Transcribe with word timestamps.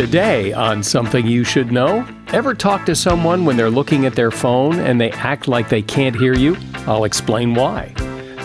Today, 0.00 0.54
on 0.54 0.82
Something 0.82 1.26
You 1.26 1.44
Should 1.44 1.72
Know, 1.72 2.08
ever 2.28 2.54
talk 2.54 2.86
to 2.86 2.96
someone 2.96 3.44
when 3.44 3.58
they're 3.58 3.68
looking 3.68 4.06
at 4.06 4.14
their 4.14 4.30
phone 4.30 4.78
and 4.78 4.98
they 4.98 5.10
act 5.10 5.46
like 5.46 5.68
they 5.68 5.82
can't 5.82 6.16
hear 6.16 6.32
you? 6.32 6.56
I'll 6.86 7.04
explain 7.04 7.52
why. 7.52 7.92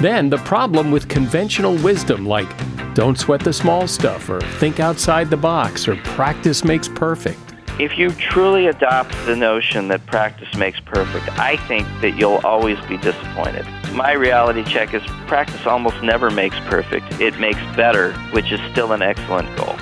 Then, 0.02 0.30
the 0.30 0.40
problem 0.40 0.92
with 0.92 1.08
conventional 1.08 1.78
wisdom 1.78 2.26
like 2.26 2.50
don't 2.94 3.18
sweat 3.18 3.40
the 3.40 3.54
small 3.54 3.88
stuff, 3.88 4.30
or 4.30 4.42
think 4.60 4.82
outside 4.82 5.30
the 5.30 5.38
box, 5.38 5.88
or 5.88 5.96
practice 6.04 6.66
makes 6.66 6.90
perfect. 6.90 7.40
If 7.80 7.98
you 7.98 8.12
truly 8.12 8.68
adopt 8.68 9.14
the 9.26 9.38
notion 9.38 9.88
that 9.88 10.06
practice 10.08 10.54
makes 10.56 10.82
perfect, 10.82 11.30
I 11.40 11.56
think 11.68 11.88
that 12.02 12.18
you'll 12.18 12.42
always 12.44 12.82
be 12.82 12.98
disappointed. 12.98 13.66
My 13.94 14.12
reality 14.12 14.66
check 14.66 14.94
is 14.94 15.04
practice 15.26 15.66
almost 15.66 16.04
never 16.04 16.30
makes 16.30 16.60
perfect. 16.66 17.22
It 17.22 17.40
makes 17.40 17.62
better, 17.78 18.12
which 18.32 18.52
is 18.52 18.60
still 18.74 18.92
an 18.92 19.02
excellent 19.02 19.56
goal. 19.56 19.78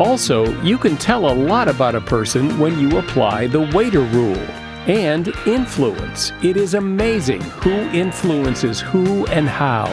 Also, 0.00 0.50
you 0.62 0.78
can 0.78 0.96
tell 0.96 1.30
a 1.30 1.34
lot 1.34 1.68
about 1.68 1.94
a 1.94 2.00
person 2.00 2.58
when 2.58 2.78
you 2.78 2.96
apply 2.96 3.46
the 3.46 3.60
waiter 3.74 4.00
rule 4.00 4.38
and 4.88 5.28
influence. 5.46 6.32
It 6.42 6.56
is 6.56 6.72
amazing 6.72 7.42
who 7.42 7.70
influences 7.90 8.80
who 8.80 9.26
and 9.26 9.46
how. 9.46 9.92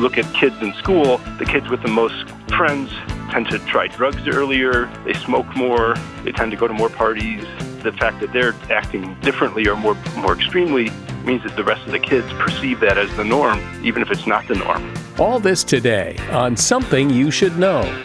Look 0.00 0.18
at 0.18 0.24
kids 0.34 0.56
in 0.60 0.74
school, 0.74 1.18
the 1.38 1.44
kids 1.44 1.68
with 1.68 1.82
the 1.82 1.88
most 1.88 2.28
friends 2.56 2.90
tend 3.30 3.48
to 3.50 3.60
try 3.60 3.86
drugs 3.86 4.26
earlier, 4.26 4.90
they 5.04 5.12
smoke 5.12 5.46
more, 5.54 5.94
they 6.24 6.32
tend 6.32 6.50
to 6.50 6.56
go 6.56 6.66
to 6.66 6.74
more 6.74 6.88
parties. 6.88 7.44
The 7.84 7.92
fact 7.92 8.18
that 8.22 8.32
they're 8.32 8.56
acting 8.70 9.14
differently 9.20 9.68
or 9.68 9.76
more, 9.76 9.94
more 10.16 10.34
extremely 10.34 10.90
means 11.24 11.44
that 11.44 11.54
the 11.54 11.62
rest 11.62 11.86
of 11.86 11.92
the 11.92 12.00
kids 12.00 12.26
perceive 12.32 12.80
that 12.80 12.98
as 12.98 13.14
the 13.16 13.24
norm, 13.24 13.62
even 13.84 14.02
if 14.02 14.10
it's 14.10 14.26
not 14.26 14.48
the 14.48 14.56
norm. 14.56 14.92
All 15.16 15.38
this 15.38 15.62
today 15.62 16.18
on 16.32 16.56
Something 16.56 17.08
You 17.08 17.30
Should 17.30 17.56
Know. 17.56 18.04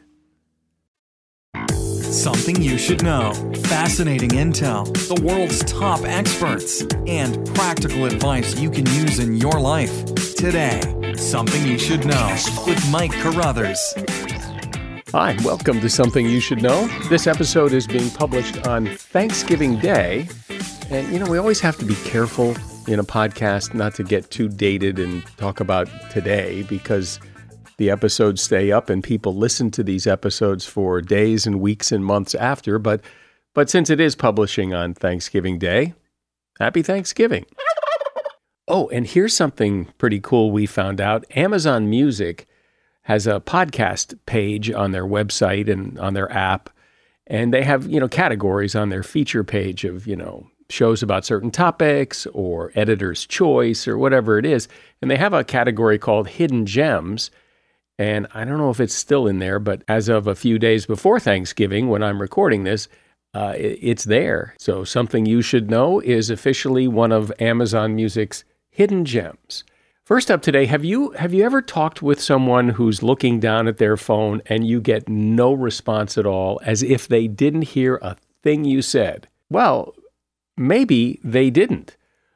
Something 2.11 2.61
you 2.61 2.77
should 2.77 3.03
know. 3.03 3.33
Fascinating 3.63 4.31
intel, 4.31 4.85
the 5.07 5.23
world's 5.25 5.63
top 5.63 6.01
experts, 6.03 6.81
and 7.07 7.47
practical 7.55 8.03
advice 8.03 8.59
you 8.59 8.69
can 8.69 8.85
use 8.87 9.19
in 9.19 9.37
your 9.37 9.61
life. 9.61 10.03
Today, 10.35 10.81
Something 11.15 11.65
You 11.65 11.79
Should 11.79 12.05
Know 12.05 12.37
with 12.67 12.91
Mike 12.91 13.13
Carruthers. 13.13 13.93
Hi, 15.13 15.37
welcome 15.41 15.79
to 15.79 15.89
Something 15.89 16.25
You 16.25 16.41
Should 16.41 16.61
Know. 16.61 16.85
This 17.07 17.27
episode 17.27 17.71
is 17.71 17.87
being 17.87 18.09
published 18.09 18.67
on 18.67 18.87
Thanksgiving 18.87 19.79
Day. 19.79 20.27
And, 20.89 21.13
you 21.13 21.17
know, 21.17 21.31
we 21.31 21.37
always 21.37 21.61
have 21.61 21.77
to 21.77 21.85
be 21.85 21.95
careful 21.95 22.57
in 22.89 22.99
a 22.99 23.05
podcast 23.05 23.73
not 23.73 23.95
to 23.95 24.03
get 24.03 24.29
too 24.29 24.49
dated 24.49 24.99
and 24.99 25.25
talk 25.37 25.61
about 25.61 25.87
today 26.11 26.63
because 26.63 27.21
the 27.81 27.89
episodes 27.89 28.43
stay 28.43 28.71
up 28.71 28.91
and 28.91 29.03
people 29.03 29.35
listen 29.35 29.71
to 29.71 29.83
these 29.83 30.05
episodes 30.05 30.67
for 30.67 31.01
days 31.01 31.47
and 31.47 31.59
weeks 31.59 31.91
and 31.91 32.05
months 32.05 32.35
after. 32.35 32.77
But, 32.77 33.01
but 33.55 33.71
since 33.71 33.89
it 33.89 33.99
is 33.99 34.13
publishing 34.15 34.71
on 34.71 34.93
Thanksgiving 34.93 35.57
Day, 35.57 35.95
happy 36.59 36.83
Thanksgiving. 36.83 37.43
Oh, 38.67 38.87
and 38.89 39.07
here's 39.07 39.35
something 39.35 39.85
pretty 39.97 40.19
cool 40.19 40.51
we 40.51 40.67
found 40.67 41.01
out 41.01 41.25
Amazon 41.35 41.89
Music 41.89 42.45
has 43.01 43.25
a 43.25 43.39
podcast 43.39 44.15
page 44.27 44.69
on 44.69 44.91
their 44.91 45.05
website 45.05 45.67
and 45.67 45.97
on 45.97 46.13
their 46.13 46.31
app 46.31 46.69
and 47.25 47.51
they 47.51 47.63
have 47.63 47.87
you 47.87 47.99
know 47.99 48.07
categories 48.07 48.75
on 48.75 48.89
their 48.89 49.01
feature 49.01 49.43
page 49.43 49.83
of 49.85 50.05
you 50.05 50.15
know 50.15 50.47
shows 50.69 51.01
about 51.01 51.25
certain 51.25 51.49
topics 51.49 52.27
or 52.27 52.71
editor's 52.75 53.25
choice 53.25 53.87
or 53.87 53.97
whatever 53.97 54.37
it 54.37 54.45
is 54.45 54.67
and 55.01 55.09
they 55.09 55.17
have 55.17 55.33
a 55.33 55.43
category 55.43 55.97
called 55.97 56.27
hidden 56.27 56.65
gems 56.65 57.31
and 58.01 58.27
i 58.33 58.43
don't 58.43 58.57
know 58.57 58.71
if 58.71 58.79
it's 58.79 58.95
still 58.95 59.27
in 59.27 59.37
there 59.39 59.59
but 59.59 59.83
as 59.87 60.09
of 60.09 60.25
a 60.25 60.35
few 60.35 60.57
days 60.57 60.85
before 60.85 61.19
thanksgiving 61.19 61.87
when 61.87 62.01
i'm 62.01 62.19
recording 62.19 62.63
this 62.63 62.87
uh, 63.33 63.53
it, 63.55 63.77
it's 63.81 64.05
there 64.05 64.55
so 64.57 64.83
something 64.83 65.25
you 65.25 65.41
should 65.41 65.69
know 65.69 65.99
is 65.99 66.29
officially 66.29 66.87
one 66.87 67.11
of 67.11 67.31
amazon 67.39 67.95
music's 67.95 68.43
hidden 68.69 69.05
gems 69.05 69.63
First 70.03 70.29
up 70.29 70.41
today, 70.41 70.65
have 70.65 70.83
you 70.83 71.11
have 71.11 71.33
you 71.33 71.45
ever 71.45 71.61
talked 71.61 72.01
with 72.01 72.19
someone 72.19 72.67
who's 72.67 73.01
looking 73.01 73.39
down 73.39 73.65
at 73.69 73.77
their 73.77 73.95
phone 73.95 74.41
and 74.47 74.67
you 74.67 74.81
get 74.81 75.07
no 75.07 75.53
response 75.53 76.17
at 76.17 76.25
all 76.25 76.59
as 76.65 76.83
if 76.83 77.07
they 77.07 77.27
didn't 77.27 77.61
hear 77.61 77.97
a 78.01 78.17
thing 78.43 78.65
you 78.65 78.81
said? 78.81 79.29
Well, 79.49 79.95
maybe 80.57 81.21
they 81.23 81.49
didn't. 81.49 81.95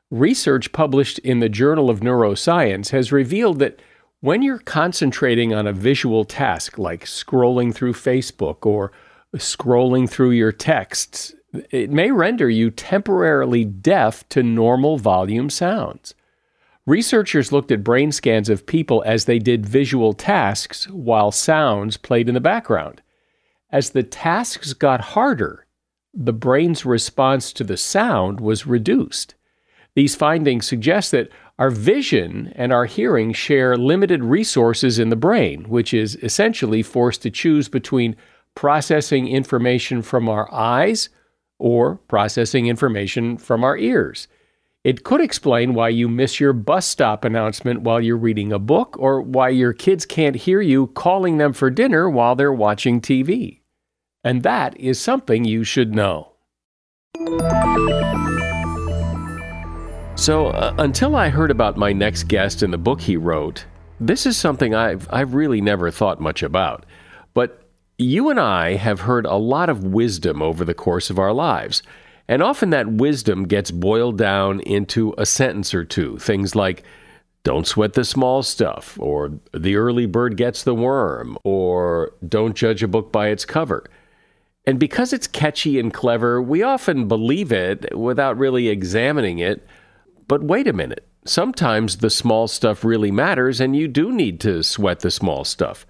Research 0.09 0.71
published 0.71 1.19
in 1.19 1.41
the 1.41 1.49
Journal 1.49 1.89
of 1.89 1.99
Neuroscience 1.99 2.91
has 2.91 3.11
revealed 3.11 3.59
that 3.59 3.81
when 4.21 4.41
you're 4.41 4.59
concentrating 4.59 5.53
on 5.53 5.67
a 5.67 5.73
visual 5.73 6.25
task 6.25 6.77
like 6.77 7.05
scrolling 7.05 7.73
through 7.73 7.93
Facebook 7.93 8.65
or 8.65 8.91
scrolling 9.35 10.09
through 10.09 10.31
your 10.31 10.51
texts, 10.51 11.33
it 11.71 11.89
may 11.89 12.11
render 12.11 12.49
you 12.49 12.71
temporarily 12.71 13.65
deaf 13.65 14.27
to 14.29 14.43
normal 14.43 14.97
volume 14.97 15.49
sounds. 15.49 16.13
Researchers 16.85 17.51
looked 17.51 17.71
at 17.71 17.83
brain 17.83 18.11
scans 18.11 18.47
of 18.47 18.67
people 18.67 19.03
as 19.05 19.25
they 19.25 19.39
did 19.39 19.65
visual 19.65 20.13
tasks 20.13 20.87
while 20.89 21.31
sounds 21.31 21.97
played 21.97 22.27
in 22.27 22.35
the 22.35 22.41
background. 22.41 23.01
As 23.71 23.89
the 23.89 24.03
tasks 24.03 24.73
got 24.73 25.01
harder, 25.01 25.65
the 26.13 26.33
brain's 26.33 26.85
response 26.85 27.51
to 27.53 27.63
the 27.63 27.77
sound 27.77 28.39
was 28.39 28.67
reduced. 28.67 29.35
These 29.95 30.15
findings 30.15 30.67
suggest 30.67 31.11
that 31.11 31.29
our 31.57 31.69
vision 31.69 32.51
and 32.55 32.73
our 32.73 32.85
hearing 32.85 33.31
share 33.31 33.77
limited 33.77 34.23
resources 34.23 34.99
in 34.99 35.09
the 35.09 35.15
brain, 35.15 35.63
which 35.69 35.93
is 35.93 36.15
essentially 36.17 36.83
forced 36.83 37.21
to 37.21 37.31
choose 37.31 37.69
between 37.69 38.15
processing 38.55 39.27
information 39.27 40.01
from 40.01 40.27
our 40.27 40.53
eyes 40.53 41.09
or 41.57 41.95
processing 42.07 42.67
information 42.67 43.37
from 43.37 43.63
our 43.63 43.77
ears. 43.77 44.27
It 44.83 45.03
could 45.03 45.21
explain 45.21 45.73
why 45.73 45.89
you 45.89 46.07
miss 46.07 46.39
your 46.39 46.53
bus 46.53 46.85
stop 46.85 47.25
announcement 47.25 47.81
while 47.81 47.99
you're 47.99 48.17
reading 48.17 48.53
a 48.53 48.59
book, 48.59 48.95
or 48.99 49.19
why 49.19 49.49
your 49.49 49.73
kids 49.73 50.05
can't 50.05 50.35
hear 50.35 50.61
you 50.61 50.87
calling 50.87 51.37
them 51.37 51.53
for 51.53 51.71
dinner 51.71 52.07
while 52.07 52.35
they're 52.35 52.53
watching 52.53 53.01
TV. 53.01 53.61
And 54.23 54.43
that 54.43 54.79
is 54.79 54.99
something 54.99 55.43
you 55.43 55.63
should 55.63 55.95
know. 55.95 56.33
So, 60.25 60.47
uh, 60.47 60.73
until 60.79 61.15
I 61.15 61.29
heard 61.29 61.51
about 61.51 61.77
my 61.77 61.93
next 61.93 62.23
guest 62.23 62.63
and 62.63 62.73
the 62.73 62.79
book 62.79 62.99
he 62.99 63.15
wrote, 63.15 63.63
this 63.99 64.25
is 64.25 64.35
something 64.35 64.73
I've, 64.73 65.07
I've 65.11 65.35
really 65.35 65.61
never 65.61 65.91
thought 65.91 66.19
much 66.19 66.41
about. 66.41 66.87
But 67.35 67.61
You 67.99 68.31
and 68.31 68.39
I 68.39 68.73
have 68.73 69.01
heard 69.01 69.27
a 69.27 69.35
lot 69.35 69.69
of 69.69 69.83
wisdom 69.83 70.41
over 70.41 70.65
the 70.65 70.73
course 70.73 71.11
of 71.11 71.19
our 71.19 71.31
lives. 71.31 71.83
And 72.27 72.41
often 72.41 72.71
that 72.71 72.93
wisdom 72.93 73.43
gets 73.43 73.69
boiled 73.69 74.17
down 74.17 74.61
into 74.61 75.13
a 75.15 75.27
sentence 75.27 75.75
or 75.75 75.85
two. 75.85 76.17
Things 76.17 76.55
like, 76.55 76.81
don't 77.43 77.67
sweat 77.67 77.93
the 77.93 78.03
small 78.03 78.41
stuff, 78.41 78.97
or 78.99 79.31
the 79.53 79.75
early 79.75 80.07
bird 80.07 80.37
gets 80.37 80.63
the 80.63 80.73
worm, 80.73 81.37
or 81.43 82.13
don't 82.27 82.55
judge 82.55 82.81
a 82.81 82.87
book 82.87 83.11
by 83.11 83.27
its 83.27 83.45
cover. 83.45 83.87
And 84.65 84.79
because 84.79 85.13
it's 85.13 85.27
catchy 85.27 85.79
and 85.79 85.93
clever, 85.93 86.41
we 86.41 86.63
often 86.63 87.07
believe 87.07 87.51
it 87.51 87.95
without 87.95 88.39
really 88.39 88.69
examining 88.69 89.37
it. 89.37 89.67
But 90.27 90.43
wait 90.43 90.67
a 90.67 90.73
minute. 90.73 91.07
Sometimes 91.25 91.97
the 91.97 92.09
small 92.09 92.47
stuff 92.47 92.83
really 92.83 93.11
matters, 93.11 93.59
and 93.59 93.75
you 93.75 93.87
do 93.87 94.11
need 94.11 94.39
to 94.41 94.63
sweat 94.63 94.99
the 94.99 95.11
small 95.11 95.43
stuff. 95.43 95.85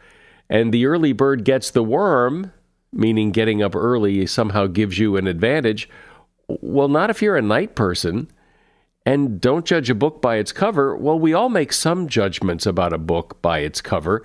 And 0.49 0.73
the 0.73 0.85
early 0.85 1.13
bird 1.13 1.43
gets 1.43 1.71
the 1.71 1.83
worm, 1.83 2.51
meaning 2.93 3.31
getting 3.31 3.61
up 3.61 3.75
early 3.75 4.25
somehow 4.25 4.67
gives 4.67 4.97
you 4.97 5.17
an 5.17 5.27
advantage. 5.27 5.89
Well, 6.47 6.87
not 6.87 7.09
if 7.09 7.21
you're 7.21 7.37
a 7.37 7.41
night 7.41 7.75
person. 7.75 8.29
And 9.05 9.39
don't 9.39 9.65
judge 9.65 9.89
a 9.89 9.95
book 9.95 10.21
by 10.21 10.37
its 10.37 10.51
cover. 10.51 10.95
Well, 10.95 11.19
we 11.19 11.33
all 11.33 11.49
make 11.49 11.71
some 11.71 12.07
judgments 12.07 12.65
about 12.65 12.91
a 12.91 12.97
book 12.97 13.39
by 13.41 13.59
its 13.59 13.79
cover, 13.79 14.23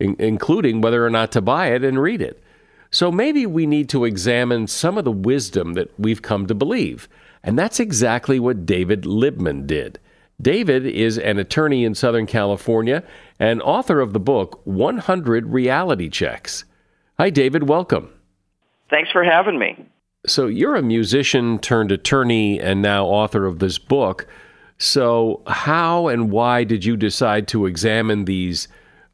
in- 0.00 0.16
including 0.18 0.80
whether 0.80 1.04
or 1.04 1.10
not 1.10 1.32
to 1.32 1.42
buy 1.42 1.68
it 1.68 1.84
and 1.84 2.00
read 2.00 2.22
it. 2.22 2.42
So 2.90 3.10
maybe 3.12 3.44
we 3.46 3.66
need 3.66 3.88
to 3.90 4.04
examine 4.04 4.66
some 4.68 4.96
of 4.96 5.04
the 5.04 5.12
wisdom 5.12 5.74
that 5.74 5.90
we've 5.98 6.22
come 6.22 6.46
to 6.46 6.54
believe. 6.54 7.08
And 7.44 7.58
that's 7.58 7.80
exactly 7.80 8.38
what 8.38 8.66
David 8.66 9.02
Libman 9.02 9.66
did. 9.66 9.98
David 10.40 10.86
is 10.86 11.18
an 11.18 11.38
attorney 11.38 11.84
in 11.84 11.94
Southern 11.94 12.26
California 12.26 13.02
and 13.38 13.62
author 13.62 14.00
of 14.00 14.12
the 14.12 14.20
book 14.20 14.60
100 14.64 15.46
Reality 15.46 16.08
Checks. 16.08 16.64
Hi, 17.18 17.30
David. 17.30 17.68
Welcome. 17.68 18.12
Thanks 18.90 19.10
for 19.10 19.24
having 19.24 19.58
me. 19.58 19.86
So, 20.26 20.46
you're 20.46 20.76
a 20.76 20.82
musician 20.82 21.58
turned 21.58 21.90
attorney 21.90 22.60
and 22.60 22.80
now 22.80 23.06
author 23.06 23.44
of 23.44 23.58
this 23.58 23.78
book. 23.78 24.28
So, 24.78 25.42
how 25.46 26.08
and 26.08 26.30
why 26.30 26.64
did 26.64 26.84
you 26.84 26.96
decide 26.96 27.48
to 27.48 27.66
examine 27.66 28.24
these 28.24 28.68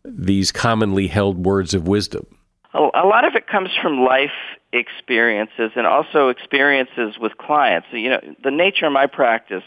these 0.04 0.52
commonly 0.52 1.06
held 1.06 1.44
words 1.44 1.74
of 1.74 1.88
wisdom? 1.88 2.26
A 2.74 3.06
lot 3.06 3.24
of 3.24 3.34
it 3.34 3.46
comes 3.46 3.70
from 3.82 4.04
life 4.04 4.30
experiences 4.72 5.72
and 5.76 5.86
also 5.86 6.28
experiences 6.28 7.18
with 7.20 7.36
clients. 7.38 7.88
You 7.92 8.10
know, 8.10 8.20
the 8.42 8.50
nature 8.50 8.86
of 8.86 8.92
my 8.92 9.06
practice 9.06 9.64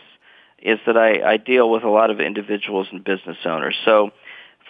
is 0.59 0.80
that 0.86 0.98
I, 0.98 1.33
I 1.33 1.38
deal 1.38 1.69
with 1.69 1.83
a 1.83 1.89
lot 1.89 2.12
of 2.12 2.19
individuals 2.19 2.88
and 2.92 3.03
business 3.03 3.38
owners. 3.45 3.75
So, 3.83 4.12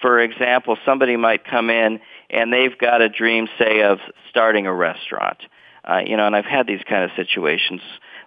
for 0.02 0.20
example, 0.20 0.78
somebody 0.86 1.18
might 1.18 1.46
come 1.46 1.70
in 1.70 2.00
and 2.30 2.52
they've 2.52 2.78
got 2.78 3.02
a 3.02 3.10
dream, 3.10 3.48
say, 3.60 3.82
of 3.84 4.00
starting 4.30 4.68
a 4.68 4.74
restaurant 4.74 5.38
uh, 5.84 6.02
you 6.06 6.18
know, 6.18 6.28
and 6.28 6.36
I've 6.36 6.46
had 6.46 6.68
these 6.68 6.82
kind 6.88 7.04
of 7.04 7.12
situations 7.16 7.82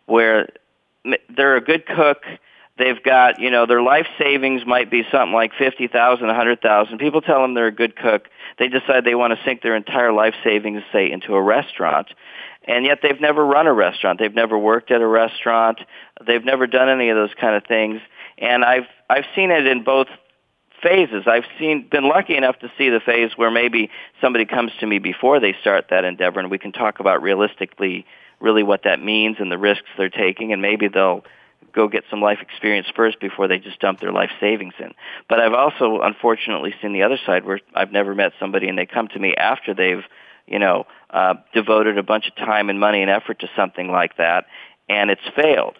where 0.06 0.48
they're 1.34 1.56
a 1.56 1.60
good 1.60 1.86
cook. 1.86 2.22
They've 2.76 3.00
got, 3.02 3.38
you 3.38 3.50
know, 3.50 3.66
their 3.66 3.82
life 3.82 4.06
savings 4.18 4.62
might 4.66 4.90
be 4.90 5.02
something 5.12 5.32
like 5.32 5.52
fifty 5.56 5.86
thousand, 5.86 6.28
a 6.28 6.34
hundred 6.34 6.60
thousand. 6.60 6.98
People 6.98 7.20
tell 7.20 7.40
them 7.40 7.54
they're 7.54 7.68
a 7.68 7.72
good 7.72 7.94
cook. 7.94 8.28
They 8.58 8.68
decide 8.68 9.04
they 9.04 9.14
want 9.14 9.36
to 9.36 9.44
sink 9.44 9.62
their 9.62 9.76
entire 9.76 10.12
life 10.12 10.34
savings, 10.44 10.82
say, 10.92 11.10
into 11.10 11.34
a 11.34 11.42
restaurant, 11.42 12.08
and 12.66 12.84
yet 12.84 13.00
they've 13.02 13.20
never 13.20 13.44
run 13.44 13.66
a 13.66 13.72
restaurant. 13.72 14.18
They've 14.18 14.34
never 14.34 14.58
worked 14.58 14.90
at 14.90 15.00
a 15.00 15.06
restaurant. 15.06 15.80
They've 16.26 16.44
never 16.44 16.66
done 16.66 16.88
any 16.88 17.10
of 17.10 17.16
those 17.16 17.34
kind 17.38 17.56
of 17.56 17.64
things. 17.66 18.00
And 18.38 18.64
I've 18.64 18.86
I've 19.10 19.26
seen 19.34 19.50
it 19.50 19.66
in 19.66 19.84
both 19.84 20.08
phases. 20.82 21.24
I've 21.26 21.44
seen 21.58 21.88
been 21.90 22.08
lucky 22.08 22.36
enough 22.36 22.58
to 22.60 22.70
see 22.78 22.90
the 22.90 23.00
phase 23.00 23.32
where 23.36 23.50
maybe 23.50 23.90
somebody 24.20 24.44
comes 24.44 24.72
to 24.80 24.86
me 24.86 24.98
before 24.98 25.40
they 25.40 25.54
start 25.60 25.86
that 25.90 26.04
endeavor 26.04 26.40
and 26.40 26.50
we 26.50 26.58
can 26.58 26.72
talk 26.72 27.00
about 27.00 27.22
realistically 27.22 28.06
really 28.40 28.62
what 28.62 28.82
that 28.84 29.02
means 29.02 29.36
and 29.40 29.50
the 29.50 29.58
risks 29.58 29.86
they're 29.96 30.10
taking 30.10 30.52
and 30.52 30.60
maybe 30.60 30.88
they'll 30.88 31.24
go 31.74 31.88
get 31.88 32.04
some 32.10 32.20
life 32.20 32.38
experience 32.40 32.86
first 32.94 33.20
before 33.20 33.48
they 33.48 33.58
just 33.58 33.80
dump 33.80 34.00
their 34.00 34.12
life 34.12 34.30
savings 34.40 34.74
in. 34.78 34.92
But 35.28 35.40
I've 35.40 35.52
also 35.52 36.00
unfortunately 36.02 36.74
seen 36.80 36.92
the 36.92 37.02
other 37.02 37.18
side 37.26 37.44
where 37.44 37.60
I've 37.74 37.92
never 37.92 38.14
met 38.14 38.32
somebody 38.38 38.68
and 38.68 38.78
they 38.78 38.86
come 38.86 39.08
to 39.08 39.18
me 39.18 39.34
after 39.34 39.74
they've, 39.74 40.04
you 40.46 40.58
know, 40.58 40.86
uh, 41.10 41.34
devoted 41.52 41.98
a 41.98 42.02
bunch 42.02 42.26
of 42.28 42.36
time 42.36 42.70
and 42.70 42.78
money 42.78 43.02
and 43.02 43.10
effort 43.10 43.40
to 43.40 43.48
something 43.56 43.88
like 43.88 44.16
that 44.16 44.46
and 44.88 45.10
it's 45.10 45.22
failed. 45.34 45.76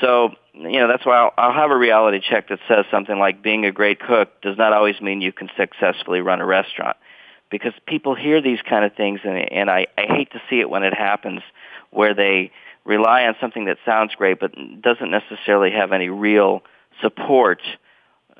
So 0.00 0.30
you 0.54 0.80
know 0.80 0.88
that's 0.88 1.04
why 1.06 1.18
I'll, 1.18 1.32
I'll 1.36 1.54
have 1.54 1.70
a 1.70 1.76
reality 1.76 2.20
check 2.20 2.48
that 2.48 2.58
says 2.68 2.84
something 2.90 3.18
like 3.18 3.42
being 3.42 3.64
a 3.64 3.72
great 3.72 4.00
cook 4.00 4.40
does 4.42 4.58
not 4.58 4.72
always 4.72 5.00
mean 5.00 5.20
you 5.20 5.32
can 5.32 5.48
successfully 5.56 6.20
run 6.20 6.40
a 6.40 6.46
restaurant 6.46 6.96
because 7.50 7.72
people 7.86 8.14
hear 8.14 8.40
these 8.40 8.60
kind 8.68 8.84
of 8.84 8.94
things 8.94 9.20
and, 9.24 9.36
and 9.36 9.70
I, 9.70 9.86
I 9.96 10.06
hate 10.08 10.32
to 10.32 10.42
see 10.48 10.60
it 10.60 10.70
when 10.70 10.82
it 10.82 10.94
happens 10.94 11.40
where 11.90 12.14
they 12.14 12.50
rely 12.84 13.24
on 13.24 13.34
something 13.40 13.66
that 13.66 13.78
sounds 13.84 14.14
great 14.14 14.40
but 14.40 14.52
doesn't 14.80 15.10
necessarily 15.10 15.70
have 15.70 15.92
any 15.92 16.08
real 16.08 16.62
support 17.00 17.60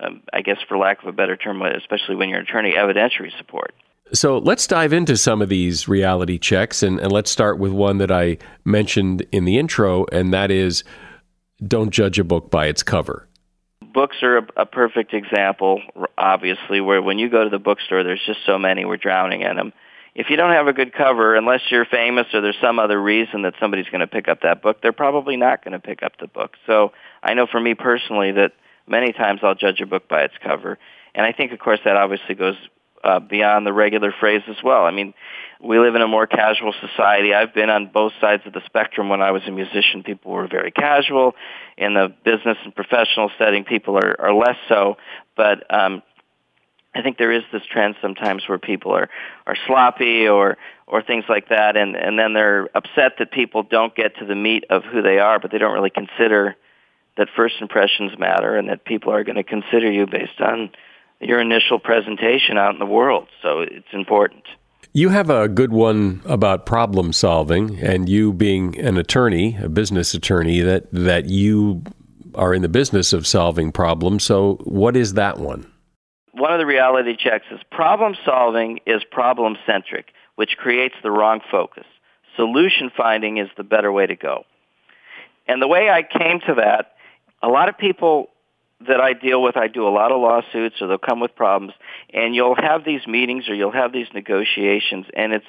um, 0.01 0.23
I 0.33 0.43
guess 0.43 0.59
for 0.69 0.79
lack 0.79 1.03
of 1.03 1.09
a 1.09 1.13
better 1.13 1.37
term 1.37 1.63
especially 1.63 2.17
when 2.17 2.29
you're 2.29 2.39
an 2.39 2.45
attorney 2.45 2.73
evidentiary 2.73 3.37
support 3.39 3.75
so 4.13 4.39
let's 4.39 4.67
dive 4.67 4.93
into 4.93 5.17
some 5.17 5.41
of 5.41 5.49
these 5.49 5.89
reality 5.89 6.39
checks 6.39 6.83
and, 6.83 7.01
and 7.01 7.11
let's 7.11 7.31
start 7.31 7.59
with 7.59 7.73
one 7.73 7.99
that 7.99 8.11
I 8.11 8.39
mentioned 8.65 9.27
in 9.33 9.45
the 9.45 9.59
intro 9.59 10.05
and 10.13 10.35
that 10.35 10.51
is 10.51 10.85
don't 11.67 11.91
judge 11.91 12.19
a 12.19 12.25
book 12.25 12.51
by 12.51 12.67
its 12.67 12.83
cover. 12.83 13.29
Books 13.95 14.17
are 14.23 14.39
a, 14.39 14.47
a 14.57 14.67
perfect 14.67 15.13
example, 15.13 15.83
obviously, 16.17 16.81
where 16.81 17.03
when 17.03 17.19
you 17.19 17.29
go 17.29 17.45
to 17.45 17.51
the 17.51 17.59
bookstore, 17.59 18.03
there's 18.03 18.23
just 18.25 18.41
so 18.47 18.59
many, 18.59 18.85
we're 18.85 18.97
drowning 18.97 19.43
in 19.43 19.57
them. 19.57 19.73
If 20.15 20.29
you 20.29 20.37
don't 20.37 20.53
have 20.53 20.67
a 20.67 20.75
good 20.75 20.93
cover, 20.93 21.35
unless 21.35 21.61
you're 21.71 21.87
famous 21.87 22.27
or 22.35 22.43
there's 22.43 22.59
some 22.61 22.79
other 22.79 23.01
reason 23.01 23.43
that 23.43 23.55
somebody's 23.59 23.87
going 23.87 24.01
to 24.01 24.07
pick 24.07 24.29
up 24.29 24.43
that 24.43 24.61
book, 24.61 24.83
they're 24.83 24.93
probably 24.93 25.37
not 25.37 25.65
going 25.65 25.73
to 25.73 25.79
pick 25.79 26.03
up 26.03 26.13
the 26.21 26.27
book. 26.27 26.53
So 26.67 26.93
I 27.23 27.33
know 27.35 27.47
for 27.47 27.59
me 27.59 27.75
personally 27.75 28.33
that 28.33 28.53
many 28.87 29.13
times 29.13 29.41
I'll 29.43 29.55
judge 29.55 29.81
a 29.81 29.87
book 29.87 30.09
by 30.09 30.23
its 30.23 30.35
cover. 30.43 30.79
And 31.15 31.25
I 31.25 31.33
think, 31.33 31.53
of 31.53 31.59
course, 31.59 31.81
that 31.85 31.97
obviously 31.97 32.35
goes 32.35 32.57
uh, 33.05 33.21
beyond 33.21 33.67
the 33.67 33.73
regular 33.73 34.13
phrase 34.19 34.43
as 34.49 34.57
well. 34.63 34.85
I 34.85 34.91
mean, 34.91 35.15
we 35.61 35.79
live 35.79 35.95
in 35.95 36.03
a 36.03 36.09
more 36.09 36.27
casual 36.27 36.75
society. 36.81 37.35
I've 37.35 37.55
been 37.55 37.71
on 37.71 37.87
both 37.87 38.13
sides 38.21 38.43
of 38.47 38.53
the 38.53 38.63
spectrum. 38.67 39.09
When 39.09 39.23
I 39.23 39.31
was 39.31 39.43
a 39.47 39.51
musician, 39.51 40.03
people 40.03 40.33
were 40.33 40.47
very 40.47 40.71
casual. 40.71 41.35
In 41.77 41.95
the 41.95 42.15
business 42.25 42.59
and 42.65 42.75
professional 42.75 43.31
setting, 43.39 43.65
people 43.65 43.97
are, 43.97 44.21
are 44.21 44.35
less 44.35 44.57
so. 44.69 44.97
But 45.37 45.73
um, 45.73 46.03
I 46.95 47.03
think 47.03 47.17
there 47.17 47.33
is 47.33 47.43
this 47.53 47.63
trend 47.71 47.97
sometimes 48.03 48.43
where 48.47 48.59
people 48.59 48.93
are 48.93 49.09
are 49.47 49.57
sloppy 49.67 50.29
or 50.29 50.59
or 50.87 51.03
things 51.03 51.25
like 51.29 51.49
that, 51.49 51.77
and 51.77 51.97
and 51.97 52.19
then 52.19 52.35
they're 52.35 52.69
upset 52.75 53.13
that 53.19 53.33
people 53.33 53.63
don't 53.63 53.95
get 53.95 54.17
to 54.17 54.27
the 54.27 54.35
meat 54.35 54.65
of 54.71 54.85
who 54.85 55.03
they 55.03 55.19
are, 55.19 55.39
but 55.39 55.51
they 55.51 55.59
don't 55.59 55.73
really 55.73 55.91
consider 55.91 56.57
that 57.17 57.29
first 57.37 57.57
impressions 57.61 58.19
matter 58.19 58.57
and 58.57 58.69
that 58.69 58.85
people 58.85 59.13
are 59.13 59.25
going 59.25 59.37
to 59.37 59.43
consider 59.43 59.91
you 59.91 60.07
based 60.07 60.41
on 60.41 60.71
your 61.21 61.41
initial 61.41 61.79
presentation 61.79 62.57
out 62.57 62.73
in 62.73 62.79
the 62.79 62.87
world. 62.87 63.29
So 63.43 63.61
it's 63.61 63.93
important. 63.93 64.45
You 64.95 65.09
have 65.11 65.31
a 65.31 65.49
good 65.49 65.73
one 65.73 66.21
about 66.27 66.67
problem 66.67 67.13
solving, 67.15 67.79
and 67.79 68.09
you 68.09 68.33
being 68.33 68.79
an 68.79 68.99
attorney, 68.99 69.57
a 69.63 69.69
business 69.69 70.13
attorney, 70.13 70.61
that, 70.61 70.93
that 70.93 71.27
you 71.27 71.83
are 72.35 72.53
in 72.53 72.61
the 72.61 72.69
business 72.69 73.13
of 73.15 73.27
solving 73.27 73.73
problems. 73.73 74.25
So, 74.25 74.57
what 74.65 74.97
is 74.97 75.15
that 75.15 75.39
one? 75.39 75.72
One 76.33 76.53
of 76.53 76.59
the 76.59 76.67
reality 76.67 77.17
checks 77.17 77.45
is 77.51 77.61
problem 77.71 78.15
solving 78.25 78.81
is 78.87 79.03
problem 79.11 79.57
centric, 79.67 80.13
which 80.37 80.57
creates 80.57 80.95
the 81.03 81.11
wrong 81.11 81.41
focus. 81.51 81.85
Solution 82.37 82.91
finding 82.97 83.37
is 83.37 83.49
the 83.57 83.65
better 83.65 83.93
way 83.93 84.07
to 84.07 84.17
go. 84.17 84.45
And 85.47 85.61
the 85.61 85.69
way 85.69 85.91
I 85.91 86.03
came 86.03 86.41
to 86.47 86.55
that, 86.55 86.95
a 87.43 87.49
lot 87.49 87.69
of 87.69 87.77
people 87.77 88.31
that 88.87 89.01
I 89.01 89.13
deal 89.13 89.43
with, 89.43 89.57
I 89.57 89.69
do 89.69 89.87
a 89.87 89.91
lot 89.91 90.11
of 90.11 90.21
lawsuits 90.21 90.77
or 90.81 90.89
they'll 90.89 90.99
come 90.99 91.21
with 91.21 91.35
problems 91.37 91.75
and 92.13 92.35
you'll 92.35 92.57
have 92.57 92.85
these 92.85 93.07
meetings 93.07 93.49
or 93.49 93.55
you'll 93.55 93.71
have 93.71 93.93
these 93.93 94.09
negotiations 94.15 95.07
and 95.15 95.33
it's 95.33 95.47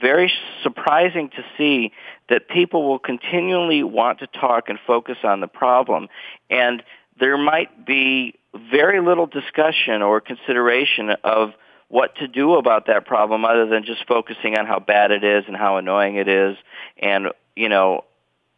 very 0.00 0.32
surprising 0.62 1.30
to 1.30 1.44
see 1.56 1.92
that 2.28 2.48
people 2.48 2.86
will 2.88 2.98
continually 2.98 3.82
want 3.82 4.20
to 4.20 4.26
talk 4.26 4.68
and 4.68 4.78
focus 4.86 5.18
on 5.24 5.40
the 5.40 5.46
problem 5.46 6.08
and 6.50 6.82
there 7.18 7.38
might 7.38 7.86
be 7.86 8.34
very 8.56 9.00
little 9.00 9.26
discussion 9.26 10.02
or 10.02 10.20
consideration 10.20 11.10
of 11.24 11.50
what 11.88 12.16
to 12.16 12.28
do 12.28 12.54
about 12.54 12.86
that 12.86 13.06
problem 13.06 13.44
other 13.44 13.66
than 13.66 13.84
just 13.84 14.06
focusing 14.06 14.58
on 14.58 14.66
how 14.66 14.78
bad 14.80 15.10
it 15.10 15.22
is 15.22 15.44
and 15.46 15.56
how 15.56 15.76
annoying 15.76 16.16
it 16.16 16.28
is. 16.28 16.56
And 16.98 17.28
you 17.54 17.68
know 17.68 18.04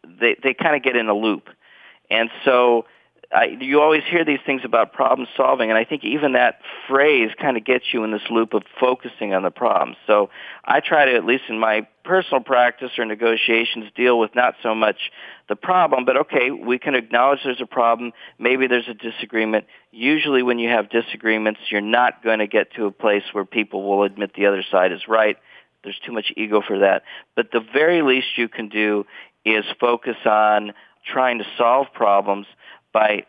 they 0.04 0.36
they 0.42 0.54
kind 0.54 0.76
of 0.76 0.82
get 0.82 0.96
in 0.96 1.08
a 1.08 1.14
loop. 1.14 1.48
And 2.10 2.30
so 2.44 2.86
I, 3.30 3.58
you 3.60 3.82
always 3.82 4.04
hear 4.08 4.24
these 4.24 4.38
things 4.46 4.62
about 4.64 4.94
problem 4.94 5.28
solving, 5.36 5.68
and 5.68 5.78
I 5.78 5.84
think 5.84 6.02
even 6.02 6.32
that 6.32 6.60
phrase 6.88 7.30
kind 7.38 7.58
of 7.58 7.64
gets 7.64 7.84
you 7.92 8.02
in 8.02 8.10
this 8.10 8.22
loop 8.30 8.54
of 8.54 8.62
focusing 8.80 9.34
on 9.34 9.42
the 9.42 9.50
problem. 9.50 9.96
So 10.06 10.30
I 10.64 10.80
try 10.80 11.04
to, 11.04 11.14
at 11.14 11.26
least 11.26 11.44
in 11.50 11.58
my 11.58 11.86
personal 12.04 12.42
practice 12.42 12.92
or 12.96 13.04
negotiations, 13.04 13.90
deal 13.94 14.18
with 14.18 14.34
not 14.34 14.54
so 14.62 14.74
much 14.74 14.96
the 15.46 15.56
problem, 15.56 16.06
but 16.06 16.16
okay, 16.16 16.50
we 16.50 16.78
can 16.78 16.94
acknowledge 16.94 17.40
there's 17.44 17.60
a 17.60 17.66
problem. 17.66 18.12
Maybe 18.38 18.66
there's 18.66 18.88
a 18.88 18.94
disagreement. 18.94 19.66
Usually, 19.92 20.42
when 20.42 20.58
you 20.58 20.70
have 20.70 20.88
disagreements, 20.88 21.60
you're 21.70 21.82
not 21.82 22.24
going 22.24 22.38
to 22.38 22.46
get 22.46 22.72
to 22.76 22.86
a 22.86 22.90
place 22.90 23.24
where 23.32 23.44
people 23.44 23.86
will 23.86 24.04
admit 24.04 24.32
the 24.34 24.46
other 24.46 24.64
side 24.70 24.90
is 24.90 25.06
right. 25.06 25.36
There's 25.84 25.98
too 26.04 26.12
much 26.12 26.32
ego 26.34 26.62
for 26.66 26.78
that. 26.78 27.02
But 27.36 27.52
the 27.52 27.60
very 27.60 28.00
least 28.00 28.38
you 28.38 28.48
can 28.48 28.70
do 28.70 29.04
is 29.44 29.64
focus 29.78 30.16
on 30.24 30.72
trying 31.06 31.38
to 31.38 31.44
solve 31.56 31.86
problems 31.92 32.46
by 32.92 33.24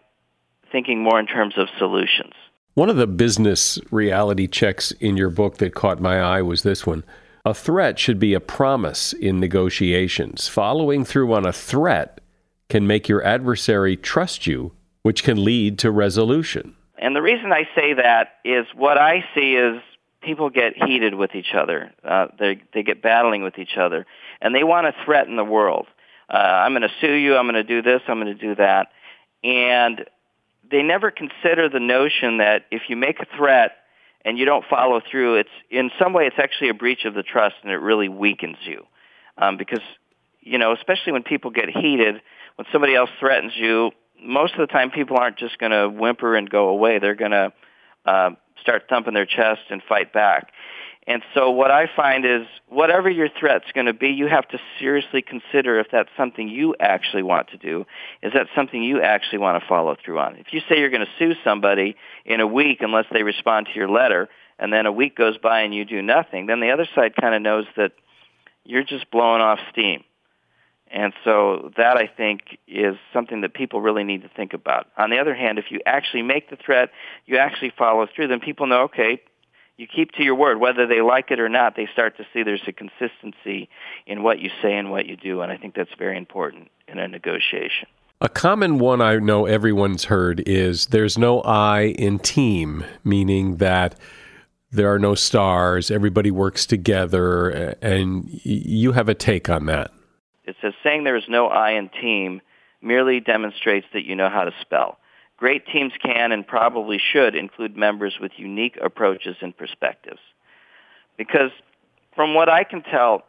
thinking 0.71 1.01
more 1.01 1.19
in 1.19 1.27
terms 1.27 1.55
of 1.57 1.67
solutions. 1.77 2.33
One 2.75 2.89
of 2.89 2.97
the 2.97 3.07
business 3.07 3.79
reality 3.91 4.47
checks 4.47 4.91
in 4.93 5.17
your 5.17 5.29
book 5.29 5.57
that 5.57 5.75
caught 5.75 5.99
my 5.99 6.19
eye 6.21 6.41
was 6.41 6.63
this 6.63 6.85
one. 6.85 7.03
A 7.45 7.53
threat 7.53 7.97
should 7.97 8.19
be 8.19 8.33
a 8.33 8.39
promise 8.39 9.13
in 9.13 9.39
negotiations. 9.39 10.47
Following 10.47 11.03
through 11.03 11.33
on 11.33 11.45
a 11.45 11.53
threat 11.53 12.21
can 12.69 12.85
make 12.85 13.09
your 13.09 13.23
adversary 13.23 13.97
trust 13.97 14.45
you, 14.45 14.71
which 15.01 15.23
can 15.23 15.43
lead 15.43 15.79
to 15.79 15.91
resolution. 15.91 16.75
And 16.97 17.15
the 17.15 17.21
reason 17.21 17.51
I 17.51 17.67
say 17.75 17.93
that 17.93 18.33
is 18.43 18.65
what 18.75 18.97
I 18.97 19.23
see 19.33 19.55
is 19.55 19.81
people 20.21 20.49
get 20.49 20.73
heated 20.75 21.15
with 21.15 21.33
each 21.33 21.53
other. 21.55 21.91
Uh, 22.03 22.27
they 22.37 22.61
they 22.73 22.83
get 22.83 23.01
battling 23.01 23.41
with 23.41 23.57
each 23.57 23.77
other, 23.77 24.05
and 24.41 24.53
they 24.53 24.63
want 24.63 24.87
to 24.87 25.05
threaten 25.05 25.35
the 25.35 25.43
world. 25.43 25.87
Uh, 26.29 26.37
I'm 26.37 26.73
going 26.73 26.83
to 26.83 26.93
sue 27.01 27.13
you. 27.13 27.35
I'm 27.35 27.45
going 27.45 27.55
to 27.55 27.63
do 27.63 27.81
this. 27.81 28.01
I'm 28.07 28.21
going 28.21 28.37
to 28.37 28.47
do 28.47 28.55
that, 28.55 28.89
and 29.43 30.05
they 30.69 30.83
never 30.83 31.11
consider 31.11 31.69
the 31.69 31.79
notion 31.79 32.37
that 32.37 32.65
if 32.71 32.83
you 32.89 32.95
make 32.95 33.19
a 33.19 33.25
threat 33.37 33.71
and 34.23 34.37
you 34.37 34.45
don't 34.45 34.65
follow 34.69 35.01
through, 35.09 35.35
it's 35.35 35.49
in 35.69 35.89
some 35.97 36.13
way 36.13 36.25
it's 36.25 36.37
actually 36.37 36.69
a 36.69 36.73
breach 36.73 37.05
of 37.05 37.13
the 37.13 37.23
trust, 37.23 37.55
and 37.63 37.71
it 37.71 37.77
really 37.77 38.09
weakens 38.09 38.57
you, 38.63 38.85
um, 39.37 39.57
because 39.57 39.81
you 40.41 40.57
know, 40.57 40.73
especially 40.73 41.11
when 41.11 41.23
people 41.23 41.51
get 41.51 41.69
heated, 41.69 42.21
when 42.55 42.65
somebody 42.71 42.95
else 42.95 43.09
threatens 43.19 43.53
you, 43.55 43.91
most 44.21 44.53
of 44.53 44.59
the 44.59 44.67
time 44.67 44.91
people 44.91 45.17
aren't 45.17 45.37
just 45.37 45.57
going 45.59 45.71
to 45.71 45.89
whimper 45.89 46.35
and 46.35 46.49
go 46.49 46.69
away. 46.69 46.99
They're 46.99 47.15
going 47.15 47.31
to 47.31 47.53
uh, 48.05 48.31
start 48.61 48.83
thumping 48.89 49.13
their 49.13 49.25
chest 49.25 49.61
and 49.69 49.81
fight 49.87 50.13
back. 50.13 50.51
And 51.09 51.23
so 51.33 51.49
what 51.49 51.71
I 51.71 51.89
find 51.95 52.23
is 52.23 52.43
whatever 52.67 53.09
your 53.09 53.29
threat's 53.29 53.65
going 53.73 53.87
to 53.87 53.93
be, 53.93 54.09
you 54.09 54.27
have 54.27 54.47
to 54.49 54.59
seriously 54.79 55.23
consider 55.23 55.79
if 55.79 55.87
that's 55.91 56.11
something 56.15 56.47
you 56.47 56.75
actually 56.79 57.23
want 57.23 57.47
to 57.49 57.57
do. 57.57 57.87
Is 58.21 58.33
that 58.33 58.45
something 58.55 58.83
you 58.83 59.01
actually 59.01 59.39
want 59.39 59.59
to 59.59 59.67
follow 59.67 59.95
through 60.05 60.19
on? 60.19 60.35
If 60.35 60.53
you 60.53 60.61
say 60.69 60.77
you're 60.77 60.91
going 60.91 61.05
to 61.05 61.11
sue 61.17 61.33
somebody 61.43 61.95
in 62.25 62.41
a 62.41 62.47
week 62.47 62.81
unless 62.81 63.05
they 63.11 63.23
respond 63.23 63.65
to 63.65 63.71
your 63.73 63.89
letter, 63.89 64.29
and 64.59 64.71
then 64.71 64.85
a 64.85 64.91
week 64.91 65.15
goes 65.15 65.39
by 65.39 65.61
and 65.61 65.73
you 65.73 65.83
do 65.83 65.99
nothing, 66.03 66.45
then 66.45 66.59
the 66.59 66.69
other 66.69 66.87
side 66.93 67.15
kind 67.19 67.33
of 67.33 67.41
knows 67.41 67.65
that 67.75 67.93
you're 68.63 68.83
just 68.83 69.09
blowing 69.09 69.41
off 69.41 69.57
steam. 69.71 70.03
And 70.91 71.13
so 71.23 71.71
that 71.75 71.97
I 71.97 72.05
think 72.05 72.41
is 72.67 72.97
something 73.13 73.41
that 73.41 73.55
people 73.55 73.81
really 73.81 74.03
need 74.03 74.21
to 74.21 74.29
think 74.29 74.53
about. 74.53 74.87
On 74.95 75.09
the 75.09 75.17
other 75.17 75.33
hand, 75.33 75.57
if 75.57 75.65
you 75.71 75.79
actually 75.87 76.21
make 76.21 76.51
the 76.51 76.55
threat, 76.55 76.91
you 77.25 77.37
actually 77.37 77.71
follow 77.75 78.07
through, 78.15 78.27
then 78.27 78.39
people 78.39 78.67
know, 78.67 78.83
okay, 78.83 79.21
you 79.79 79.87
keep 79.87 80.11
to 80.11 80.23
your 80.23 80.35
word. 80.35 80.59
Whether 80.59 80.85
they 80.85 81.01
like 81.01 81.31
it 81.31 81.39
or 81.39 81.47
not, 81.47 81.77
they 81.77 81.87
start 81.93 82.17
to 82.17 82.25
see 82.33 82.43
there's 82.43 82.61
a 82.67 82.73
consistency 82.73 83.69
in 84.05 84.23
what 84.23 84.39
you 84.39 84.49
say 84.61 84.77
and 84.77 84.91
what 84.91 85.05
you 85.05 85.15
do. 85.15 85.39
And 85.39 85.51
I 85.51 85.57
think 85.57 85.73
that's 85.73 85.93
very 85.97 86.17
important 86.17 86.69
in 86.89 86.99
a 86.99 87.07
negotiation. 87.07 87.87
A 88.19 88.27
common 88.27 88.79
one 88.79 89.01
I 89.01 89.15
know 89.15 89.45
everyone's 89.45 90.03
heard 90.05 90.43
is 90.45 90.87
there's 90.87 91.17
no 91.17 91.39
I 91.41 91.83
in 91.97 92.19
team, 92.19 92.83
meaning 93.05 93.57
that 93.57 93.97
there 94.69 94.93
are 94.93 94.99
no 94.99 95.15
stars, 95.15 95.89
everybody 95.89 96.29
works 96.29 96.65
together, 96.65 97.75
and 97.81 98.27
you 98.43 98.91
have 98.91 99.07
a 99.07 99.15
take 99.15 99.49
on 99.49 99.65
that. 99.67 99.91
It 100.43 100.57
says 100.61 100.73
saying 100.83 101.05
there 101.05 101.15
is 101.15 101.29
no 101.29 101.47
I 101.47 101.71
in 101.71 101.89
team 101.89 102.41
merely 102.81 103.21
demonstrates 103.21 103.87
that 103.93 104.03
you 104.03 104.15
know 104.15 104.29
how 104.29 104.43
to 104.43 104.51
spell. 104.59 104.99
Great 105.39 105.65
teams 105.67 105.93
can 106.03 106.33
and 106.33 106.45
probably 106.45 106.99
should 106.99 107.33
include 107.33 107.77
members 107.77 108.17
with 108.19 108.33
unique 108.35 108.77
approaches 108.81 109.37
and 109.41 109.55
perspectives. 109.55 110.19
Because 111.17 111.51
from 112.13 112.33
what 112.33 112.49
I 112.49 112.65
can 112.65 112.83
tell, 112.83 113.23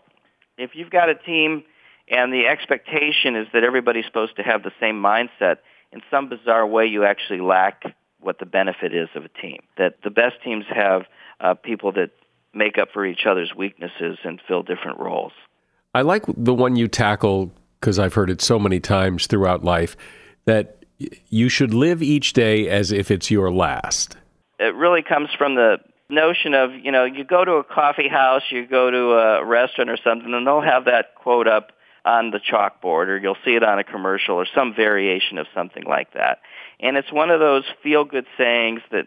if 0.58 0.72
you've 0.74 0.90
got 0.90 1.08
a 1.08 1.14
team 1.14 1.62
and 2.08 2.32
the 2.32 2.48
expectation 2.48 3.36
is 3.36 3.46
that 3.52 3.62
everybody's 3.62 4.06
supposed 4.06 4.34
to 4.36 4.42
have 4.42 4.64
the 4.64 4.72
same 4.80 5.00
mindset, 5.00 5.58
in 5.92 6.00
some 6.10 6.28
bizarre 6.28 6.66
way 6.66 6.86
you 6.86 7.04
actually 7.04 7.40
lack 7.40 7.84
what 8.20 8.40
the 8.40 8.46
benefit 8.46 8.92
is 8.92 9.08
of 9.14 9.24
a 9.24 9.28
team. 9.28 9.62
That 9.78 9.98
the 10.02 10.10
best 10.10 10.36
teams 10.42 10.64
have 10.68 11.02
uh, 11.38 11.54
people 11.54 11.92
that 11.92 12.10
make 12.52 12.76
up 12.76 12.88
for 12.92 13.06
each 13.06 13.24
other's 13.24 13.54
weaknesses 13.54 14.18
and 14.24 14.40
fill 14.48 14.62
different 14.64 14.98
roles. 14.98 15.32
I 15.94 16.02
like 16.02 16.24
the 16.26 16.54
one 16.54 16.74
you 16.74 16.88
tackle 16.88 17.52
because 17.78 17.98
I've 17.98 18.14
heard 18.14 18.30
it 18.30 18.42
so 18.42 18.58
many 18.58 18.80
times 18.80 19.26
throughout 19.26 19.64
life 19.64 19.96
that 20.44 20.79
you 21.28 21.48
should 21.48 21.72
live 21.72 22.02
each 22.02 22.32
day 22.32 22.68
as 22.68 22.92
if 22.92 23.10
it's 23.10 23.30
your 23.30 23.50
last. 23.50 24.16
It 24.58 24.74
really 24.74 25.02
comes 25.02 25.30
from 25.36 25.54
the 25.54 25.78
notion 26.08 26.54
of, 26.54 26.74
you 26.74 26.92
know, 26.92 27.04
you 27.04 27.24
go 27.24 27.44
to 27.44 27.52
a 27.52 27.64
coffee 27.64 28.08
house, 28.08 28.42
you 28.50 28.66
go 28.66 28.90
to 28.90 29.12
a 29.12 29.44
restaurant 29.44 29.90
or 29.90 29.96
something, 29.96 30.34
and 30.34 30.46
they'll 30.46 30.60
have 30.60 30.84
that 30.86 31.14
quote 31.14 31.46
up 31.46 31.72
on 32.04 32.30
the 32.30 32.40
chalkboard, 32.40 33.08
or 33.08 33.18
you'll 33.18 33.36
see 33.44 33.54
it 33.54 33.62
on 33.62 33.78
a 33.78 33.84
commercial, 33.84 34.34
or 34.36 34.46
some 34.54 34.74
variation 34.74 35.38
of 35.38 35.46
something 35.54 35.84
like 35.84 36.12
that. 36.14 36.40
And 36.80 36.96
it's 36.96 37.12
one 37.12 37.30
of 37.30 37.40
those 37.40 37.64
feel-good 37.82 38.26
sayings 38.36 38.80
that 38.90 39.06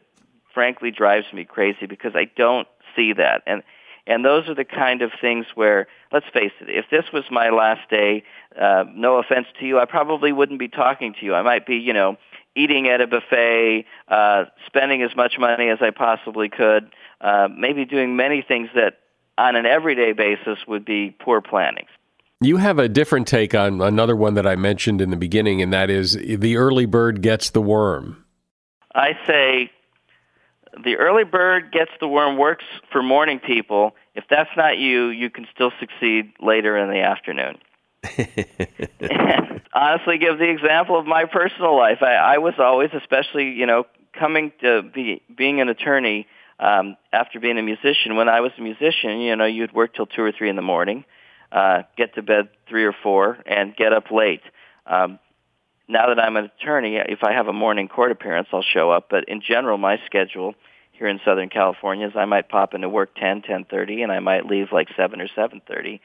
frankly 0.53 0.91
drives 0.91 1.25
me 1.33 1.43
crazy 1.43 1.87
because 1.87 2.13
I 2.15 2.25
don't 2.35 2.67
see 2.95 3.13
that. 3.13 3.41
And 3.47 3.63
and 4.05 4.25
those 4.25 4.49
are 4.49 4.55
the 4.55 4.65
kind 4.65 5.01
of 5.01 5.11
things 5.19 5.45
where, 5.55 5.87
let's 6.11 6.25
face 6.33 6.51
it, 6.59 6.69
if 6.69 6.85
this 6.91 7.05
was 7.13 7.23
my 7.31 7.49
last 7.49 7.89
day, 7.89 8.23
uh, 8.59 8.83
no 8.93 9.17
offense 9.17 9.47
to 9.59 9.65
you, 9.65 9.79
I 9.79 9.85
probably 9.85 10.31
wouldn't 10.31 10.59
be 10.59 10.67
talking 10.67 11.13
to 11.19 11.25
you. 11.25 11.33
I 11.33 11.41
might 11.41 11.65
be, 11.65 11.77
you 11.77 11.93
know, 11.93 12.17
eating 12.55 12.87
at 12.87 13.01
a 13.01 13.07
buffet, 13.07 13.85
uh, 14.09 14.45
spending 14.65 15.01
as 15.01 15.15
much 15.15 15.37
money 15.39 15.69
as 15.69 15.79
I 15.81 15.91
possibly 15.91 16.49
could, 16.49 16.91
uh, 17.21 17.47
maybe 17.55 17.85
doing 17.85 18.15
many 18.15 18.41
things 18.41 18.69
that 18.75 18.99
on 19.37 19.55
an 19.55 19.65
everyday 19.65 20.13
basis 20.13 20.59
would 20.67 20.85
be 20.85 21.15
poor 21.19 21.41
planning. 21.41 21.85
You 22.41 22.57
have 22.57 22.77
a 22.77 22.89
different 22.89 23.27
take 23.27 23.55
on 23.55 23.81
another 23.81 24.15
one 24.17 24.33
that 24.33 24.45
I 24.45 24.57
mentioned 24.57 25.01
in 25.01 25.09
the 25.11 25.17
beginning, 25.17 25.61
and 25.61 25.71
that 25.71 25.89
is 25.89 26.13
the 26.13 26.57
early 26.57 26.85
bird 26.85 27.21
gets 27.21 27.49
the 27.49 27.61
worm. 27.61 28.25
I 28.93 29.17
say 29.25 29.71
the 30.83 30.97
early 30.97 31.23
bird 31.23 31.71
gets 31.71 31.91
the 31.99 32.07
worm 32.07 32.37
works 32.37 32.65
for 32.91 33.03
morning 33.03 33.39
people. 33.39 33.95
If 34.15 34.25
that's 34.29 34.49
not 34.55 34.77
you, 34.77 35.07
you 35.07 35.29
can 35.29 35.47
still 35.53 35.71
succeed 35.79 36.33
later 36.41 36.77
in 36.77 36.89
the 36.89 37.01
afternoon. 37.01 37.57
and 38.17 39.61
honestly, 39.73 40.17
give 40.17 40.37
the 40.37 40.49
example 40.49 40.97
of 40.97 41.05
my 41.05 41.25
personal 41.25 41.75
life. 41.75 41.99
I, 42.01 42.15
I 42.15 42.37
was 42.39 42.55
always, 42.59 42.89
especially 42.93 43.51
you 43.51 43.65
know, 43.65 43.85
coming 44.17 44.51
to 44.61 44.81
be 44.81 45.21
being 45.35 45.61
an 45.61 45.69
attorney 45.69 46.27
um, 46.59 46.97
after 47.11 47.39
being 47.39 47.57
a 47.57 47.63
musician. 47.63 48.15
When 48.15 48.29
I 48.29 48.41
was 48.41 48.51
a 48.57 48.61
musician, 48.61 49.19
you 49.19 49.35
know, 49.35 49.45
you'd 49.45 49.73
work 49.73 49.93
till 49.95 50.05
two 50.05 50.21
or 50.21 50.31
three 50.31 50.49
in 50.49 50.55
the 50.55 50.61
morning, 50.61 51.05
uh, 51.51 51.83
get 51.97 52.15
to 52.15 52.21
bed 52.21 52.49
three 52.67 52.85
or 52.85 52.93
four, 53.03 53.37
and 53.45 53.75
get 53.75 53.93
up 53.93 54.11
late. 54.11 54.41
Um, 54.85 55.19
now 55.87 56.07
that 56.07 56.19
I'm 56.19 56.37
an 56.37 56.45
attorney, 56.45 56.95
if 56.95 57.23
I 57.23 57.33
have 57.33 57.47
a 57.47 57.53
morning 57.53 57.87
court 57.87 58.11
appearance, 58.11 58.47
I'll 58.53 58.63
show 58.63 58.91
up. 58.91 59.07
But 59.09 59.25
in 59.27 59.41
general, 59.41 59.77
my 59.77 59.99
schedule 60.05 60.55
here 60.91 61.07
in 61.07 61.19
Southern 61.25 61.49
California 61.49 62.07
is 62.07 62.13
I 62.15 62.25
might 62.25 62.49
pop 62.49 62.73
into 62.73 62.87
work 62.87 63.15
10, 63.15 63.41
10:30, 63.41 64.03
and 64.03 64.11
I 64.11 64.19
might 64.19 64.45
leave 64.45 64.71
like 64.71 64.87
7 64.95 65.19
or 65.19 65.27
7:30, 65.27 65.99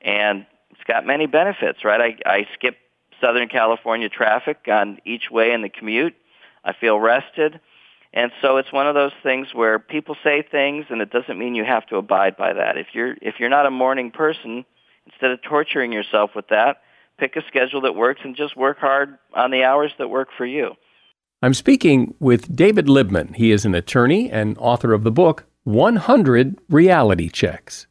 and 0.00 0.46
it's 0.70 0.84
got 0.84 1.06
many 1.06 1.26
benefits, 1.26 1.84
right? 1.84 2.18
I, 2.26 2.30
I 2.30 2.48
skip 2.54 2.76
Southern 3.20 3.48
California 3.48 4.08
traffic 4.08 4.58
on 4.68 4.98
each 5.04 5.30
way 5.30 5.52
in 5.52 5.62
the 5.62 5.68
commute. 5.68 6.14
I 6.64 6.72
feel 6.72 6.98
rested. 6.98 7.60
And 8.12 8.32
so 8.40 8.56
it's 8.56 8.72
one 8.72 8.86
of 8.86 8.94
those 8.94 9.12
things 9.22 9.48
where 9.52 9.78
people 9.78 10.16
say 10.24 10.42
things 10.42 10.86
and 10.88 11.02
it 11.02 11.10
doesn't 11.10 11.38
mean 11.38 11.54
you 11.54 11.64
have 11.64 11.86
to 11.86 11.96
abide 11.96 12.36
by 12.36 12.54
that. 12.54 12.76
If 12.76 12.88
you're 12.92 13.14
if 13.20 13.38
you're 13.38 13.50
not 13.50 13.66
a 13.66 13.70
morning 13.70 14.10
person, 14.10 14.64
instead 15.06 15.30
of 15.30 15.42
torturing 15.42 15.92
yourself 15.92 16.30
with 16.34 16.48
that, 16.48 16.82
pick 17.18 17.36
a 17.36 17.42
schedule 17.48 17.80
that 17.82 17.94
works 17.94 18.20
and 18.24 18.36
just 18.36 18.56
work 18.56 18.78
hard 18.78 19.18
on 19.34 19.50
the 19.50 19.64
hours 19.64 19.92
that 19.98 20.08
work 20.08 20.28
for 20.36 20.46
you. 20.46 20.72
I'm 21.42 21.54
speaking 21.54 22.14
with 22.18 22.54
David 22.54 22.86
Libman. 22.86 23.36
He 23.36 23.52
is 23.52 23.64
an 23.64 23.74
attorney 23.74 24.30
and 24.30 24.56
author 24.58 24.92
of 24.92 25.04
the 25.04 25.10
book 25.10 25.44
100 25.64 26.58
Reality 26.68 27.28
Checks. 27.28 27.86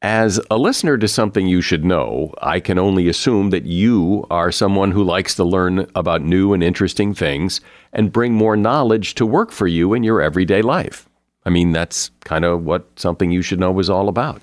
As 0.00 0.40
a 0.50 0.58
listener 0.58 0.98
to 0.98 1.06
something 1.06 1.46
you 1.46 1.60
should 1.60 1.84
know, 1.84 2.34
I 2.42 2.58
can 2.58 2.78
only 2.78 3.08
assume 3.08 3.50
that 3.50 3.66
you 3.66 4.26
are 4.30 4.50
someone 4.50 4.90
who 4.90 5.04
likes 5.04 5.36
to 5.36 5.44
learn 5.44 5.86
about 5.94 6.22
new 6.22 6.52
and 6.52 6.62
interesting 6.62 7.14
things 7.14 7.60
and 7.92 8.12
bring 8.12 8.32
more 8.32 8.56
knowledge 8.56 9.14
to 9.16 9.26
work 9.26 9.52
for 9.52 9.68
you 9.68 9.94
in 9.94 10.02
your 10.02 10.20
everyday 10.20 10.60
life. 10.60 11.08
I 11.44 11.50
mean, 11.50 11.70
that's 11.70 12.10
kind 12.24 12.44
of 12.44 12.64
what 12.64 12.88
something 12.96 13.30
you 13.30 13.42
should 13.42 13.60
know 13.60 13.78
is 13.78 13.90
all 13.90 14.08
about. 14.08 14.42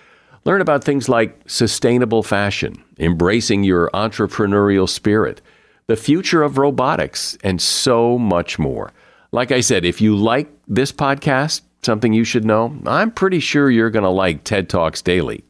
Learn 0.43 0.61
about 0.61 0.83
things 0.83 1.07
like 1.07 1.39
sustainable 1.47 2.23
fashion, 2.23 2.83
embracing 2.97 3.63
your 3.63 3.89
entrepreneurial 3.93 4.89
spirit, 4.89 5.41
the 5.87 5.95
future 5.95 6.41
of 6.41 6.57
robotics, 6.57 7.37
and 7.43 7.61
so 7.61 8.17
much 8.17 8.57
more. 8.57 8.91
Like 9.31 9.51
I 9.51 9.61
said, 9.61 9.85
if 9.85 10.01
you 10.01 10.15
like 10.15 10.51
this 10.67 10.91
podcast, 10.91 11.61
something 11.83 12.13
you 12.13 12.23
should 12.23 12.45
know, 12.45 12.75
I'm 12.85 13.11
pretty 13.11 13.39
sure 13.39 13.69
you're 13.69 13.89
going 13.89 14.03
to 14.03 14.09
like 14.09 14.43
TED 14.43 14.69
Talks 14.69 15.01
Daily. 15.01 15.43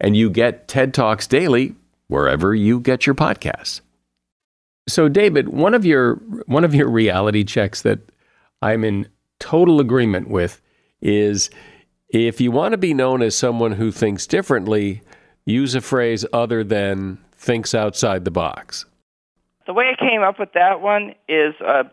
And 0.00 0.16
you 0.16 0.28
get 0.30 0.68
TED 0.68 0.92
Talks 0.92 1.26
Daily 1.26 1.74
wherever 2.08 2.54
you 2.54 2.80
get 2.80 3.06
your 3.06 3.14
podcasts. 3.14 3.80
So 4.88 5.08
David, 5.08 5.48
one 5.48 5.72
of 5.72 5.84
your 5.84 6.16
one 6.46 6.64
of 6.64 6.74
your 6.74 6.90
reality 6.90 7.42
checks 7.44 7.82
that 7.82 8.00
I'm 8.60 8.84
in 8.84 9.08
total 9.38 9.80
agreement 9.80 10.28
with 10.28 10.60
is 11.00 11.48
if 12.22 12.40
you 12.40 12.50
want 12.50 12.72
to 12.72 12.78
be 12.78 12.94
known 12.94 13.22
as 13.22 13.36
someone 13.36 13.72
who 13.72 13.90
thinks 13.90 14.26
differently, 14.26 15.02
use 15.44 15.74
a 15.74 15.80
phrase 15.80 16.24
other 16.32 16.62
than 16.62 17.18
thinks 17.36 17.74
outside 17.74 18.24
the 18.24 18.30
box. 18.30 18.84
The 19.66 19.72
way 19.72 19.90
I 19.90 19.96
came 19.96 20.22
up 20.22 20.38
with 20.38 20.52
that 20.52 20.80
one 20.80 21.14
is, 21.28 21.54
uh, 21.60 21.84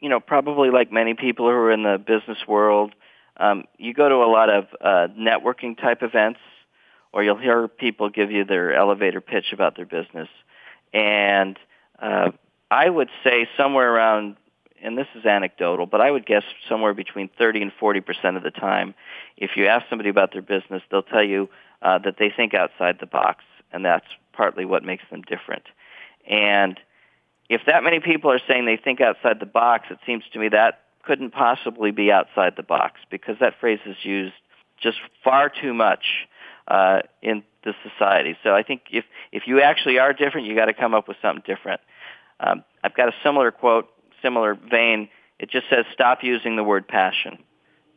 you 0.00 0.08
know, 0.08 0.20
probably 0.20 0.70
like 0.70 0.92
many 0.92 1.14
people 1.14 1.46
who 1.46 1.52
are 1.52 1.72
in 1.72 1.84
the 1.84 1.98
business 1.98 2.38
world, 2.46 2.94
um, 3.38 3.64
you 3.78 3.94
go 3.94 4.08
to 4.08 4.16
a 4.16 4.30
lot 4.30 4.50
of 4.50 4.66
uh, 4.80 5.08
networking 5.18 5.80
type 5.80 6.02
events, 6.02 6.40
or 7.12 7.24
you'll 7.24 7.38
hear 7.38 7.66
people 7.66 8.10
give 8.10 8.30
you 8.30 8.44
their 8.44 8.74
elevator 8.74 9.20
pitch 9.20 9.52
about 9.52 9.76
their 9.76 9.86
business, 9.86 10.28
and 10.92 11.58
uh, 11.98 12.30
I 12.70 12.90
would 12.90 13.08
say 13.24 13.48
somewhere 13.56 13.94
around 13.94 14.36
and 14.82 14.98
this 14.98 15.06
is 15.14 15.24
anecdotal, 15.24 15.86
but 15.86 16.00
I 16.00 16.10
would 16.10 16.26
guess 16.26 16.42
somewhere 16.68 16.92
between 16.92 17.28
30 17.38 17.62
and 17.62 17.72
40 17.72 18.00
percent 18.00 18.36
of 18.36 18.42
the 18.42 18.50
time, 18.50 18.94
if 19.36 19.52
you 19.56 19.66
ask 19.66 19.86
somebody 19.88 20.10
about 20.10 20.32
their 20.32 20.42
business, 20.42 20.82
they'll 20.90 21.02
tell 21.02 21.22
you 21.22 21.48
uh, 21.82 21.98
that 21.98 22.16
they 22.18 22.30
think 22.34 22.54
outside 22.54 22.98
the 23.00 23.06
box, 23.06 23.44
and 23.72 23.84
that's 23.84 24.06
partly 24.32 24.64
what 24.64 24.84
makes 24.84 25.04
them 25.10 25.22
different. 25.22 25.64
And 26.28 26.78
if 27.48 27.62
that 27.66 27.82
many 27.82 28.00
people 28.00 28.30
are 28.30 28.40
saying 28.46 28.66
they 28.66 28.76
think 28.76 29.00
outside 29.00 29.40
the 29.40 29.46
box, 29.46 29.86
it 29.90 29.98
seems 30.06 30.24
to 30.32 30.38
me 30.38 30.48
that 30.48 30.80
couldn't 31.04 31.30
possibly 31.30 31.90
be 31.90 32.12
outside 32.12 32.54
the 32.56 32.62
box 32.62 33.00
because 33.10 33.36
that 33.40 33.54
phrase 33.58 33.80
is 33.86 33.96
used 34.04 34.34
just 34.80 34.98
far 35.24 35.48
too 35.48 35.74
much 35.74 36.26
uh, 36.68 37.00
in 37.20 37.42
the 37.64 37.74
society. 37.82 38.36
So 38.42 38.54
I 38.54 38.62
think 38.62 38.82
if 38.90 39.04
if 39.32 39.46
you 39.46 39.60
actually 39.60 39.98
are 39.98 40.12
different, 40.12 40.46
you 40.46 40.54
got 40.54 40.66
to 40.66 40.74
come 40.74 40.94
up 40.94 41.08
with 41.08 41.16
something 41.20 41.42
different. 41.44 41.80
Um, 42.38 42.64
I've 42.84 42.94
got 42.94 43.08
a 43.08 43.14
similar 43.24 43.50
quote 43.50 43.88
similar 44.22 44.54
vein, 44.54 45.08
it 45.38 45.50
just 45.50 45.68
says 45.68 45.84
stop 45.92 46.22
using 46.22 46.56
the 46.56 46.64
word 46.64 46.86
passion. 46.88 47.38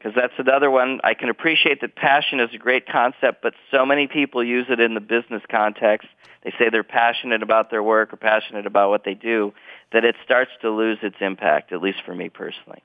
Because 0.05 0.21
that's 0.21 0.47
another 0.47 0.69
one. 0.69 0.99
I 1.03 1.15
can 1.15 1.29
appreciate 1.29 1.81
that 1.81 1.95
passion 1.95 2.39
is 2.39 2.51
a 2.53 2.59
great 2.59 2.87
concept, 2.87 3.41
but 3.41 3.55
so 3.71 3.87
many 3.87 4.05
people 4.05 4.43
use 4.43 4.67
it 4.69 4.79
in 4.79 4.93
the 4.93 4.99
business 4.99 5.41
context. 5.49 6.07
They 6.43 6.51
say 6.59 6.69
they're 6.69 6.83
passionate 6.83 7.41
about 7.41 7.71
their 7.71 7.81
work 7.81 8.13
or 8.13 8.17
passionate 8.17 8.67
about 8.67 8.91
what 8.91 9.03
they 9.03 9.15
do, 9.15 9.51
that 9.93 10.05
it 10.05 10.15
starts 10.23 10.51
to 10.61 10.69
lose 10.69 10.99
its 11.01 11.15
impact, 11.21 11.71
at 11.71 11.81
least 11.81 12.03
for 12.05 12.13
me 12.13 12.29
personally. 12.29 12.83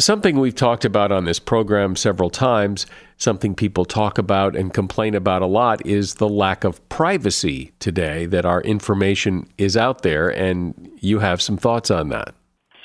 Something 0.00 0.40
we've 0.40 0.52
talked 0.52 0.84
about 0.84 1.12
on 1.12 1.26
this 1.26 1.38
program 1.38 1.94
several 1.94 2.28
times, 2.28 2.86
something 3.18 3.54
people 3.54 3.84
talk 3.84 4.18
about 4.18 4.56
and 4.56 4.74
complain 4.74 5.14
about 5.14 5.42
a 5.42 5.46
lot, 5.46 5.86
is 5.86 6.16
the 6.16 6.28
lack 6.28 6.64
of 6.64 6.86
privacy 6.88 7.70
today, 7.78 8.26
that 8.26 8.44
our 8.44 8.62
information 8.62 9.46
is 9.58 9.76
out 9.76 10.02
there, 10.02 10.28
and 10.28 10.90
you 10.98 11.20
have 11.20 11.40
some 11.40 11.56
thoughts 11.56 11.88
on 11.88 12.08
that 12.08 12.34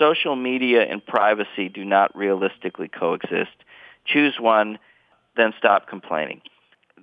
social 0.03 0.35
media 0.35 0.83
and 0.83 1.05
privacy 1.05 1.69
do 1.69 1.85
not 1.85 2.15
realistically 2.15 2.87
coexist. 2.87 3.62
Choose 4.05 4.35
one, 4.39 4.79
then 5.35 5.53
stop 5.57 5.87
complaining. 5.87 6.41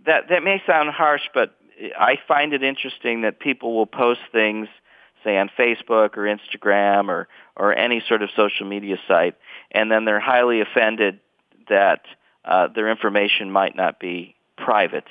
That 0.06 0.28
that 0.28 0.42
may 0.42 0.62
sound 0.66 0.90
harsh, 0.90 1.22
but 1.34 1.54
I 1.98 2.18
find 2.28 2.52
it 2.52 2.62
interesting 2.62 3.22
that 3.22 3.40
people 3.40 3.74
will 3.74 3.86
post 3.86 4.20
things, 4.32 4.68
say 5.24 5.36
on 5.38 5.50
Facebook 5.58 6.16
or 6.16 6.24
Instagram 6.24 7.08
or 7.08 7.28
or 7.56 7.76
any 7.76 8.02
sort 8.08 8.22
of 8.22 8.30
social 8.36 8.66
media 8.66 8.96
site, 9.08 9.36
and 9.70 9.90
then 9.90 10.04
they're 10.04 10.20
highly 10.20 10.60
offended 10.60 11.20
that 11.68 12.02
uh, 12.44 12.68
their 12.68 12.90
information 12.90 13.50
might 13.50 13.76
not 13.76 14.00
be 14.00 14.34
private. 14.56 15.06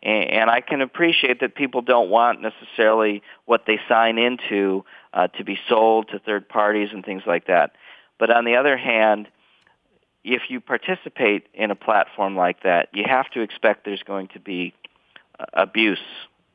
And 0.00 0.48
I 0.48 0.60
can 0.60 0.80
appreciate 0.80 1.40
that 1.40 1.56
people 1.56 1.82
don't 1.82 2.08
want 2.08 2.40
necessarily 2.40 3.22
what 3.46 3.64
they 3.66 3.80
sign 3.88 4.16
into 4.16 4.84
uh, 5.12 5.26
to 5.38 5.44
be 5.44 5.58
sold 5.68 6.10
to 6.10 6.20
third 6.20 6.48
parties 6.48 6.90
and 6.92 7.04
things 7.04 7.22
like 7.26 7.48
that. 7.48 7.72
But 8.16 8.30
on 8.30 8.44
the 8.44 8.54
other 8.54 8.76
hand, 8.76 9.26
if 10.34 10.42
you 10.48 10.60
participate 10.60 11.46
in 11.54 11.70
a 11.70 11.74
platform 11.74 12.36
like 12.36 12.62
that, 12.62 12.88
you 12.92 13.04
have 13.06 13.30
to 13.30 13.40
expect 13.40 13.84
there's 13.84 14.02
going 14.02 14.28
to 14.28 14.40
be 14.40 14.74
uh, 15.38 15.46
abuse. 15.54 15.98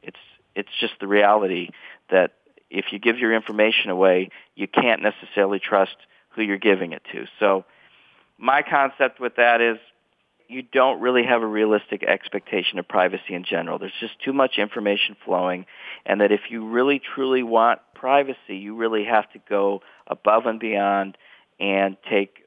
It's 0.01 0.17
it's 0.55 0.69
just 0.79 0.93
the 0.99 1.07
reality 1.07 1.69
that 2.11 2.33
if 2.69 2.85
you 2.91 2.99
give 2.99 3.17
your 3.17 3.33
information 3.33 3.89
away, 3.89 4.29
you 4.55 4.67
can't 4.67 5.01
necessarily 5.01 5.59
trust 5.59 5.95
who 6.29 6.43
you're 6.43 6.57
giving 6.57 6.91
it 6.91 7.01
to. 7.11 7.25
So 7.39 7.65
my 8.37 8.61
concept 8.61 9.19
with 9.19 9.37
that 9.37 9.61
is 9.61 9.77
you 10.47 10.61
don't 10.61 10.99
really 11.01 11.23
have 11.23 11.41
a 11.41 11.47
realistic 11.47 12.03
expectation 12.03 12.77
of 12.77 12.87
privacy 12.87 13.33
in 13.33 13.43
general. 13.43 13.79
There's 13.79 13.91
just 13.99 14.19
too 14.23 14.33
much 14.33 14.57
information 14.57 15.15
flowing, 15.25 15.65
and 16.05 16.21
that 16.21 16.31
if 16.31 16.41
you 16.49 16.67
really 16.67 16.99
truly 16.99 17.41
want 17.41 17.79
privacy, 17.95 18.57
you 18.57 18.75
really 18.75 19.05
have 19.05 19.31
to 19.31 19.39
go 19.49 19.81
above 20.05 20.45
and 20.45 20.59
beyond 20.59 21.17
and 21.59 21.97
take 22.07 22.43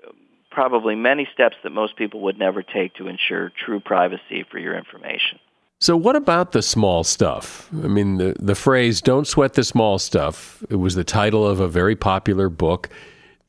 probably 0.57 0.95
many 0.95 1.29
steps 1.35 1.55
that 1.63 1.71
most 1.71 1.97
people 1.97 2.21
would 2.21 2.39
never 2.39 2.63
take 2.63 2.95
to 2.95 3.09
ensure 3.09 3.53
true 3.63 3.79
privacy 3.79 4.43
for 4.51 4.59
your 4.59 4.75
information. 4.75 5.39
So, 5.81 5.99
what 5.99 6.17
about 6.17 6.53
the 6.53 6.63
small 6.63 7.05
stuff? 7.05 7.69
I 7.85 7.89
mean, 7.89 8.17
the, 8.17 8.35
the 8.41 8.55
phrase, 8.55 9.03
don't 9.03 9.27
sweat 9.27 9.53
the 9.53 9.63
small 9.63 9.99
stuff, 9.99 10.65
it 10.71 10.77
was 10.77 10.95
the 10.95 11.05
title 11.05 11.47
of 11.47 11.61
a 11.61 11.69
very 11.69 11.95
popular 11.95 12.49
book. 12.49 12.89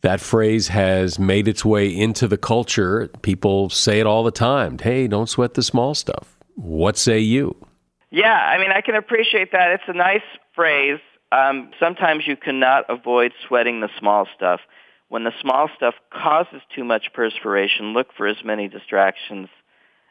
That 0.02 0.20
phrase 0.20 0.68
has 0.68 1.18
made 1.18 1.48
its 1.48 1.64
way 1.64 1.88
into 1.88 2.28
the 2.28 2.38
culture. 2.38 3.08
People 3.22 3.70
say 3.70 4.02
it 4.02 4.06
all 4.06 4.26
the 4.26 4.30
time. 4.32 4.78
Hey, 4.78 5.08
don't 5.08 5.30
sweat 5.30 5.54
the 5.54 5.64
small 5.64 5.96
stuff. 5.96 6.36
What 6.56 6.98
say 6.98 7.20
you? 7.20 7.56
Yeah, 8.12 8.36
I 8.36 8.58
mean, 8.58 8.72
I 8.72 8.82
can 8.82 8.96
appreciate 8.96 9.54
that. 9.54 9.72
It's 9.72 9.88
a 9.88 9.94
nice 9.94 10.28
phrase. 10.54 11.00
Um, 11.32 11.72
sometimes 11.80 12.28
you 12.28 12.36
cannot 12.36 12.86
avoid 12.90 13.32
sweating 13.48 13.80
the 13.80 13.90
small 13.98 14.28
stuff. 14.36 14.60
When 15.10 15.24
the 15.24 15.32
small 15.42 15.70
stuff 15.76 15.96
causes 16.12 16.62
too 16.76 16.84
much 16.84 17.14
perspiration, 17.14 17.94
look 17.94 18.08
for 18.16 18.28
as 18.28 18.38
many 18.44 18.68
distractions 18.68 19.48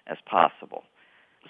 as 0.07 0.17
possible. 0.25 0.85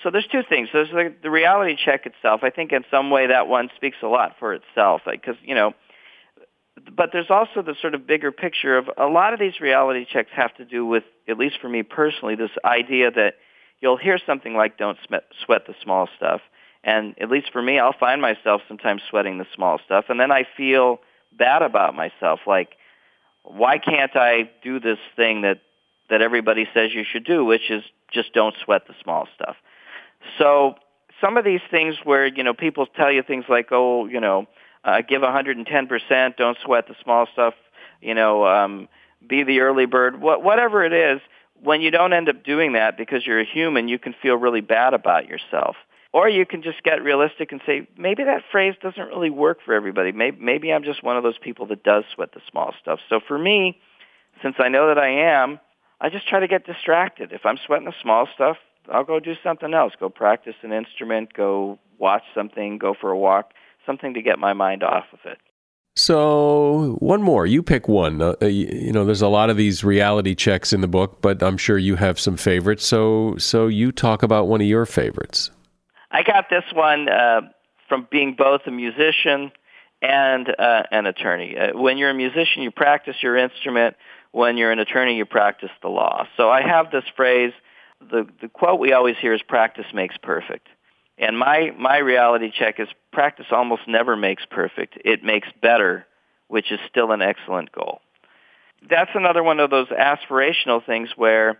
So 0.03 0.11
there's 0.11 0.27
two 0.27 0.43
things. 0.49 0.69
There's 0.73 0.91
the, 0.91 1.15
the 1.23 1.31
reality 1.31 1.77
check 1.83 2.07
itself. 2.07 2.41
I 2.43 2.51
think 2.51 2.73
in 2.73 2.85
some 2.91 3.11
way 3.11 3.29
that 3.29 3.47
one 3.47 3.71
speaks 3.77 3.97
a 4.03 4.09
lot 4.09 4.37
for 4.39 4.53
itself 4.53 5.03
because, 5.11 5.37
you 5.43 5.55
know, 5.55 5.75
but 6.95 7.11
there's 7.13 7.31
also 7.31 7.63
the 7.63 7.75
sort 7.81 7.95
of 7.95 8.07
bigger 8.07 8.31
picture 8.31 8.77
of 8.77 8.91
a 8.99 9.07
lot 9.07 9.33
of 9.33 9.41
these 9.41 9.61
reality 9.61 10.05
checks 10.05 10.31
have 10.35 10.55
to 10.57 10.65
do 10.65 10.85
with, 10.85 11.05
at 11.27 11.39
least 11.39 11.57
for 11.61 11.69
me 11.69 11.83
personally, 11.83 12.35
this 12.35 12.51
idea 12.65 13.11
that 13.11 13.35
you'll 13.81 13.97
hear 13.97 14.19
something 14.27 14.55
like 14.55 14.77
don't 14.77 14.99
sweat 15.45 15.67
the 15.67 15.75
small 15.83 16.09
stuff. 16.17 16.43
And 16.85 17.15
at 17.21 17.31
least 17.31 17.51
for 17.53 17.63
me, 17.63 17.79
I'll 17.79 17.97
find 17.99 18.21
myself 18.21 18.61
sometimes 18.69 19.03
sweating 19.09 19.39
the 19.39 19.47
small 19.55 19.81
stuff. 19.85 20.05
And 20.09 20.21
then 20.21 20.31
I 20.31 20.47
feel 20.57 21.01
bad 21.37 21.63
about 21.63 21.95
myself. 21.95 22.41
Like, 22.47 22.77
why 23.47 23.79
can't 23.79 24.15
I 24.15 24.51
do 24.63 24.81
this 24.81 24.99
thing 25.15 25.43
that, 25.43 25.61
that 26.11 26.23
everybody 26.23 26.69
says 26.75 26.91
you 26.93 27.05
should 27.11 27.25
do, 27.25 27.45
which 27.45 27.71
is 27.71 27.83
just 28.13 28.33
don't 28.33 28.55
sweat 28.65 28.87
the 28.87 28.95
small 29.03 29.29
stuff. 29.35 29.57
So 30.39 30.77
some 31.21 31.37
of 31.37 31.45
these 31.45 31.61
things 31.71 31.97
where, 32.05 32.27
you 32.27 32.43
know, 32.43 32.55
people 32.55 32.87
tell 32.87 33.11
you 33.11 33.23
things 33.23 33.45
like, 33.49 33.69
oh, 33.71 34.07
you 34.07 34.21
know, 34.21 34.47
uh, 34.85 35.03
give 35.09 35.23
110%, 35.23 36.37
don't 36.37 36.59
sweat 36.65 36.89
the 36.89 36.95
small 37.03 37.27
stuff, 37.33 37.55
you 38.01 38.15
know, 38.15 38.47
um, 38.47 38.89
be 39.27 39.43
the 39.43 39.61
early 39.61 39.87
bird, 39.87 40.21
what, 40.21 40.43
whatever 40.43 40.85
it 40.85 40.93
is, 40.93 41.21
when 41.63 41.81
you 41.81 41.91
don't 41.91 42.13
end 42.13 42.29
up 42.29 42.45
doing 42.45 42.75
that 42.75 42.97
because 42.97 43.27
you're 43.27 43.41
a 43.41 43.45
human, 43.45 43.89
you 43.89 43.99
can 43.99 44.15
feel 44.21 44.37
really 44.37 44.61
bad 44.61 44.95
about 44.95 45.27
yourself. 45.27 45.77
Or 46.17 46.31
you 46.31 46.47
can 46.47 46.63
just 46.63 46.83
get 46.83 47.03
realistic 47.03 47.53
and 47.53 47.61
say, 47.67 47.87
maybe 47.99 48.25
that 48.25 48.41
phrase 48.51 48.73
doesn't 48.81 49.09
really 49.09 49.29
work 49.29 49.59
for 49.63 49.75
everybody. 49.75 50.13
Maybe, 50.13 50.39
maybe 50.41 50.73
I'm 50.73 50.83
just 50.83 51.05
one 51.05 51.19
of 51.19 51.23
those 51.23 51.37
people 51.37 51.67
that 51.67 51.85
does 51.85 52.05
sweat 52.15 52.33
the 52.33 52.41
small 52.51 52.73
stuff. 52.81 53.01
So 53.11 53.21
for 53.29 53.37
me, 53.39 53.79
since 54.43 54.55
I 54.59 54.69
know 54.69 54.89
that 54.89 54.97
I 54.97 55.11
am, 55.43 55.61
I 56.01 56.09
just 56.09 56.27
try 56.27 56.41
to 56.41 56.49
get 56.49 56.65
distracted. 56.65 57.33
If 57.33 57.45
I'm 57.45 57.59
sweating 57.67 57.85
the 57.85 57.93
small 58.01 58.27
stuff, 58.35 58.57
I'll 58.91 59.05
go 59.05 59.21
do 59.21 59.35
something 59.43 59.75
else. 59.75 59.93
Go 60.01 60.09
practice 60.09 60.55
an 60.63 60.73
instrument, 60.73 61.35
go 61.35 61.79
watch 61.99 62.23
something, 62.35 62.79
go 62.79 62.95
for 62.99 63.11
a 63.11 63.19
walk 63.19 63.53
something 63.85 64.15
to 64.15 64.23
get 64.23 64.39
my 64.39 64.55
mind 64.55 64.83
off 64.83 65.05
of 65.13 65.19
it. 65.27 65.37
So, 65.97 66.97
one 66.99 67.21
more. 67.21 67.45
You 67.45 67.63
pick 67.63 67.89
one. 67.89 68.23
Uh, 68.23 68.37
you 68.41 68.91
know, 68.91 69.05
there's 69.05 69.21
a 69.21 69.29
lot 69.29 69.51
of 69.51 69.59
these 69.59 69.85
reality 69.85 70.35
checks 70.35 70.73
in 70.73 70.81
the 70.81 70.89
book, 70.89 71.21
but 71.21 71.43
I'm 71.43 71.59
sure 71.59 71.77
you 71.77 71.97
have 71.97 72.19
some 72.19 72.39
favorites. 72.39 72.87
So, 72.87 73.37
so 73.37 73.67
you 73.67 73.93
talk 73.93 74.23
about 74.23 74.49
one 74.49 74.63
of 74.63 74.67
your 74.67 74.87
favorites. 74.87 75.51
I 76.17 76.23
got 76.23 76.49
this 76.49 76.65
one 76.73 77.11
uh, 77.11 77.43
from 77.91 78.09
being 78.11 78.37
both 78.39 78.63
a 78.67 78.71
musician 78.71 79.53
and 80.01 80.49
uh, 80.49 80.85
an 80.91 81.05
attorney. 81.05 81.59
Uh, 81.59 81.77
when 81.77 81.99
you're 81.99 82.09
a 82.09 82.15
musician, 82.15 82.63
you 82.63 82.71
practice 82.71 83.17
your 83.23 83.37
instrument. 83.37 83.97
When 84.33 84.57
you're 84.57 84.73
an 84.73 84.79
attorney, 84.79 85.19
you 85.19 85.27
practice 85.27 85.69
the 85.83 85.89
law. 85.89 86.27
So 86.39 86.49
I 86.49 86.63
have 86.63 86.91
this 86.91 87.05
phrase. 87.15 87.53
The 88.01 88.27
the 88.41 88.49
quote 88.49 88.81
we 88.81 88.95
always 88.95 89.17
hear 89.21 89.35
is 89.35 89.43
"practice 89.43 89.85
makes 89.93 90.17
perfect." 90.17 90.69
And 91.19 91.39
my, 91.39 91.73
my 91.79 91.99
reality 91.99 92.51
check 92.51 92.81
is 92.81 92.89
practice 93.13 93.47
almost 93.51 93.83
never 93.87 94.17
makes 94.17 94.45
perfect. 94.47 94.99
It 95.05 95.23
makes 95.23 95.49
better, 95.61 96.07
which 96.49 96.73
is 96.73 96.79
still 96.89 97.13
an 97.13 97.21
excellent 97.21 97.73
goal. 97.73 98.01
That's 98.89 99.11
another 99.15 99.43
one 99.43 99.61
of 99.61 99.69
those 99.69 99.89
aspirational 99.89 100.85
things 100.85 101.11
where 101.17 101.59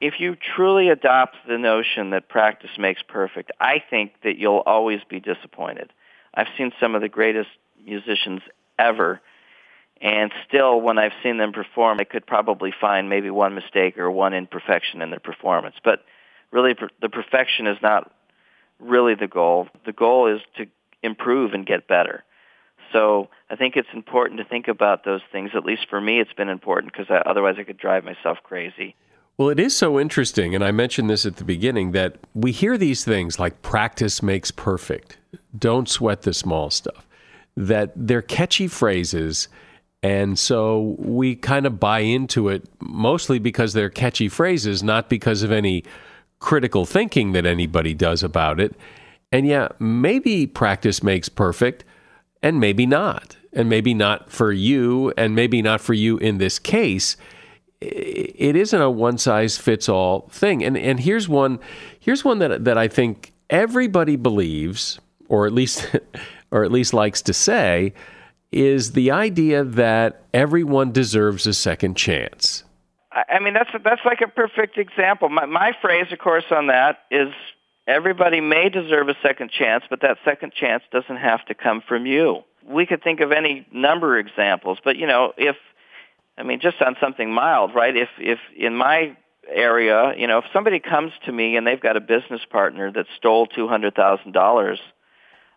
if 0.00 0.14
you 0.18 0.36
truly 0.56 0.88
adopt 0.88 1.36
the 1.46 1.58
notion 1.58 2.10
that 2.10 2.28
practice 2.28 2.70
makes 2.78 3.02
perfect, 3.02 3.52
I 3.60 3.82
think 3.90 4.12
that 4.24 4.38
you'll 4.38 4.62
always 4.66 5.00
be 5.08 5.20
disappointed. 5.20 5.92
I've 6.34 6.48
seen 6.58 6.72
some 6.80 6.94
of 6.94 7.00
the 7.00 7.08
greatest 7.08 7.50
musicians 7.84 8.42
ever, 8.78 9.20
and 10.00 10.32
still, 10.48 10.80
when 10.80 10.98
I've 10.98 11.12
seen 11.22 11.38
them 11.38 11.52
perform, 11.52 12.00
I 12.00 12.04
could 12.04 12.26
probably 12.26 12.74
find 12.78 13.08
maybe 13.08 13.30
one 13.30 13.54
mistake 13.54 13.96
or 13.96 14.10
one 14.10 14.34
imperfection 14.34 15.00
in 15.00 15.10
their 15.10 15.20
performance. 15.20 15.76
But 15.84 16.04
really, 16.50 16.74
the 17.00 17.08
perfection 17.08 17.68
is 17.68 17.78
not 17.80 18.12
really 18.80 19.14
the 19.14 19.28
goal. 19.28 19.68
The 19.86 19.92
goal 19.92 20.34
is 20.34 20.40
to 20.56 20.66
improve 21.02 21.52
and 21.52 21.64
get 21.64 21.86
better. 21.86 22.24
So 22.92 23.28
I 23.48 23.56
think 23.56 23.76
it's 23.76 23.88
important 23.94 24.40
to 24.40 24.44
think 24.44 24.68
about 24.68 25.04
those 25.04 25.22
things. 25.30 25.50
At 25.54 25.64
least 25.64 25.86
for 25.88 26.00
me, 26.00 26.20
it's 26.20 26.32
been 26.32 26.48
important 26.48 26.92
because 26.92 27.06
otherwise 27.24 27.54
I 27.58 27.62
could 27.62 27.78
drive 27.78 28.04
myself 28.04 28.38
crazy. 28.42 28.96
Well, 29.36 29.48
it 29.48 29.58
is 29.58 29.76
so 29.76 29.98
interesting, 29.98 30.54
and 30.54 30.64
I 30.64 30.70
mentioned 30.70 31.10
this 31.10 31.26
at 31.26 31.36
the 31.36 31.44
beginning, 31.44 31.90
that 31.90 32.18
we 32.34 32.52
hear 32.52 32.78
these 32.78 33.04
things 33.04 33.40
like 33.40 33.62
practice 33.62 34.22
makes 34.22 34.52
perfect, 34.52 35.16
don't 35.58 35.88
sweat 35.88 36.22
the 36.22 36.32
small 36.32 36.70
stuff, 36.70 37.04
that 37.56 37.92
they're 37.96 38.22
catchy 38.22 38.68
phrases. 38.68 39.48
And 40.04 40.38
so 40.38 40.94
we 40.98 41.34
kind 41.34 41.66
of 41.66 41.80
buy 41.80 42.00
into 42.00 42.48
it 42.48 42.68
mostly 42.78 43.40
because 43.40 43.72
they're 43.72 43.90
catchy 43.90 44.28
phrases, 44.28 44.84
not 44.84 45.08
because 45.08 45.42
of 45.42 45.50
any 45.50 45.82
critical 46.38 46.84
thinking 46.84 47.32
that 47.32 47.44
anybody 47.44 47.92
does 47.92 48.22
about 48.22 48.60
it. 48.60 48.76
And 49.32 49.48
yeah, 49.48 49.68
maybe 49.80 50.46
practice 50.46 51.02
makes 51.02 51.28
perfect, 51.28 51.82
and 52.40 52.60
maybe 52.60 52.86
not. 52.86 53.36
And 53.52 53.68
maybe 53.68 53.94
not 53.94 54.30
for 54.30 54.52
you, 54.52 55.12
and 55.16 55.34
maybe 55.34 55.60
not 55.60 55.80
for 55.80 55.94
you 55.94 56.18
in 56.18 56.38
this 56.38 56.60
case 56.60 57.16
it 57.84 58.56
isn't 58.56 58.80
a 58.80 58.90
one 58.90 59.18
size 59.18 59.56
fits 59.58 59.88
all 59.88 60.28
thing. 60.30 60.64
And 60.64 60.76
and 60.76 61.00
here's 61.00 61.28
one 61.28 61.58
here's 61.98 62.24
one 62.24 62.38
that 62.38 62.64
that 62.64 62.78
I 62.78 62.88
think 62.88 63.32
everybody 63.50 64.16
believes, 64.16 64.98
or 65.28 65.46
at 65.46 65.52
least 65.52 65.94
or 66.50 66.64
at 66.64 66.72
least 66.72 66.94
likes 66.94 67.22
to 67.22 67.32
say, 67.32 67.92
is 68.52 68.92
the 68.92 69.10
idea 69.10 69.64
that 69.64 70.22
everyone 70.32 70.92
deserves 70.92 71.46
a 71.46 71.54
second 71.54 71.96
chance. 71.96 72.64
I 73.12 73.38
mean 73.38 73.54
that's 73.54 73.70
that's 73.84 74.04
like 74.04 74.20
a 74.20 74.28
perfect 74.28 74.78
example. 74.78 75.28
My 75.28 75.46
my 75.46 75.72
phrase, 75.80 76.06
of 76.12 76.18
course, 76.18 76.44
on 76.50 76.68
that 76.68 77.00
is 77.10 77.32
everybody 77.86 78.40
may 78.40 78.68
deserve 78.68 79.08
a 79.08 79.16
second 79.22 79.50
chance, 79.50 79.84
but 79.88 80.00
that 80.00 80.18
second 80.24 80.52
chance 80.52 80.82
doesn't 80.90 81.16
have 81.16 81.44
to 81.46 81.54
come 81.54 81.82
from 81.86 82.06
you. 82.06 82.42
We 82.66 82.86
could 82.86 83.02
think 83.02 83.20
of 83.20 83.30
any 83.30 83.66
number 83.72 84.18
of 84.18 84.26
examples, 84.26 84.78
but 84.82 84.96
you 84.96 85.06
know, 85.06 85.32
if 85.36 85.56
I 86.36 86.42
mean, 86.42 86.60
just 86.60 86.80
on 86.82 86.96
something 87.00 87.32
mild, 87.32 87.74
right? 87.74 87.96
If 87.96 88.08
if 88.18 88.38
in 88.56 88.74
my 88.76 89.16
area, 89.48 90.14
you 90.16 90.26
know, 90.26 90.38
if 90.38 90.44
somebody 90.52 90.80
comes 90.80 91.12
to 91.26 91.32
me 91.32 91.56
and 91.56 91.66
they've 91.66 91.80
got 91.80 91.96
a 91.96 92.00
business 92.00 92.40
partner 92.50 92.90
that 92.92 93.06
stole 93.16 93.46
two 93.46 93.68
hundred 93.68 93.94
thousand 93.94 94.32
dollars, 94.32 94.80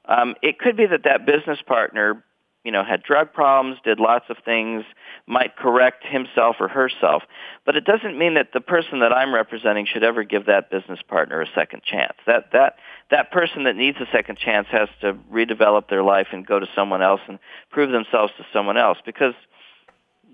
um, 0.05 0.35
it 0.41 0.59
could 0.59 0.77
be 0.77 0.85
that 0.85 1.03
that 1.03 1.25
business 1.25 1.59
partner, 1.65 2.23
you 2.63 2.71
know, 2.71 2.83
had 2.83 3.01
drug 3.01 3.33
problems, 3.33 3.77
did 3.83 3.99
lots 3.99 4.25
of 4.29 4.37
things, 4.45 4.83
might 5.25 5.55
correct 5.55 6.05
himself 6.05 6.57
or 6.59 6.67
herself, 6.67 7.23
but 7.65 7.75
it 7.75 7.85
doesn't 7.85 8.17
mean 8.17 8.35
that 8.35 8.49
the 8.53 8.61
person 8.61 8.99
that 8.99 9.11
I'm 9.11 9.33
representing 9.33 9.85
should 9.85 10.03
ever 10.03 10.23
give 10.23 10.45
that 10.45 10.69
business 10.69 10.99
partner 11.07 11.41
a 11.41 11.47
second 11.55 11.81
chance. 11.83 12.13
That 12.27 12.51
that 12.53 12.75
that 13.09 13.31
person 13.31 13.63
that 13.63 13.75
needs 13.75 13.97
a 13.99 14.07
second 14.11 14.37
chance 14.37 14.67
has 14.69 14.89
to 15.01 15.13
redevelop 15.31 15.89
their 15.89 16.03
life 16.03 16.27
and 16.31 16.45
go 16.45 16.59
to 16.59 16.67
someone 16.75 17.01
else 17.01 17.21
and 17.27 17.39
prove 17.71 17.91
themselves 17.91 18.31
to 18.37 18.45
someone 18.53 18.77
else 18.77 18.99
because 19.05 19.33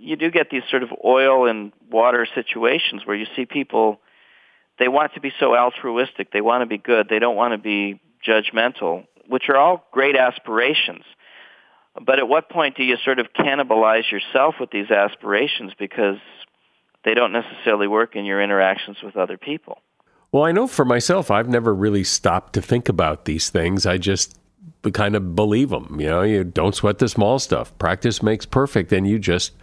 you 0.04 0.16
do 0.18 0.30
get 0.30 0.50
these 0.50 0.63
sort 0.70 0.84
of 0.84 0.89
oil 1.04 1.48
and 1.48 1.72
water 1.89 2.28
situations 2.36 3.06
where 3.06 3.16
you 3.16 3.26
see 3.36 3.46
people 3.46 4.00
they 4.80 4.88
want 4.88 5.13
to 5.13 5.22
be 5.22 5.32
so 5.39 5.56
altruistic, 5.56 6.32
they 6.32 6.42
want 6.42 6.62
to 6.62 6.66
be 6.66 6.78
good, 6.78 7.08
they 7.08 7.20
don't 7.20 7.36
want 7.36 7.54
to 7.54 7.58
be 7.58 8.02
judgmental, 8.28 9.06
which 9.28 9.48
are 9.48 9.56
all 9.56 9.88
great 9.92 10.16
aspirations. 10.16 11.04
But 12.04 12.18
at 12.18 12.28
what 12.28 12.50
point 12.50 12.76
do 12.76 12.84
you 12.84 12.98
sort 12.98 13.20
of 13.20 13.28
cannibalize 13.34 14.12
yourself 14.12 14.56
with 14.60 14.72
these 14.72 14.89
aspirations 14.89 15.74
because 15.78 16.18
they 17.06 17.13
don't 17.13 17.32
necessarily 17.32 17.88
work 17.88 18.16
in 18.16 18.26
your 18.26 18.42
interactions 18.42 18.98
with 19.04 19.16
other 19.16 19.38
people? 19.38 19.78
Well, 20.32 20.44
I 20.44 20.52
know 20.52 20.66
for 20.66 20.86
myself, 20.86 21.30
I've 21.30 21.50
never 21.50 21.74
really 21.74 22.04
stopped 22.04 22.54
to 22.54 22.62
think 22.62 22.89
about 22.89 23.26
these 23.26 23.52
things. 23.52 23.86
I 23.86 24.00
just 24.00 24.36
kind 24.92 25.16
of 25.16 25.36
believe 25.36 25.70
them. 25.70 25.98
You 26.00 26.08
know, 26.08 26.22
you 26.24 26.44
don't 26.44 26.74
sweat 26.74 26.98
the 26.98 27.08
small 27.08 27.38
stuff. 27.38 27.78
Practice 27.78 28.24
makes 28.24 28.48
perfect, 28.48 28.92
and 28.92 29.08
you 29.08 29.20
just 29.20 29.54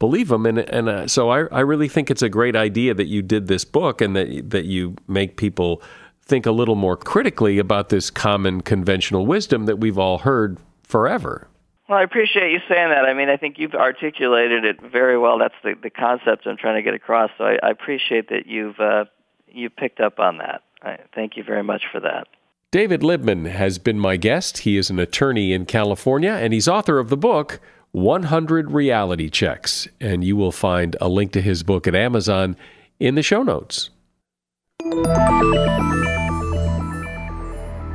believe 0.00 0.28
them. 0.28 0.46
And 0.46 0.58
and 0.58 0.88
uh, 0.88 1.06
so 1.06 1.30
I 1.30 1.44
I 1.52 1.60
really 1.60 1.88
think 1.88 2.10
it's 2.10 2.22
a 2.22 2.28
great 2.28 2.56
idea 2.56 2.92
that 2.94 3.06
you 3.06 3.22
did 3.22 3.46
this 3.46 3.64
book 3.64 4.00
and 4.00 4.16
that 4.16 4.50
that 4.50 4.64
you 4.64 4.96
make 5.06 5.36
people 5.36 5.80
think 6.20 6.46
a 6.46 6.52
little 6.52 6.74
more 6.74 6.96
critically 6.96 7.58
about 7.58 7.90
this 7.90 8.10
common 8.10 8.62
conventional 8.62 9.26
wisdom 9.26 9.66
that 9.66 9.76
we've 9.76 9.98
all 9.98 10.18
heard 10.18 10.58
forever. 10.82 11.46
Well, 11.88 11.98
I 11.98 12.02
appreciate 12.02 12.52
you 12.52 12.60
saying 12.68 12.90
that. 12.90 13.04
I 13.04 13.14
mean, 13.14 13.28
I 13.28 13.36
think 13.36 13.58
you've 13.58 13.74
articulated 13.74 14.64
it 14.64 14.80
very 14.80 15.18
well. 15.18 15.38
That's 15.38 15.54
the, 15.64 15.74
the 15.82 15.90
concept 15.90 16.46
I'm 16.46 16.56
trying 16.56 16.76
to 16.76 16.82
get 16.82 16.94
across. 16.94 17.30
So 17.36 17.44
I, 17.44 17.58
I 17.64 17.70
appreciate 17.70 18.28
that 18.28 18.46
you've 18.46 18.78
uh, 18.78 19.06
you 19.48 19.70
picked 19.70 20.00
up 20.00 20.18
on 20.18 20.38
that. 20.38 20.62
I, 20.82 20.98
thank 21.14 21.36
you 21.36 21.42
very 21.42 21.64
much 21.64 21.82
for 21.92 22.00
that. 22.00 22.28
David 22.70 23.00
Libman 23.00 23.50
has 23.50 23.78
been 23.78 23.98
my 23.98 24.16
guest. 24.16 24.58
He 24.58 24.76
is 24.76 24.90
an 24.90 25.00
attorney 25.00 25.52
in 25.52 25.66
California, 25.66 26.30
and 26.30 26.52
he's 26.52 26.68
author 26.68 27.00
of 27.00 27.08
the 27.08 27.16
book 27.16 27.60
100 27.92 28.70
Reality 28.70 29.28
Checks, 29.28 29.88
and 30.00 30.22
you 30.22 30.36
will 30.36 30.52
find 30.52 30.96
a 31.00 31.08
link 31.08 31.32
to 31.32 31.40
his 31.40 31.62
book 31.62 31.86
at 31.86 31.94
Amazon 31.94 32.56
in 32.98 33.16
the 33.16 33.22
show 33.22 33.42
notes. 33.42 33.90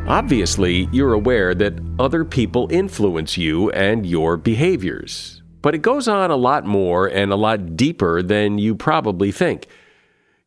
Obviously, 0.07 0.87
you're 0.91 1.13
aware 1.13 1.55
that 1.55 1.79
other 1.97 2.23
people 2.23 2.67
influence 2.71 3.37
you 3.37 3.71
and 3.71 4.05
your 4.05 4.37
behaviors. 4.37 5.41
But 5.61 5.73
it 5.73 5.81
goes 5.81 6.07
on 6.07 6.29
a 6.29 6.35
lot 6.35 6.65
more 6.65 7.07
and 7.07 7.31
a 7.31 7.35
lot 7.35 7.75
deeper 7.75 8.21
than 8.21 8.59
you 8.59 8.75
probably 8.75 9.31
think. 9.31 9.65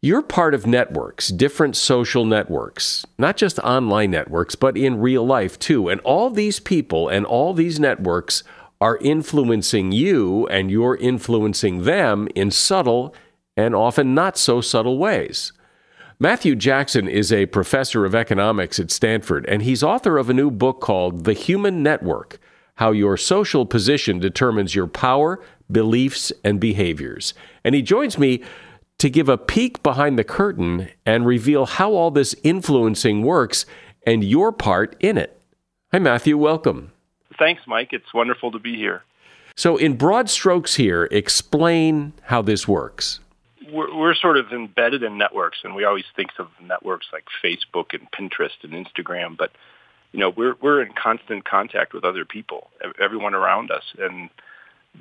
You're 0.00 0.22
part 0.22 0.54
of 0.54 0.64
networks, 0.64 1.26
different 1.30 1.74
social 1.74 2.24
networks, 2.24 3.04
not 3.18 3.36
just 3.36 3.58
online 3.58 4.12
networks, 4.12 4.54
but 4.54 4.76
in 4.76 5.00
real 5.00 5.26
life 5.26 5.58
too. 5.58 5.88
And 5.88 6.00
all 6.02 6.30
these 6.30 6.60
people 6.60 7.08
and 7.08 7.26
all 7.26 7.52
these 7.52 7.80
networks 7.80 8.44
are 8.80 8.98
influencing 8.98 9.92
you 9.92 10.46
and 10.48 10.70
you're 10.70 10.96
influencing 10.96 11.82
them 11.82 12.28
in 12.34 12.50
subtle 12.50 13.14
and 13.56 13.74
often 13.74 14.14
not 14.14 14.38
so 14.38 14.60
subtle 14.60 14.98
ways. 14.98 15.52
Matthew 16.20 16.56
Jackson 16.56 17.08
is 17.08 17.32
a 17.32 17.46
professor 17.46 18.04
of 18.04 18.14
economics 18.14 18.80
at 18.80 18.90
Stanford, 18.90 19.46
and 19.46 19.62
he's 19.62 19.82
author 19.82 20.18
of 20.18 20.28
a 20.28 20.34
new 20.34 20.50
book 20.50 20.80
called 20.80 21.24
The 21.24 21.32
Human 21.32 21.82
Network 21.82 22.40
How 22.76 22.90
Your 22.90 23.16
Social 23.16 23.66
Position 23.66 24.18
Determines 24.18 24.74
Your 24.74 24.88
Power, 24.88 25.40
Beliefs, 25.70 26.32
and 26.44 26.58
Behaviors. 26.58 27.34
And 27.62 27.74
he 27.74 27.82
joins 27.82 28.18
me 28.18 28.42
to 28.98 29.08
give 29.08 29.28
a 29.28 29.38
peek 29.38 29.82
behind 29.84 30.18
the 30.18 30.24
curtain 30.24 30.88
and 31.06 31.24
reveal 31.24 31.66
how 31.66 31.92
all 31.92 32.10
this 32.10 32.34
influencing 32.42 33.22
works 33.22 33.64
and 34.04 34.24
your 34.24 34.50
part 34.50 34.96
in 34.98 35.16
it. 35.16 35.40
Hi, 35.92 36.00
Matthew. 36.00 36.36
Welcome 36.36 36.92
thanks, 37.38 37.62
Mike. 37.66 37.92
It's 37.92 38.12
wonderful 38.12 38.52
to 38.52 38.58
be 38.58 38.76
here. 38.76 39.02
So, 39.56 39.76
in 39.76 39.96
broad 39.96 40.30
strokes, 40.30 40.74
here, 40.76 41.08
explain 41.10 42.12
how 42.22 42.42
this 42.42 42.68
works. 42.68 43.20
We're, 43.72 43.94
we're 43.94 44.14
sort 44.14 44.36
of 44.36 44.52
embedded 44.52 45.02
in 45.02 45.18
networks, 45.18 45.58
and 45.64 45.74
we 45.74 45.84
always 45.84 46.04
think 46.14 46.30
of 46.38 46.48
networks 46.62 47.06
like 47.12 47.24
Facebook 47.42 47.92
and 47.92 48.08
Pinterest 48.12 48.62
and 48.62 48.72
Instagram, 48.72 49.36
but 49.36 49.50
you 50.12 50.20
know, 50.20 50.30
we're 50.30 50.54
we're 50.60 50.82
in 50.82 50.92
constant 50.92 51.44
contact 51.44 51.92
with 51.92 52.04
other 52.04 52.24
people, 52.24 52.70
everyone 52.98 53.34
around 53.34 53.70
us, 53.70 53.82
and 53.98 54.30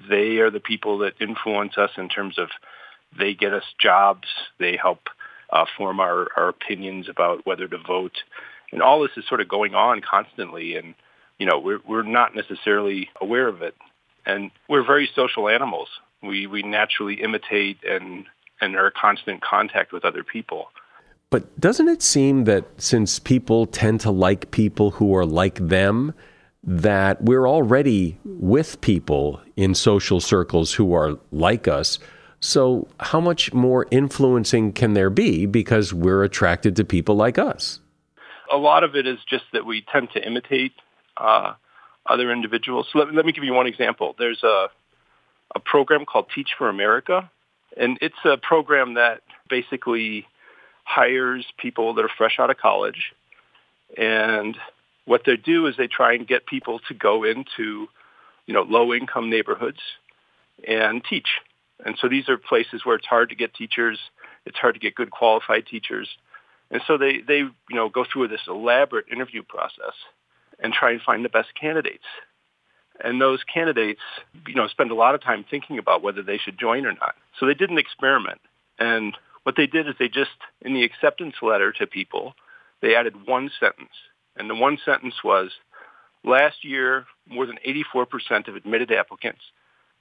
they 0.10 0.38
are 0.38 0.50
the 0.50 0.60
people 0.60 0.98
that 1.00 1.14
influence 1.22 1.78
us 1.78 1.92
in 1.98 2.10
terms 2.10 2.38
of 2.38 2.50
they 3.18 3.34
get 3.34 3.54
us 3.54 3.64
jobs, 3.80 4.28
they 4.60 4.76
help 4.76 5.08
uh, 5.50 5.66
form 5.78 6.00
our, 6.00 6.28
our 6.36 6.50
opinions 6.50 7.08
about 7.08 7.46
whether 7.46 7.68
to 7.68 7.78
vote, 7.78 8.18
and 8.72 8.82
all 8.82 9.02
this 9.02 9.16
is 9.16 9.26
sort 9.28 9.40
of 9.40 9.48
going 9.48 9.76
on 9.76 10.02
constantly, 10.02 10.76
and 10.76 10.94
you 11.38 11.46
know, 11.46 11.60
we're, 11.60 11.80
we're 11.88 12.04
not 12.04 12.36
necessarily 12.36 13.10
aware 13.22 13.48
of 13.48 13.62
it. 13.62 13.76
And 14.26 14.52
we're 14.68 14.86
very 14.86 15.10
social 15.16 15.48
animals. 15.48 15.88
We, 16.22 16.48
we 16.48 16.64
naturally 16.64 17.22
imitate 17.22 17.78
and, 17.88 18.26
and 18.60 18.76
are 18.76 18.88
in 18.88 18.92
constant 19.00 19.42
contact 19.42 19.92
with 19.92 20.04
other 20.04 20.24
people. 20.24 20.68
But 21.30 21.60
doesn't 21.60 21.88
it 21.88 22.02
seem 22.02 22.46
that 22.46 22.66
since 22.82 23.20
people 23.20 23.66
tend 23.66 24.02
to 24.02 24.12
like 24.12 24.52
people 24.52 24.92
who 24.92 25.16
are 25.16 25.26
like 25.26 25.56
them, 25.56 26.14
that 26.64 27.22
we're 27.22 27.48
already 27.48 28.18
with 28.26 28.82
people 28.82 29.42
in 29.56 29.76
social 29.76 30.20
circles 30.20 30.74
who 30.74 30.94
are 30.94 31.18
like 31.32 31.68
us? 31.68 32.00
So, 32.40 32.88
how 33.00 33.20
much 33.20 33.52
more 33.52 33.88
influencing 33.90 34.74
can 34.74 34.94
there 34.94 35.10
be 35.10 35.46
because 35.46 35.94
we're 35.94 36.24
attracted 36.24 36.76
to 36.76 36.86
people 36.86 37.16
like 37.16 37.38
us? 37.38 37.80
A 38.52 38.58
lot 38.58 38.84
of 38.84 38.96
it 38.96 39.08
is 39.08 39.18
just 39.28 39.46
that 39.54 39.66
we 39.66 39.84
tend 39.92 40.10
to 40.14 40.26
imitate 40.26 40.74
uh, 41.20 41.54
other 42.06 42.32
individuals. 42.32 42.88
So 42.92 43.00
let, 43.00 43.14
let 43.14 43.26
me 43.26 43.32
give 43.32 43.44
you 43.44 43.54
one 43.54 43.68
example. 43.68 44.16
There's 44.18 44.44
a, 44.44 44.68
a 45.56 45.60
program 45.60 46.06
called 46.06 46.28
Teach 46.34 46.50
for 46.58 46.70
America, 46.70 47.30
and 47.76 47.98
it's 48.02 48.16
a 48.26 48.38
program 48.38 48.96
that 48.96 49.22
basically 49.50 50.26
hires 50.84 51.46
people 51.58 51.96
that 51.96 52.06
are 52.06 52.12
fresh 52.18 52.38
out 52.40 52.50
of 52.50 52.58
college. 52.58 53.14
And 53.98 54.58
what 55.06 55.22
they 55.26 55.38
do 55.38 55.68
is 55.68 55.76
they 55.78 55.88
try 55.88 56.14
and 56.14 56.28
get 56.28 56.46
people 56.46 56.80
to 56.88 56.94
go 56.94 57.24
into, 57.24 57.88
you 58.46 58.54
know, 58.54 58.64
low-income 58.64 59.30
neighborhoods 59.30 59.80
and 60.68 61.04
teach. 61.04 61.28
And 61.86 61.98
so 62.00 62.10
these 62.10 62.28
are 62.30 62.38
places 62.38 62.82
where 62.86 62.96
it's 62.96 63.06
hard 63.06 63.30
to 63.30 63.36
get 63.36 63.54
teachers. 63.54 64.00
It's 64.46 64.58
hard 64.58 64.74
to 64.76 64.80
get 64.80 64.96
good 64.96 65.12
qualified 65.12 65.68
teachers. 65.68 66.10
And 66.72 66.82
so 66.88 66.98
they, 66.98 67.20
they 67.26 67.38
you 67.38 67.54
know, 67.72 67.90
go 67.90 68.06
through 68.12 68.30
this 68.30 68.42
elaborate 68.48 69.06
interview 69.12 69.44
process 69.44 69.94
and 70.60 70.74
try 70.74 70.92
and 70.92 71.02
find 71.02 71.24
the 71.24 71.30
best 71.30 71.50
candidates. 71.60 72.04
And 73.04 73.22
those 73.22 73.44
candidates, 73.44 74.02
you 74.48 74.56
know, 74.56 74.68
spend 74.68 74.92
a 74.92 74.96
lot 74.96 75.16
of 75.16 75.22
time 75.22 75.46
thinking 75.50 75.78
about 75.78 76.02
whether 76.02 76.24
they 76.24 76.38
should 76.38 76.60
join 76.60 76.86
or 76.86 76.94
not. 76.94 77.16
So 77.40 77.46
they 77.46 77.54
did 77.54 77.70
an 77.70 77.78
experiment. 77.78 78.42
And 78.80 79.16
what 79.44 79.56
they 79.56 79.68
did 79.68 79.88
is 79.88 79.96
they 80.00 80.10
just, 80.10 80.32
in 80.62 80.74
the 80.74 80.84
acceptance 80.84 81.36
letter 81.42 81.72
to 81.74 81.88
people, 81.88 82.34
they 82.82 82.96
added 82.96 83.28
one 83.28 83.52
sentence. 83.60 83.94
And 84.36 84.50
the 84.50 84.56
one 84.56 84.78
sentence 84.84 85.16
was, 85.24 85.52
last 86.24 86.64
year, 86.64 87.06
more 87.28 87.46
than 87.46 87.60
84% 87.66 88.48
of 88.48 88.56
admitted 88.56 88.92
applicants 88.92 89.42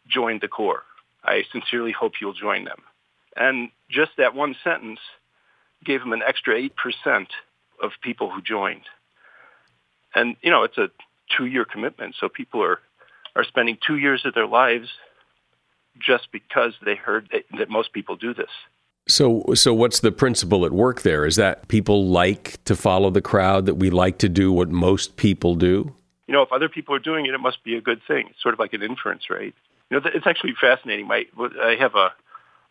joined 0.08 0.40
the 0.40 0.48
Corps. 0.48 0.82
I 1.22 1.42
sincerely 1.52 1.92
hope 1.92 2.14
you'll 2.20 2.32
join 2.32 2.64
them. 2.64 2.82
And 3.36 3.70
just 3.90 4.12
that 4.16 4.34
one 4.34 4.56
sentence 4.64 5.00
gave 5.84 6.00
them 6.00 6.12
an 6.12 6.22
extra 6.26 6.54
8% 6.54 7.26
of 7.82 7.90
people 8.02 8.30
who 8.30 8.40
joined. 8.40 8.82
And, 10.16 10.34
you 10.42 10.50
know, 10.50 10.64
it's 10.64 10.78
a 10.78 10.88
two-year 11.36 11.64
commitment, 11.64 12.16
so 12.18 12.28
people 12.28 12.62
are, 12.62 12.80
are 13.36 13.44
spending 13.44 13.78
two 13.86 13.98
years 13.98 14.24
of 14.24 14.34
their 14.34 14.46
lives 14.46 14.88
just 15.98 16.32
because 16.32 16.72
they 16.84 16.96
heard 16.96 17.28
that, 17.32 17.44
that 17.58 17.70
most 17.70 17.92
people 17.92 18.16
do 18.16 18.34
this. 18.34 18.50
So, 19.08 19.44
so 19.54 19.72
what's 19.72 20.00
the 20.00 20.10
principle 20.10 20.66
at 20.66 20.72
work 20.72 21.02
there? 21.02 21.26
Is 21.26 21.36
that 21.36 21.68
people 21.68 22.08
like 22.08 22.62
to 22.64 22.74
follow 22.74 23.10
the 23.10 23.22
crowd, 23.22 23.66
that 23.66 23.74
we 23.74 23.90
like 23.90 24.18
to 24.18 24.28
do 24.28 24.52
what 24.52 24.68
most 24.68 25.16
people 25.16 25.54
do? 25.54 25.94
You 26.26 26.34
know, 26.34 26.42
if 26.42 26.50
other 26.50 26.68
people 26.68 26.94
are 26.94 26.98
doing 26.98 27.26
it, 27.26 27.34
it 27.34 27.38
must 27.38 27.62
be 27.62 27.76
a 27.76 27.80
good 27.80 28.00
thing. 28.08 28.26
It's 28.30 28.42
sort 28.42 28.52
of 28.52 28.58
like 28.58 28.72
an 28.72 28.82
inference 28.82 29.30
rate. 29.30 29.54
You 29.90 30.00
know, 30.00 30.10
it's 30.12 30.26
actually 30.26 30.54
fascinating. 30.60 31.06
My, 31.06 31.26
I 31.38 31.76
have 31.78 31.94
a, 31.94 32.12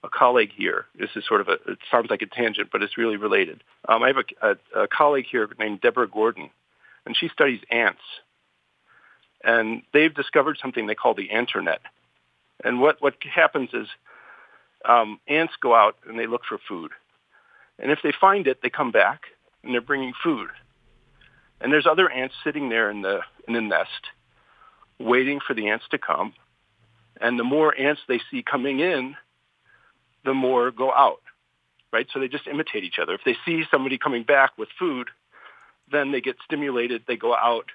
a 0.04 0.10
colleague 0.10 0.52
here. 0.54 0.88
This 1.00 1.12
is 1.16 1.24
sort 1.26 1.40
of 1.42 1.48
a, 1.48 1.54
it 1.72 1.80
sounds 1.90 2.10
like 2.10 2.22
a 2.22 2.26
tangent, 2.26 2.70
but 2.70 2.84
it's 2.84 2.98
really 2.98 3.16
related. 3.16 3.64
Um, 3.88 4.04
I 4.04 4.08
have 4.08 4.18
a, 4.18 4.48
a, 4.50 4.84
a 4.84 4.88
colleague 4.88 5.28
here 5.32 5.48
named 5.58 5.80
Deborah 5.80 6.10
Gordon, 6.10 6.50
and 7.06 7.16
she 7.16 7.30
studies 7.30 7.62
ants. 7.70 8.02
And 9.44 9.84
they've 9.94 10.14
discovered 10.14 10.58
something 10.62 10.88
they 10.88 10.96
call 10.96 11.14
the 11.14 11.30
anternet. 11.30 11.80
And 12.64 12.82
what, 12.82 13.02
what 13.02 13.16
happens 13.34 13.70
is 13.74 13.88
um, 14.88 15.20
ants 15.28 15.54
go 15.62 15.76
out 15.76 15.98
and 16.08 16.18
they 16.18 16.28
look 16.28 16.42
for 16.48 16.58
food. 16.68 16.92
And 17.78 17.92
if 17.92 18.00
they 18.04 18.14
find 18.20 18.48
it, 18.48 18.60
they 18.64 18.70
come 18.70 18.92
back 18.92 19.22
and 19.64 19.74
they're 19.74 19.82
bringing 19.82 20.14
food. 20.24 20.50
And 21.62 21.72
there's 21.72 21.88
other 21.88 22.10
ants 22.10 22.36
sitting 22.44 22.70
there 22.70 22.90
in 22.90 23.02
the, 23.02 23.20
in 23.48 23.54
the 23.54 23.62
nest 23.62 23.90
waiting 25.00 25.40
for 25.46 25.54
the 25.54 25.70
ants 25.70 25.86
to 25.92 25.98
come. 25.98 26.34
And 27.20 27.40
the 27.40 27.44
more 27.44 27.78
ants 27.78 28.02
they 28.08 28.20
see 28.32 28.44
coming 28.44 28.80
in, 28.80 29.16
the 30.24 30.34
more 30.34 30.72
go 30.72 30.92
out, 30.92 31.22
right? 31.94 32.08
So 32.14 32.20
they 32.20 32.28
just 32.28 32.48
imitate 32.48 32.84
each 32.84 33.00
other. 33.02 33.14
If 33.14 33.22
they 33.26 33.36
see 33.46 33.64
somebody 33.70 33.98
coming 33.98 34.24
back 34.24 34.58
with 34.58 34.70
food, 34.78 35.10
then 35.92 36.12
they 36.12 36.22
get 36.22 36.36
stimulated, 36.44 37.04
they 37.08 37.18
go 37.18 37.36
out, 37.36 37.66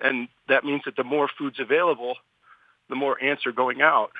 and 0.00 0.28
that 0.48 0.64
means 0.64 0.82
that 0.84 0.96
the 0.96 1.04
more 1.04 1.28
food's 1.38 1.60
available, 1.60 2.16
the 2.88 2.94
more 2.94 3.22
ants 3.22 3.46
are 3.46 3.52
going 3.52 3.82
out. 3.82 4.12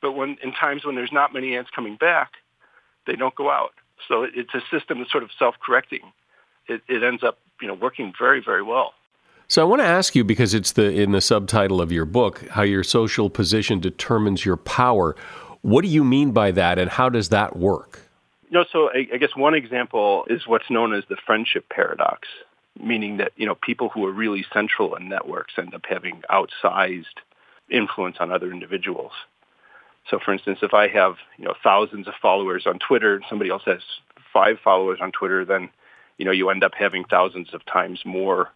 But 0.00 0.12
when 0.12 0.36
in 0.42 0.52
times 0.52 0.84
when 0.84 0.94
there's 0.94 1.12
not 1.12 1.32
many 1.32 1.56
ants 1.56 1.70
coming 1.74 1.96
back, 1.96 2.32
they 3.06 3.14
don't 3.14 3.34
go 3.34 3.50
out. 3.50 3.72
So 4.08 4.24
it's 4.24 4.52
a 4.54 4.60
system 4.70 4.98
that's 4.98 5.12
sort 5.12 5.22
of 5.22 5.30
self-correcting. 5.38 6.00
It, 6.66 6.82
it 6.88 7.02
ends 7.02 7.22
up, 7.22 7.38
you 7.60 7.68
know, 7.68 7.74
working 7.74 8.12
very, 8.18 8.42
very 8.44 8.62
well. 8.62 8.94
So 9.48 9.62
I 9.62 9.64
want 9.64 9.82
to 9.82 9.86
ask 9.86 10.14
you 10.14 10.24
because 10.24 10.54
it's 10.54 10.72
the 10.72 10.90
in 10.90 11.12
the 11.12 11.20
subtitle 11.20 11.80
of 11.80 11.92
your 11.92 12.04
book, 12.04 12.48
how 12.48 12.62
your 12.62 12.82
social 12.82 13.28
position 13.28 13.80
determines 13.80 14.44
your 14.44 14.56
power. 14.56 15.14
What 15.60 15.82
do 15.82 15.88
you 15.88 16.04
mean 16.04 16.32
by 16.32 16.52
that, 16.52 16.78
and 16.78 16.90
how 16.90 17.08
does 17.08 17.28
that 17.28 17.56
work? 17.56 18.00
You 18.50 18.58
know, 18.58 18.64
so 18.72 18.88
I, 18.90 19.06
I 19.12 19.18
guess 19.18 19.36
one 19.36 19.54
example 19.54 20.24
is 20.28 20.46
what's 20.46 20.70
known 20.70 20.94
as 20.94 21.04
the 21.08 21.16
friendship 21.26 21.68
paradox 21.68 22.28
meaning 22.80 23.18
that 23.18 23.32
you 23.36 23.46
know 23.46 23.54
people 23.54 23.88
who 23.88 24.06
are 24.06 24.12
really 24.12 24.44
central 24.52 24.94
in 24.94 25.08
networks 25.08 25.54
end 25.58 25.74
up 25.74 25.82
having 25.88 26.22
outsized 26.30 27.20
influence 27.70 28.16
on 28.20 28.30
other 28.30 28.50
individuals. 28.50 29.12
So, 30.10 30.18
for 30.24 30.32
instance, 30.32 30.58
if 30.62 30.74
I 30.74 30.88
have 30.88 31.14
you 31.38 31.44
know 31.44 31.54
thousands 31.62 32.08
of 32.08 32.14
followers 32.20 32.64
on 32.66 32.78
Twitter, 32.78 33.16
and 33.16 33.24
somebody 33.28 33.50
else 33.50 33.62
has 33.66 33.80
five 34.32 34.56
followers 34.62 34.98
on 35.00 35.12
Twitter, 35.12 35.44
then 35.44 35.70
you 36.18 36.24
know 36.24 36.32
you 36.32 36.50
end 36.50 36.64
up 36.64 36.72
having 36.78 37.04
thousands 37.04 37.54
of 37.54 37.64
times 37.66 38.00
more 38.04 38.48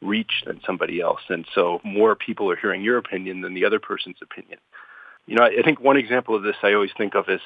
reach 0.00 0.42
than 0.46 0.60
somebody 0.66 1.00
else, 1.00 1.20
and 1.28 1.46
so 1.54 1.80
more 1.84 2.14
people 2.14 2.50
are 2.50 2.56
hearing 2.56 2.82
your 2.82 2.98
opinion 2.98 3.40
than 3.40 3.54
the 3.54 3.64
other 3.64 3.78
person's 3.78 4.16
opinion. 4.22 4.58
You 5.26 5.36
know, 5.36 5.44
I 5.44 5.62
think 5.62 5.80
one 5.80 5.96
example 5.96 6.34
of 6.34 6.42
this 6.42 6.56
I 6.62 6.72
always 6.72 6.90
think 6.98 7.14
of 7.14 7.28
is, 7.28 7.40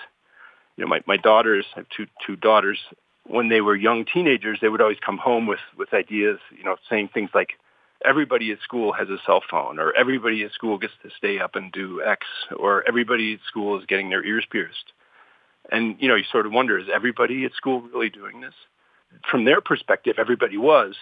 you 0.77 0.85
know, 0.85 0.89
my 0.89 1.01
my 1.07 1.17
daughters 1.17 1.67
I 1.75 1.81
have 1.81 1.89
two 1.95 2.07
two 2.27 2.37
daughters, 2.37 2.79
when 3.29 3.49
they 3.49 3.61
were 3.61 3.77
young 3.77 4.05
teenagers, 4.05 4.59
they 4.61 4.69
would 4.69 4.81
always 4.81 4.99
come 5.05 5.19
home 5.19 5.47
with, 5.47 5.61
with 5.77 5.93
ideas, 5.93 6.39
you 6.57 6.65
know, 6.65 6.77
saying 6.89 7.11
things 7.13 7.31
like, 7.35 7.51
everybody 8.05 8.53
at 8.53 8.61
school 8.61 8.93
has 8.93 9.09
a 9.09 9.17
cell 9.25 9.43
phone, 9.51 9.79
or 9.79 9.93
everybody 9.97 10.45
at 10.45 10.53
school 10.53 10.79
gets 10.79 10.93
to 11.03 11.11
stay 11.17 11.41
up 11.41 11.57
and 11.57 11.73
do 11.73 12.03
X, 12.03 12.27
or 12.57 12.87
everybody 12.87 13.35
at 13.35 13.41
school 13.49 13.79
is 13.79 13.87
getting 13.87 14.11
their 14.11 14.25
ears 14.25 14.45
pierced. 14.51 14.93
And, 15.73 15.97
you 15.99 16.07
know, 16.07 16.15
you 16.15 16.25
sort 16.31 16.47
of 16.47 16.53
wonder, 16.53 16.79
is 16.79 16.89
everybody 16.95 17.45
at 17.45 17.55
school 17.55 17.81
really 17.81 18.11
doing 18.11 18.41
this? 18.41 18.55
From 19.31 19.45
their 19.45 19.61
perspective, 19.61 20.17
everybody 20.19 20.59
was, 20.59 20.95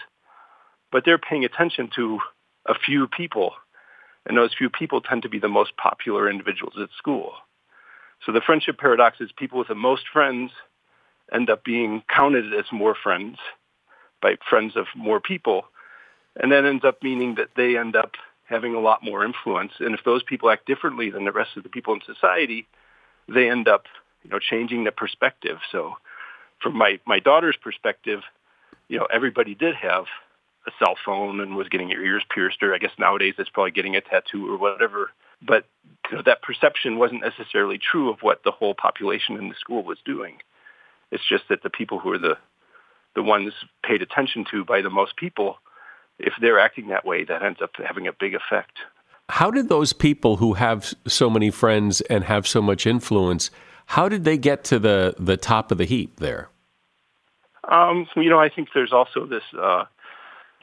but 0.92 1.04
they're 1.04 1.18
paying 1.18 1.44
attention 1.44 1.90
to 1.96 2.20
a 2.66 2.74
few 2.74 3.08
people, 3.08 3.52
and 4.24 4.37
those 4.38 4.54
few 4.56 4.70
people 4.70 5.00
tend 5.00 5.22
to 5.22 5.28
be 5.28 5.40
the 5.40 5.48
most 5.48 5.76
popular 5.76 6.30
individuals 6.30 6.74
at 6.80 6.88
school. 6.96 7.32
So 8.24 8.32
the 8.32 8.40
friendship 8.40 8.78
paradox 8.78 9.20
is 9.20 9.30
people 9.37 9.58
with 9.58 9.68
the 9.68 9.74
most 9.74 10.04
friends 10.12 10.52
end 11.32 11.50
up 11.50 11.64
being 11.64 12.02
counted 12.08 12.52
as 12.54 12.64
more 12.72 12.94
friends 12.94 13.38
by 14.20 14.37
friends 14.48 14.76
of 14.76 14.87
more 14.96 15.20
people. 15.20 15.64
And 16.37 16.52
that 16.52 16.64
ends 16.64 16.84
up 16.84 17.02
meaning 17.02 17.37
that 17.37 17.50
they 17.56 17.76
end 17.76 17.96
up 17.96 18.12
having 18.44 18.74
a 18.74 18.80
lot 18.80 19.02
more 19.02 19.24
influence. 19.24 19.72
And 19.80 19.94
if 19.94 20.04
those 20.04 20.22
people 20.22 20.50
act 20.50 20.66
differently 20.66 21.10
than 21.10 21.24
the 21.24 21.32
rest 21.32 21.56
of 21.56 21.62
the 21.62 21.68
people 21.68 21.94
in 21.94 22.00
society, 22.04 22.66
they 23.28 23.48
end 23.48 23.68
up, 23.68 23.84
you 24.22 24.30
know, 24.30 24.38
changing 24.38 24.84
the 24.84 24.92
perspective. 24.92 25.58
So 25.70 25.94
from 26.60 26.76
my, 26.76 27.00
my 27.06 27.20
daughter's 27.20 27.56
perspective, 27.62 28.20
you 28.88 28.98
know, 28.98 29.06
everybody 29.06 29.54
did 29.54 29.74
have 29.76 30.04
a 30.66 30.70
cell 30.78 30.96
phone 31.04 31.40
and 31.40 31.56
was 31.56 31.68
getting 31.68 31.90
your 31.90 32.04
ears 32.04 32.22
pierced, 32.34 32.62
or 32.62 32.74
I 32.74 32.78
guess 32.78 32.92
nowadays 32.98 33.34
it's 33.38 33.50
probably 33.50 33.70
getting 33.70 33.96
a 33.96 34.00
tattoo 34.00 34.50
or 34.50 34.56
whatever. 34.56 35.10
But 35.46 35.66
you 36.10 36.16
know, 36.16 36.22
that 36.24 36.42
perception 36.42 36.98
wasn't 36.98 37.22
necessarily 37.22 37.78
true 37.78 38.10
of 38.10 38.20
what 38.22 38.42
the 38.44 38.50
whole 38.50 38.74
population 38.74 39.37
in 39.37 39.48
the 39.48 39.54
school 39.54 39.82
was 39.82 39.98
doing. 40.04 40.38
It's 41.10 41.26
just 41.28 41.44
that 41.48 41.62
the 41.62 41.70
people 41.70 41.98
who 41.98 42.12
are 42.12 42.18
the 42.18 42.36
the 43.14 43.22
ones 43.22 43.52
paid 43.84 44.02
attention 44.02 44.44
to 44.50 44.64
by 44.64 44.82
the 44.82 44.90
most 44.90 45.16
people, 45.16 45.58
if 46.18 46.32
they're 46.40 46.58
acting 46.58 46.88
that 46.88 47.04
way, 47.04 47.24
that 47.24 47.42
ends 47.42 47.60
up 47.62 47.70
having 47.86 48.08
a 48.08 48.12
big 48.12 48.34
effect. 48.34 48.78
How 49.28 49.50
did 49.50 49.68
those 49.68 49.92
people 49.92 50.36
who 50.36 50.54
have 50.54 50.92
so 51.06 51.30
many 51.30 51.50
friends 51.50 52.00
and 52.02 52.24
have 52.24 52.46
so 52.46 52.60
much 52.60 52.86
influence, 52.86 53.50
how 53.86 54.08
did 54.08 54.24
they 54.24 54.36
get 54.36 54.64
to 54.64 54.78
the, 54.78 55.14
the 55.18 55.36
top 55.36 55.70
of 55.70 55.78
the 55.78 55.84
heap 55.84 56.16
there? 56.16 56.48
Um, 57.70 58.06
you 58.16 58.28
know, 58.28 58.40
I 58.40 58.48
think 58.48 58.68
there's 58.74 58.92
also 58.92 59.26
this 59.26 59.44
uh, 59.58 59.84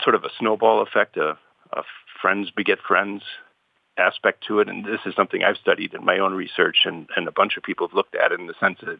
sort 0.03 0.15
of 0.15 0.23
a 0.23 0.29
snowball 0.37 0.81
effect, 0.81 1.17
a, 1.17 1.37
a 1.73 1.83
friends 2.21 2.51
beget 2.51 2.79
friends 2.79 3.23
aspect 3.97 4.45
to 4.47 4.59
it. 4.59 4.69
And 4.69 4.85
this 4.85 4.99
is 5.05 5.15
something 5.15 5.43
I've 5.43 5.57
studied 5.57 5.93
in 5.93 6.05
my 6.05 6.19
own 6.19 6.33
research 6.33 6.79
and, 6.85 7.07
and 7.15 7.27
a 7.27 7.31
bunch 7.31 7.57
of 7.57 7.63
people 7.63 7.87
have 7.87 7.95
looked 7.95 8.15
at 8.15 8.31
it 8.31 8.39
in 8.39 8.47
the 8.47 8.53
sense 8.59 8.79
that 8.81 8.99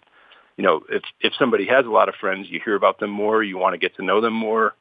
you 0.57 0.63
know, 0.63 0.81
if 0.89 1.03
if 1.21 1.33
somebody 1.37 1.65
has 1.67 1.85
a 1.85 1.89
lot 1.89 2.09
of 2.09 2.15
friends, 2.15 2.47
you 2.49 2.59
hear 2.63 2.75
about 2.75 2.99
them 2.99 3.09
more, 3.09 3.43
you 3.43 3.57
want 3.57 3.73
to 3.73 3.79
get 3.79 3.95
to 3.95 4.05
know 4.05 4.21
them 4.21 4.33
more. 4.33 4.73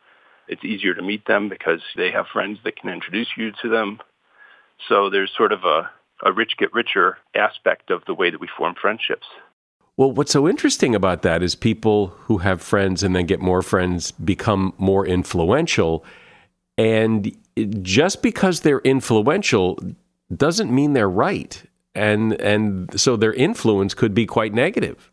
It's 0.49 0.65
easier 0.65 0.95
to 0.95 1.03
meet 1.03 1.27
them 1.27 1.49
because 1.49 1.81
they 1.97 2.11
have 2.11 2.27
friends 2.33 2.59
that 2.65 2.77
can 2.77 2.91
introduce 2.91 3.29
you 3.37 3.53
to 3.63 3.69
them. 3.69 4.01
So 4.89 5.11
there's 5.11 5.31
sort 5.37 5.53
of 5.53 5.65
a, 5.65 5.91
a 6.25 6.33
rich 6.33 6.53
get 6.59 6.73
richer 6.73 7.19
aspect 7.35 7.91
of 7.91 8.03
the 8.07 8.15
way 8.15 8.31
that 8.31 8.41
we 8.41 8.49
form 8.59 8.75
friendships. 8.81 9.27
Well, 9.97 10.13
what's 10.13 10.33
so 10.33 10.49
interesting 10.49 10.95
about 10.95 11.23
that 11.23 11.43
is 11.43 11.55
people 11.55 12.09
who 12.25 12.39
have 12.39 12.63
friends 12.63 13.03
and 13.03 13.15
then 13.15 13.27
get 13.27 13.41
more 13.41 13.63
friends 13.63 14.13
become 14.13 14.73
more 14.79 15.07
influential. 15.07 16.05
And 16.79 17.37
just 17.83 18.23
because 18.23 18.61
they're 18.61 18.81
influential 18.81 19.79
doesn't 20.35 20.75
mean 20.75 20.95
they're 20.95 21.09
right. 21.09 21.63
And 21.95 22.33
and 22.41 22.99
so 22.99 23.17
their 23.17 23.35
influence 23.35 23.95
could 23.95 24.15
be 24.15 24.25
quite 24.25 24.55
negative. 24.55 25.11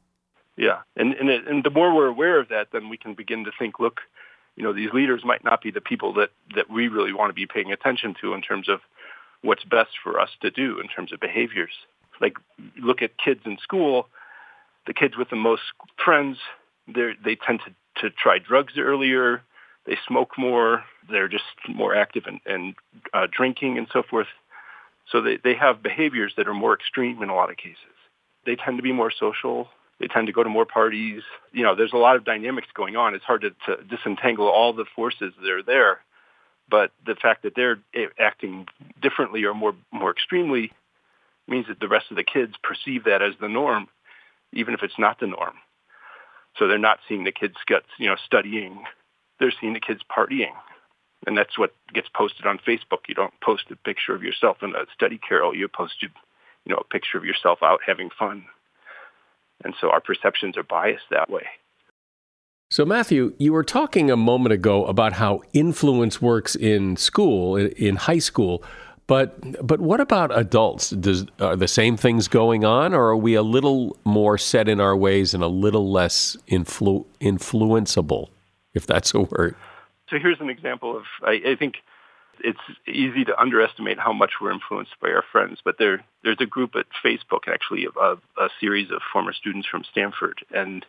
Yeah, 0.58 0.80
and 0.96 1.14
and, 1.14 1.30
it, 1.30 1.48
and 1.48 1.64
the 1.64 1.70
more 1.70 1.96
we're 1.96 2.08
aware 2.08 2.40
of 2.40 2.50
that, 2.50 2.70
then 2.74 2.90
we 2.90 2.98
can 2.98 3.14
begin 3.14 3.46
to 3.46 3.52
think, 3.58 3.80
look, 3.80 4.02
you 4.56 4.64
know, 4.64 4.74
these 4.74 4.92
leaders 4.92 5.22
might 5.24 5.44
not 5.44 5.62
be 5.62 5.72
the 5.72 5.82
people 5.82 6.14
that, 6.14 6.32
that 6.56 6.70
we 6.70 6.88
really 6.88 7.14
want 7.14 7.30
to 7.30 7.34
be 7.34 7.46
paying 7.46 7.72
attention 7.72 8.16
to 8.22 8.34
in 8.34 8.42
terms 8.42 8.68
of 8.68 8.80
what's 9.44 9.64
best 9.64 9.92
for 10.04 10.20
us 10.20 10.30
to 10.42 10.50
do 10.50 10.80
in 10.80 10.88
terms 10.88 11.14
of 11.14 11.20
behaviors. 11.20 11.72
Like 12.20 12.38
look 12.82 13.04
at 13.04 13.18
kids 13.24 13.42
in 13.46 13.60
school, 13.62 14.08
the 14.88 14.94
kids 14.94 15.16
with 15.16 15.30
the 15.30 15.36
most 15.36 15.62
friends, 16.04 16.38
they 16.88 17.12
they 17.24 17.36
tend 17.36 17.60
to, 17.66 18.02
to 18.02 18.16
try 18.16 18.40
drugs 18.40 18.74
earlier, 18.80 19.44
they 19.86 19.98
smoke 20.08 20.32
more, 20.38 20.84
they're 21.10 21.30
just 21.30 21.44
more 21.70 21.96
active 21.96 22.24
in, 22.28 22.40
in 22.52 22.76
uh, 23.14 23.28
drinking 23.32 23.78
and 23.78 23.88
so 23.94 24.02
forth. 24.02 24.28
So 25.12 25.22
they, 25.22 25.38
they 25.42 25.54
have 25.54 25.82
behaviors 25.84 26.34
that 26.36 26.48
are 26.48 26.54
more 26.54 26.74
extreme 26.74 27.22
in 27.24 27.30
a 27.30 27.36
lot 27.36 27.50
of 27.50 27.58
cases. 27.58 27.78
They 28.46 28.56
tend 28.56 28.78
to 28.78 28.84
be 28.84 28.92
more 28.92 29.12
social. 29.12 29.70
They 30.00 30.08
tend 30.08 30.28
to 30.28 30.34
go 30.34 30.44
to 30.44 30.50
more 30.50 30.66
parties. 30.66 31.24
You 31.52 31.64
know, 31.64 31.76
there's 31.76 31.94
a 31.94 31.98
lot 31.98 32.16
of 32.16 32.24
dynamics 32.24 32.68
going 32.74 32.96
on. 32.96 33.16
It's 33.16 33.26
hard 33.26 33.42
to, 33.42 33.50
to 33.66 33.84
disentangle 33.84 34.48
all 34.48 34.74
the 34.74 34.86
forces 34.96 35.34
that 35.42 35.50
are 35.50 35.64
there. 35.64 36.00
But 36.70 36.92
the 37.06 37.16
fact 37.16 37.44
that 37.44 37.54
they're 37.56 37.80
eh, 37.96 38.08
acting 38.20 38.68
differently 39.02 39.44
or 39.46 39.54
more 39.54 39.74
more 39.92 40.12
extremely 40.12 40.72
means 41.48 41.68
that 41.68 41.80
the 41.80 41.88
rest 41.88 42.08
of 42.12 42.18
the 42.18 42.24
kids 42.24 42.54
perceive 42.62 43.06
that 43.06 43.22
as 43.22 43.34
the 43.40 43.48
norm, 43.48 43.88
even 44.54 44.74
if 44.74 44.84
it's 44.84 45.00
not 45.00 45.20
the 45.20 45.28
norm. 45.28 45.56
So 46.58 46.68
they're 46.68 46.78
not 46.78 47.00
seeing 47.08 47.24
the 47.24 47.32
kids 47.32 47.56
get, 47.68 47.84
you 47.98 48.08
know, 48.08 48.18
studying. 48.26 48.84
They're 49.40 49.54
seeing 49.62 49.74
the 49.74 49.80
kids 49.80 50.02
partying. 50.12 50.54
And 51.26 51.38
that's 51.38 51.58
what 51.58 51.74
gets 51.94 52.10
posted 52.10 52.46
on 52.46 52.60
Facebook. 52.60 53.08
You 53.08 53.16
don't 53.16 53.34
post 53.42 53.66
a 53.72 53.76
picture 53.76 54.14
of 54.14 54.24
yourself 54.24 54.58
in 54.62 54.76
a 54.76 54.86
study 54.94 55.18
carrel. 55.18 55.56
You 55.56 55.68
post, 55.68 56.02
you 56.02 56.10
know, 56.66 56.78
a 56.78 56.84
picture 56.84 57.18
of 57.18 57.26
yourself 57.26 57.60
out 57.62 57.80
having 57.86 58.10
fun. 58.18 58.46
And 59.64 59.74
so 59.80 59.90
our 59.90 60.02
perceptions 60.02 60.58
are 60.58 60.64
biased 60.64 61.06
that 61.12 61.30
way. 61.30 61.46
So, 62.70 62.84
Matthew, 62.84 63.34
you 63.38 63.54
were 63.54 63.64
talking 63.64 64.12
a 64.12 64.18
moment 64.18 64.52
ago 64.52 64.86
about 64.86 65.14
how 65.14 65.42
influence 65.54 66.22
works 66.22 66.54
in 66.54 66.98
school, 66.98 67.56
in 67.56 67.96
high 67.96 68.20
school. 68.20 68.62
But 69.08 69.66
but 69.66 69.80
what 69.80 70.02
about 70.02 70.38
adults? 70.38 70.90
Does 70.90 71.26
are 71.40 71.56
the 71.56 71.70
same 71.70 71.96
things 71.96 72.28
going 72.28 72.66
on, 72.66 72.94
or 72.94 73.08
are 73.08 73.18
we 73.18 73.36
a 73.36 73.42
little 73.42 73.98
more 74.04 74.38
set 74.38 74.68
in 74.68 74.82
our 74.82 74.98
ways 74.98 75.34
and 75.34 75.42
a 75.42 75.48
little 75.48 75.90
less 75.90 76.36
influ- 76.50 77.06
influenceable, 77.22 78.28
if 78.74 78.86
that's 78.86 79.14
a 79.14 79.22
word? 79.22 79.56
So 80.10 80.20
here's 80.20 80.42
an 80.42 80.50
example 80.50 80.98
of 80.98 81.04
I, 81.24 81.42
I 81.52 81.56
think 81.56 81.78
it's 82.44 82.60
easy 82.88 83.26
to 83.26 83.40
underestimate 83.40 84.00
how 84.00 84.14
much 84.14 84.34
we're 84.42 84.52
influenced 84.52 85.00
by 85.02 85.10
our 85.10 85.24
friends. 85.32 85.60
But 85.64 85.76
there, 85.78 86.04
there's 86.24 86.38
a 86.40 86.46
group 86.46 86.76
at 86.76 86.86
Facebook, 87.04 87.48
actually, 87.48 87.88
of 87.88 88.20
a 88.38 88.50
series 88.60 88.92
of 88.92 89.02
former 89.12 89.34
students 89.34 89.68
from 89.68 89.84
Stanford, 89.92 90.44
and 90.54 90.86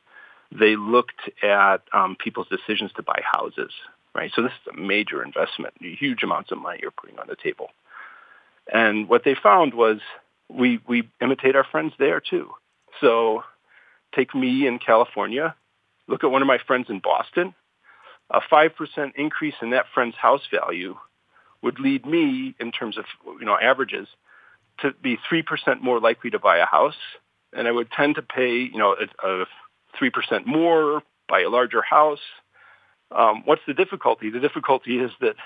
they 0.53 0.77
looked 0.77 1.31
at 1.43 1.83
um, 1.93 2.17
people's 2.17 2.49
decisions 2.49 2.93
to 2.97 3.03
buy 3.03 3.21
houses. 3.25 3.73
Right, 4.15 4.33
so 4.35 4.43
this 4.43 4.53
is 4.53 4.75
a 4.77 4.81
major 4.81 5.23
investment, 5.23 5.75
huge 5.81 6.23
amounts 6.25 6.51
of 6.51 6.59
money 6.59 6.81
you're 6.83 6.91
putting 6.91 7.19
on 7.19 7.27
the 7.29 7.37
table. 7.37 7.69
And 8.73 9.09
what 9.09 9.23
they 9.25 9.37
found 9.41 9.75
was 9.75 10.01
we 10.49 10.81
we 10.89 11.09
imitate 11.21 11.55
our 11.55 11.65
friends 11.65 11.93
there 11.99 12.21
too. 12.21 12.51
So 13.01 13.45
take 14.15 14.35
me 14.35 14.67
in 14.67 14.79
California. 14.79 15.55
Look 16.09 16.25
at 16.25 16.31
one 16.31 16.43
of 16.43 16.49
my 16.49 16.59
friends 16.67 16.87
in 16.89 17.01
Boston. 17.01 17.55
A 18.31 18.41
5% 18.41 19.13
increase 19.15 19.55
in 19.63 19.71
that 19.71 19.87
friend's 19.95 20.17
house 20.17 20.43
value 20.53 20.97
would 21.62 21.81
lead 21.81 22.07
me, 22.07 22.55
in 22.61 22.73
terms 22.73 22.99
of 22.99 23.05
you 23.40 23.47
know 23.47 23.57
averages, 23.61 24.09
to 24.81 24.92
be 25.03 25.18
three 25.29 25.42
percent 25.42 25.83
more 25.83 26.01
likely 26.01 26.31
to 26.31 26.38
buy 26.38 26.59
a 26.59 26.66
house, 26.66 26.99
and 27.53 27.66
I 27.66 27.73
would 27.73 27.90
tend 27.90 28.16
to 28.16 28.23
pay 28.23 28.57
you 28.57 28.79
know 28.79 28.94
a 29.23 29.44
three 29.99 30.11
percent 30.11 30.47
more, 30.47 31.03
buy 31.29 31.40
a 31.40 31.49
larger 31.49 31.83
house. 31.83 32.21
Um, 33.11 33.42
what's 33.44 33.62
the 33.66 33.75
difficulty? 33.75 34.31
The 34.31 34.40
difficulty 34.40 34.99
is 34.99 35.11
that 35.21 35.37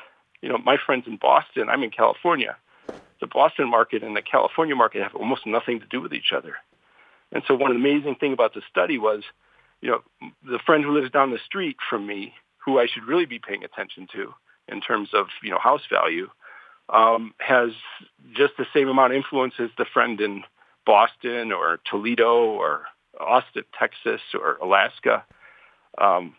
you 0.42 0.48
know 0.48 0.59
my 0.59 0.77
friends 0.85 1.05
in 1.07 1.16
Boston, 1.16 1.68
I'm 1.68 1.83
in 1.83 1.90
California. 1.90 2.57
The 3.20 3.29
Boston 3.29 3.70
market 3.70 4.03
and 4.03 4.16
the 4.16 4.22
California 4.22 4.75
market 4.75 5.03
have 5.03 5.14
almost 5.14 5.46
nothing 5.46 5.79
to 5.79 5.87
do 5.87 6.01
with 6.01 6.12
each 6.12 6.33
other. 6.37 6.57
And 7.31 7.44
so 7.46 7.55
one 7.55 7.70
amazing 7.70 8.16
thing 8.16 8.33
about 8.33 8.53
the 8.53 8.62
study 8.68 8.98
was, 8.98 9.22
you 9.81 9.90
know, 9.90 10.29
the 10.44 10.59
friend 10.66 10.85
who 10.85 10.92
lives 10.92 11.12
down 11.12 11.31
the 11.31 11.38
street 11.46 11.77
from 11.88 12.05
me, 12.05 12.35
who 12.64 12.81
I 12.81 12.87
should 12.92 13.05
really 13.05 13.27
be 13.27 13.38
paying 13.38 13.62
attention 13.62 14.09
to, 14.14 14.35
in 14.68 14.81
terms 14.81 15.11
of 15.12 15.27
you 15.42 15.51
know 15.51 15.59
house 15.59 15.83
value 15.90 16.29
um, 16.88 17.35
has 17.38 17.70
just 18.35 18.55
the 18.59 18.66
same 18.75 18.88
amount 18.88 19.12
of 19.12 19.16
influence 19.16 19.55
as 19.59 19.70
the 19.79 19.87
friend 19.92 20.20
in 20.20 20.42
Boston 20.85 21.53
or 21.53 21.81
Toledo 21.88 22.44
or 22.44 22.83
Austin, 23.18 23.64
Texas 23.79 24.20
or 24.35 24.57
Alaska. 24.57 25.25
Um, 25.98 26.35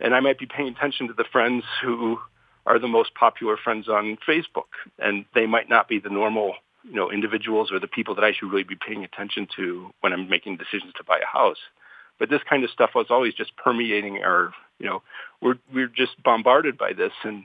and 0.00 0.14
I 0.14 0.20
might 0.20 0.38
be 0.38 0.46
paying 0.46 0.68
attention 0.68 1.08
to 1.08 1.14
the 1.14 1.24
friends 1.30 1.64
who 1.82 2.18
are 2.66 2.78
the 2.78 2.88
most 2.88 3.14
popular 3.14 3.56
friends 3.56 3.88
on 3.88 4.18
Facebook, 4.26 4.72
and 4.98 5.24
they 5.34 5.46
might 5.46 5.68
not 5.68 5.88
be 5.88 5.98
the 5.98 6.08
normal, 6.08 6.54
you 6.82 6.94
know, 6.94 7.10
individuals 7.10 7.70
or 7.70 7.78
the 7.78 7.86
people 7.86 8.14
that 8.14 8.24
I 8.24 8.32
should 8.32 8.50
really 8.50 8.64
be 8.64 8.76
paying 8.76 9.04
attention 9.04 9.46
to 9.56 9.90
when 10.00 10.12
I'm 10.12 10.28
making 10.28 10.56
decisions 10.56 10.92
to 10.96 11.04
buy 11.04 11.18
a 11.18 11.26
house. 11.26 11.58
But 12.18 12.30
this 12.30 12.40
kind 12.48 12.64
of 12.64 12.70
stuff 12.70 12.90
was 12.94 13.06
always 13.10 13.34
just 13.34 13.56
permeating 13.56 14.22
our, 14.24 14.52
you 14.78 14.86
know, 14.86 15.02
we're 15.40 15.58
we're 15.72 15.88
just 15.88 16.22
bombarded 16.22 16.78
by 16.78 16.92
this, 16.92 17.12
and 17.22 17.44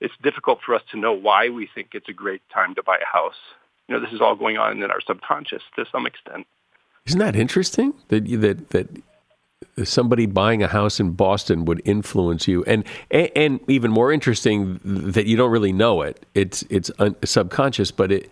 it's 0.00 0.14
difficult 0.22 0.60
for 0.64 0.74
us 0.74 0.82
to 0.92 0.98
know 0.98 1.12
why 1.12 1.48
we 1.48 1.68
think 1.74 1.90
it's 1.92 2.08
a 2.08 2.12
great 2.12 2.42
time 2.52 2.74
to 2.74 2.82
buy 2.82 2.96
a 2.96 3.06
house. 3.06 3.36
You 3.88 3.94
know, 3.94 4.00
this 4.00 4.12
is 4.12 4.20
all 4.20 4.34
going 4.34 4.56
on 4.56 4.82
in 4.82 4.90
our 4.90 5.00
subconscious 5.00 5.62
to 5.76 5.84
some 5.90 6.06
extent. 6.06 6.46
Isn't 7.06 7.18
that 7.18 7.36
interesting 7.36 7.94
that 8.08 8.24
that 8.40 8.70
that 8.70 9.02
somebody 9.84 10.26
buying 10.26 10.62
a 10.62 10.68
house 10.68 11.00
in 11.00 11.12
Boston 11.12 11.64
would 11.64 11.82
influence 11.84 12.46
you, 12.46 12.64
and 12.64 12.84
and, 13.10 13.30
and 13.34 13.60
even 13.68 13.90
more 13.90 14.12
interesting 14.12 14.80
that 14.84 15.26
you 15.26 15.36
don't 15.36 15.50
really 15.50 15.72
know 15.72 16.02
it. 16.02 16.24
It's 16.34 16.62
it's 16.70 16.90
un, 16.98 17.16
subconscious, 17.24 17.90
but 17.90 18.12
it 18.12 18.30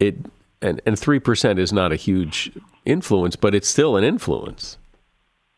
it 0.00 0.16
and 0.62 0.80
and 0.86 0.98
three 0.98 1.20
percent 1.20 1.58
is 1.58 1.72
not 1.72 1.92
a 1.92 1.96
huge 1.96 2.50
influence, 2.84 3.36
but 3.36 3.54
it's 3.54 3.68
still 3.68 3.96
an 3.96 4.04
influence. 4.04 4.78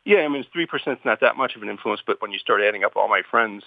Yeah, 0.04 0.20
I 0.20 0.28
mean, 0.28 0.44
three 0.52 0.66
percent 0.66 0.98
is 0.98 1.04
not 1.04 1.20
that 1.20 1.36
much 1.36 1.54
of 1.56 1.62
an 1.62 1.68
influence, 1.68 2.02
but 2.04 2.20
when 2.20 2.32
you 2.32 2.38
start 2.38 2.62
adding 2.62 2.84
up 2.84 2.96
all 2.96 3.08
my 3.08 3.22
friends 3.30 3.62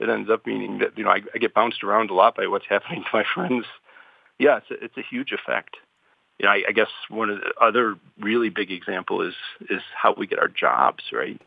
it 0.00 0.08
ends 0.08 0.30
up 0.30 0.46
meaning 0.46 0.72
mm-hmm. 0.72 0.78
that 0.80 0.98
you 0.98 1.04
know 1.04 1.10
I, 1.10 1.20
I 1.34 1.38
get 1.38 1.54
bounced 1.54 1.84
around 1.84 2.10
a 2.10 2.14
lot 2.14 2.36
by 2.36 2.46
what's 2.46 2.66
happening 2.68 3.02
to 3.02 3.10
my 3.12 3.24
friends. 3.34 3.66
Yeah, 4.38 4.58
it's 4.58 4.70
a, 4.70 4.84
it's 4.84 4.96
a 4.96 5.02
huge 5.08 5.32
effect. 5.32 5.76
You 6.38 6.46
know, 6.46 6.52
I, 6.52 6.62
I 6.68 6.72
guess 6.72 6.88
one 7.08 7.30
of 7.30 7.38
the 7.38 7.52
other 7.60 7.94
really 8.18 8.48
big 8.48 8.70
example 8.70 9.22
is 9.22 9.34
is 9.70 9.82
how 9.96 10.14
we 10.16 10.26
get 10.26 10.38
our 10.38 10.48
jobs. 10.48 11.04
Right, 11.12 11.40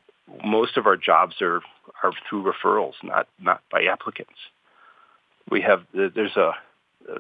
most 0.44 0.78
of 0.78 0.86
our 0.88 0.98
jobs 0.98 1.36
are 1.42 1.62
are 2.04 2.12
through 2.30 2.52
referrals, 2.52 2.94
not 3.04 3.28
not 3.40 3.62
by 3.72 3.84
applicants. 3.84 4.40
We 5.50 5.62
have 5.62 5.84
there's 5.94 6.36
a, 6.36 6.52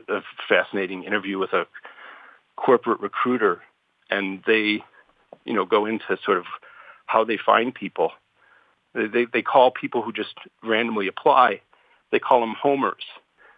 a 0.10 0.22
fascinating 0.50 1.04
interview 1.04 1.38
with 1.38 1.54
a 1.54 1.66
corporate 2.56 3.00
recruiter, 3.00 3.62
and 4.10 4.42
they 4.46 4.84
you 5.46 5.54
know 5.54 5.66
go 5.66 5.86
into 5.86 6.18
sort 6.24 6.38
of 6.38 6.46
how 7.06 7.24
they 7.24 7.38
find 7.44 7.74
people 7.74 8.12
they, 8.93 9.26
they 9.32 9.41
call 9.41 9.71
people 9.71 10.02
who 10.02 10.12
just 10.12 10.36
randomly 10.63 11.08
apply, 11.08 11.62
they 12.12 12.19
call 12.19 12.39
them 12.41 12.56
homers. 12.60 13.04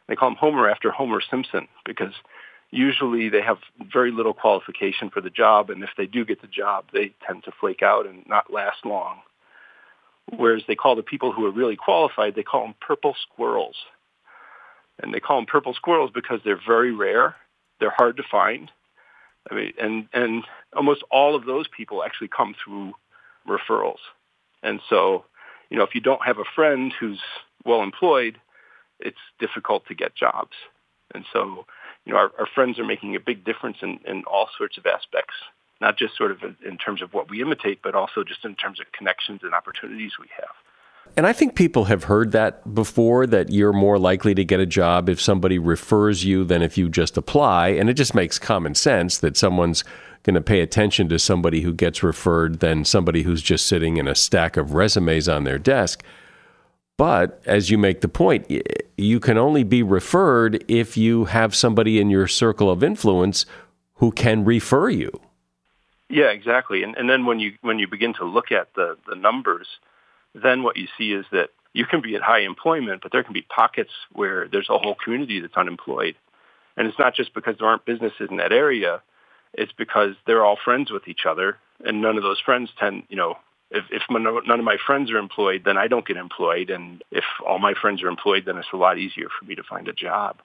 They 0.08 0.16
call 0.16 0.30
them 0.30 0.38
homer 0.38 0.70
after 0.70 0.92
Homer 0.92 1.22
Simpson 1.22 1.68
because 1.86 2.14
usually 2.72 3.30
they 3.30 3.42
have 3.42 3.60
very 3.92 4.12
little 4.12 4.34
qualification 4.34 5.10
for 5.10 5.22
the 5.22 5.30
job, 5.30 5.70
and 5.70 5.84
if 5.84 5.92
they 5.98 6.06
do 6.06 6.26
get 6.26 6.42
the 6.42 6.48
job, 6.48 6.86
they 6.94 7.14
tend 7.26 7.44
to 7.44 7.52
flake 7.60 7.82
out 7.82 8.08
and 8.08 8.26
not 8.28 8.52
last 8.52 8.86
long. 8.86 9.20
Whereas 10.36 10.64
they 10.68 10.76
call 10.76 10.96
the 10.96 11.04
people 11.04 11.32
who 11.32 11.46
are 11.46 11.52
really 11.52 11.76
qualified, 11.76 12.36
they 12.36 12.44
call 12.44 12.64
them 12.64 12.76
purple 12.82 13.16
squirrels. 13.22 13.76
And 15.02 15.14
they 15.14 15.20
call 15.20 15.38
them 15.38 15.46
purple 15.46 15.74
squirrels 15.74 16.12
because 16.14 16.42
they're 16.44 16.60
very 16.68 16.92
rare, 16.92 17.36
they're 17.80 17.94
hard 17.96 18.18
to 18.18 18.24
find. 18.30 18.72
I 19.50 19.56
mean, 19.56 19.74
and 19.80 20.08
and 20.14 20.44
almost 20.76 21.04
all 21.10 21.36
of 21.36 21.46
those 21.46 21.68
people 21.68 22.04
actually 22.04 22.28
come 22.28 22.56
through 22.64 22.94
referrals. 23.48 24.00
And 24.64 24.80
so, 24.90 25.26
you 25.70 25.78
know, 25.78 25.84
if 25.84 25.96
you 25.96 26.02
don't 26.02 26.26
have 26.26 26.38
a 26.38 26.44
friend 26.56 26.94
who's 27.00 27.20
well 27.66 27.82
employed, 27.82 28.40
it's 29.00 29.18
difficult 29.40 29.86
to 29.88 29.96
get 29.96 30.16
jobs. 30.16 30.56
And 31.14 31.26
so, 31.32 31.66
you 32.06 32.14
know, 32.14 32.20
our, 32.20 32.32
our 32.40 32.48
friends 32.54 32.80
are 32.80 32.86
making 32.86 33.16
a 33.16 33.20
big 33.20 33.44
difference 33.44 33.78
in, 33.82 34.00
in 34.06 34.24
all 34.26 34.50
sorts 34.58 34.78
of 34.78 34.86
aspects, 34.86 35.36
not 35.82 35.98
just 35.98 36.18
sort 36.18 36.32
of 36.32 36.40
in 36.66 36.78
terms 36.78 37.02
of 37.02 37.14
what 37.14 37.30
we 37.30 37.42
imitate, 37.42 37.80
but 37.82 37.96
also 37.96 38.24
just 38.24 38.46
in 38.46 38.56
terms 38.56 38.80
of 38.80 38.92
connections 38.92 39.42
and 39.44 39.54
opportunities 39.54 40.14
we 40.20 40.28
have. 40.36 40.56
And 41.18 41.28
I 41.28 41.34
think 41.34 41.56
people 41.56 41.86
have 41.86 42.06
heard 42.06 42.32
that 42.32 42.74
before 42.74 43.28
that 43.28 43.50
you're 43.50 43.74
more 43.74 44.00
likely 44.00 44.34
to 44.36 44.46
get 44.46 44.62
a 44.62 44.66
job 44.66 45.10
if 45.10 45.20
somebody 45.20 45.60
refers 45.60 46.24
you 46.24 46.46
than 46.46 46.62
if 46.62 46.78
you 46.78 46.88
just 46.88 47.18
apply. 47.18 47.70
And 47.70 47.90
it 47.90 47.96
just 47.96 48.16
makes 48.16 48.40
common 48.40 48.74
sense 48.74 49.18
that 49.18 49.36
someone's 49.36 49.84
going 50.24 50.36
to 50.36 50.42
pay 50.42 50.62
attention 50.62 51.10
to 51.10 51.20
somebody 51.20 51.62
who 51.62 51.74
gets 51.74 52.04
referred 52.04 52.60
than 52.60 52.86
somebody 52.86 53.24
who's 53.24 53.42
just 53.42 53.66
sitting 53.66 53.98
in 53.98 54.08
a 54.08 54.16
stack 54.16 54.58
of 54.58 54.74
resumes 54.74 55.28
on 55.28 55.44
their 55.44 55.60
desk. 55.60 56.04
But 56.98 57.42
as 57.46 57.70
you 57.70 57.78
make 57.78 58.02
the 58.02 58.10
point, 58.10 58.52
you 58.98 59.20
can 59.20 59.38
only 59.38 59.64
be 59.64 59.84
referred 59.84 60.64
if 60.68 60.98
you 60.98 61.26
have 61.26 61.56
somebody 61.56 62.00
in 62.00 62.10
your 62.10 62.28
circle 62.28 62.70
of 62.70 62.84
influence 62.84 63.46
who 63.96 64.12
can 64.12 64.44
refer 64.44 64.90
you. 64.90 65.12
Yeah, 66.10 66.32
exactly. 66.32 66.84
And, 66.84 66.96
and 66.98 67.10
then 67.10 67.26
when 67.26 67.40
you 67.40 67.54
when 67.62 67.78
you 67.80 67.88
begin 67.88 68.14
to 68.16 68.26
look 68.26 68.52
at 68.52 68.74
the, 68.74 68.98
the 69.08 69.16
numbers, 69.16 69.68
then 70.34 70.64
what 70.64 70.78
you 70.78 70.88
see 70.98 71.12
is 71.14 71.26
that 71.32 71.50
you 71.74 71.86
can 71.86 72.02
be 72.02 72.16
at 72.16 72.22
high 72.22 72.42
employment, 72.42 73.02
but 73.02 73.12
there 73.12 73.24
can 73.24 73.34
be 73.34 73.44
pockets 73.44 73.92
where 74.12 74.48
there's 74.48 74.70
a 74.70 74.78
whole 74.78 74.96
community 74.96 75.40
that's 75.40 75.58
unemployed. 75.58 76.16
And 76.78 76.88
it's 76.88 77.00
not 77.00 77.16
just 77.16 77.34
because 77.34 77.56
there 77.60 77.68
aren't 77.68 77.86
businesses 77.86 78.30
in 78.30 78.38
that 78.38 78.52
area. 78.52 79.02
It's 79.54 79.72
because 79.72 80.16
they're 80.26 80.46
all 80.46 80.58
friends 80.64 80.92
with 80.92 81.08
each 81.08 81.26
other, 81.28 81.58
and 81.86 82.02
none 82.02 82.18
of 82.18 82.24
those 82.24 82.40
friends 82.40 82.70
tend, 82.80 83.04
you 83.10 83.18
know, 83.18 83.38
if, 83.72 83.86
if 83.92 84.02
none 84.10 84.60
of 84.60 84.66
my 84.66 84.78
friends 84.84 85.12
are 85.12 85.18
employed, 85.18 85.62
then 85.64 85.78
I 85.78 85.88
don't 85.88 86.08
get 86.08 86.18
employed. 86.18 86.70
And 86.70 87.04
if 87.12 87.24
all 87.46 87.60
my 87.60 87.74
friends 87.80 88.02
are 88.02 88.08
employed, 88.08 88.46
then 88.46 88.58
it's 88.58 88.68
a 88.74 88.78
lot 88.78 88.98
easier 88.98 89.28
for 89.38 89.46
me 89.46 89.56
to 89.56 89.64
find 89.64 89.88
a 89.88 89.94
job. 89.94 90.42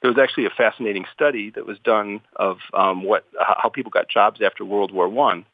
There 0.00 0.10
was 0.10 0.18
actually 0.18 0.46
a 0.46 0.50
fascinating 0.50 1.04
study 1.12 1.50
that 1.50 1.66
was 1.66 1.78
done 1.84 2.22
of 2.34 2.58
um, 2.74 3.04
what 3.04 3.24
how 3.38 3.68
people 3.68 3.90
got 3.90 4.08
jobs 4.08 4.40
after 4.42 4.64
World 4.64 4.90
War 4.92 5.08
One, 5.08 5.44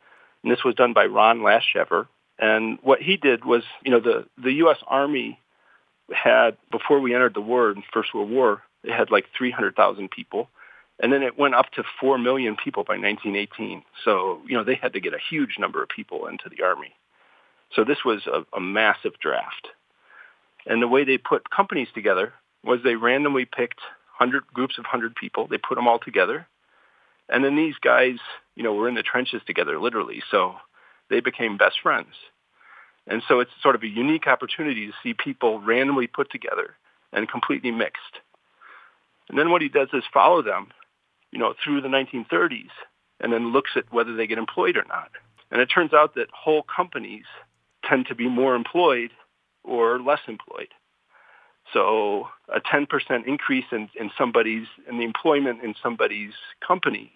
and 0.42 0.52
this 0.52 0.64
was 0.64 0.74
done 0.74 0.92
by 0.94 1.06
Ron 1.06 1.40
Laschever. 1.40 2.06
And 2.38 2.78
what 2.82 3.00
he 3.00 3.16
did 3.16 3.44
was, 3.44 3.62
you 3.82 3.90
know, 3.90 4.00
the 4.00 4.26
the 4.42 4.52
U.S. 4.54 4.78
Army 4.86 5.40
had 6.12 6.56
before 6.70 7.00
we 7.00 7.14
entered 7.14 7.34
the 7.34 7.40
war 7.40 7.70
in 7.70 7.82
First 7.92 8.14
World 8.14 8.30
War, 8.30 8.62
it 8.84 8.92
had 8.92 9.10
like 9.10 9.26
300,000 9.36 10.10
people. 10.10 10.48
And 11.00 11.12
then 11.12 11.22
it 11.22 11.38
went 11.38 11.54
up 11.54 11.70
to 11.72 11.84
4 12.00 12.18
million 12.18 12.56
people 12.56 12.82
by 12.82 12.94
1918. 12.94 13.82
So, 14.04 14.40
you 14.46 14.56
know, 14.56 14.64
they 14.64 14.74
had 14.74 14.94
to 14.94 15.00
get 15.00 15.14
a 15.14 15.18
huge 15.30 15.56
number 15.58 15.82
of 15.82 15.88
people 15.88 16.26
into 16.26 16.48
the 16.48 16.64
Army. 16.64 16.92
So 17.74 17.84
this 17.84 17.98
was 18.04 18.26
a, 18.26 18.44
a 18.56 18.60
massive 18.60 19.12
draft. 19.20 19.68
And 20.66 20.82
the 20.82 20.88
way 20.88 21.04
they 21.04 21.18
put 21.18 21.50
companies 21.50 21.88
together 21.94 22.32
was 22.64 22.80
they 22.82 22.96
randomly 22.96 23.44
picked 23.44 23.80
100 24.18 24.46
groups 24.52 24.76
of 24.78 24.84
100 24.84 25.14
people. 25.14 25.46
They 25.46 25.58
put 25.58 25.76
them 25.76 25.86
all 25.86 26.00
together. 26.00 26.48
And 27.28 27.44
then 27.44 27.56
these 27.56 27.76
guys, 27.80 28.16
you 28.56 28.62
know, 28.64 28.74
were 28.74 28.88
in 28.88 28.94
the 28.94 29.02
trenches 29.02 29.42
together, 29.46 29.78
literally. 29.78 30.22
So 30.30 30.56
they 31.10 31.20
became 31.20 31.56
best 31.56 31.80
friends. 31.82 32.14
And 33.06 33.22
so 33.26 33.40
it's 33.40 33.50
sort 33.62 33.74
of 33.74 33.82
a 33.82 33.88
unique 33.88 34.26
opportunity 34.26 34.86
to 34.86 34.92
see 35.02 35.14
people 35.14 35.60
randomly 35.60 36.06
put 36.06 36.30
together 36.30 36.74
and 37.12 37.28
completely 37.28 37.70
mixed. 37.70 38.20
And 39.28 39.38
then 39.38 39.50
what 39.50 39.62
he 39.62 39.68
does 39.68 39.88
is 39.92 40.04
follow 40.12 40.42
them, 40.42 40.68
you 41.32 41.38
know, 41.38 41.54
through 41.62 41.80
the 41.80 41.88
1930s 41.88 42.70
and 43.20 43.32
then 43.32 43.52
looks 43.52 43.72
at 43.76 43.92
whether 43.92 44.14
they 44.14 44.26
get 44.26 44.38
employed 44.38 44.76
or 44.76 44.84
not. 44.88 45.10
And 45.50 45.60
it 45.60 45.66
turns 45.66 45.92
out 45.92 46.14
that 46.14 46.28
whole 46.32 46.62
companies 46.62 47.24
tend 47.84 48.06
to 48.06 48.14
be 48.14 48.28
more 48.28 48.54
employed 48.54 49.10
or 49.64 50.00
less 50.00 50.20
employed. 50.28 50.68
So 51.72 52.28
a 52.48 52.60
10% 52.60 53.26
increase 53.26 53.66
in, 53.72 53.88
in 53.98 54.10
somebody's, 54.16 54.66
in 54.88 54.98
the 54.98 55.04
employment 55.04 55.62
in 55.62 55.74
somebody's 55.82 56.32
company 56.66 57.12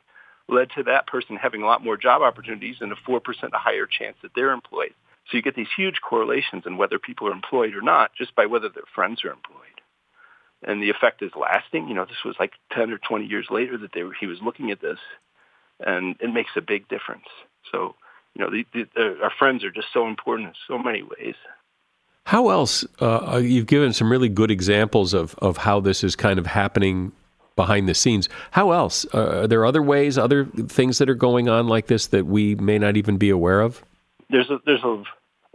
led 0.49 0.71
to 0.77 0.83
that 0.85 1.07
person 1.07 1.37
having 1.37 1.63
a 1.63 1.67
lot 1.67 1.85
more 1.85 1.97
job 1.97 2.23
opportunities 2.23 2.77
and 2.81 2.93
a 2.93 2.97
4% 2.97 3.21
higher 3.53 3.87
chance 3.87 4.17
that 4.23 4.33
they're 4.35 4.53
employed. 4.53 4.95
So 5.31 5.37
you 5.37 5.43
get 5.43 5.55
these 5.55 5.69
huge 5.77 6.01
correlations 6.01 6.65
in 6.67 6.77
whether 6.77 6.99
people 6.99 7.29
are 7.29 7.33
employed 7.33 7.75
or 7.75 7.83
not 7.83 8.13
just 8.17 8.35
by 8.35 8.47
whether 8.47 8.69
their 8.69 8.83
friends 8.95 9.25
are 9.25 9.31
employed. 9.31 9.59
And 10.65 10.83
the 10.83 10.91
effect 10.91 11.23
is 11.23 11.33
lasting. 11.39 11.89
You 11.89 11.95
know, 11.95 12.05
this 12.05 12.25
was 12.25 12.37
like 12.39 12.53
10 12.73 12.93
or 12.93 12.99
20 12.99 13.27
years 13.27 13.47
later 13.51 13.79
that 13.79 13.93
they 13.95 14.03
were, 14.03 14.15
he 14.19 14.27
was 14.27 14.39
looking 14.43 14.71
at 14.71 14.81
this, 14.81 14.99
and 15.81 16.17
it 16.21 16.33
makes 16.33 16.51
a 16.57 16.61
big 16.61 16.89
difference. 16.89 17.27
So 17.71 17.95
you 18.35 18.45
know, 18.45 18.51
the, 18.51 18.87
the, 18.95 19.19
our 19.23 19.33
friends 19.39 19.65
are 19.65 19.71
just 19.71 19.89
so 19.93 20.07
important 20.07 20.49
in 20.49 20.55
so 20.67 20.79
many 20.79 21.03
ways. 21.03 21.35
How 22.25 22.49
else? 22.49 22.85
Uh, 23.01 23.35
uh, 23.35 23.37
you've 23.39 23.67
given 23.67 23.93
some 23.93 24.11
really 24.11 24.29
good 24.29 24.51
examples 24.51 25.13
of, 25.13 25.35
of 25.39 25.59
how 25.59 25.81
this 25.81 26.05
is 26.05 26.17
kind 26.17 26.39
of 26.39 26.47
happening 26.47 27.13
behind 27.57 27.89
the 27.89 27.95
scenes. 27.95 28.29
How 28.53 28.71
else? 28.71 29.07
Uh, 29.13 29.43
are 29.43 29.47
there 29.47 29.65
other 29.65 29.83
ways, 29.83 30.19
other 30.19 30.45
things 30.45 30.99
that 30.99 31.09
are 31.09 31.15
going 31.15 31.49
on 31.49 31.69
like 31.69 31.87
this 31.87 32.07
that 32.09 32.27
we 32.27 32.55
may 32.57 32.79
not 32.79 32.97
even 32.97 33.17
be 33.17 33.31
aware 33.31 33.61
of? 33.61 33.85
There's 34.31 34.51
a, 34.51 34.59
there's 34.65 34.85
a, 34.85 35.03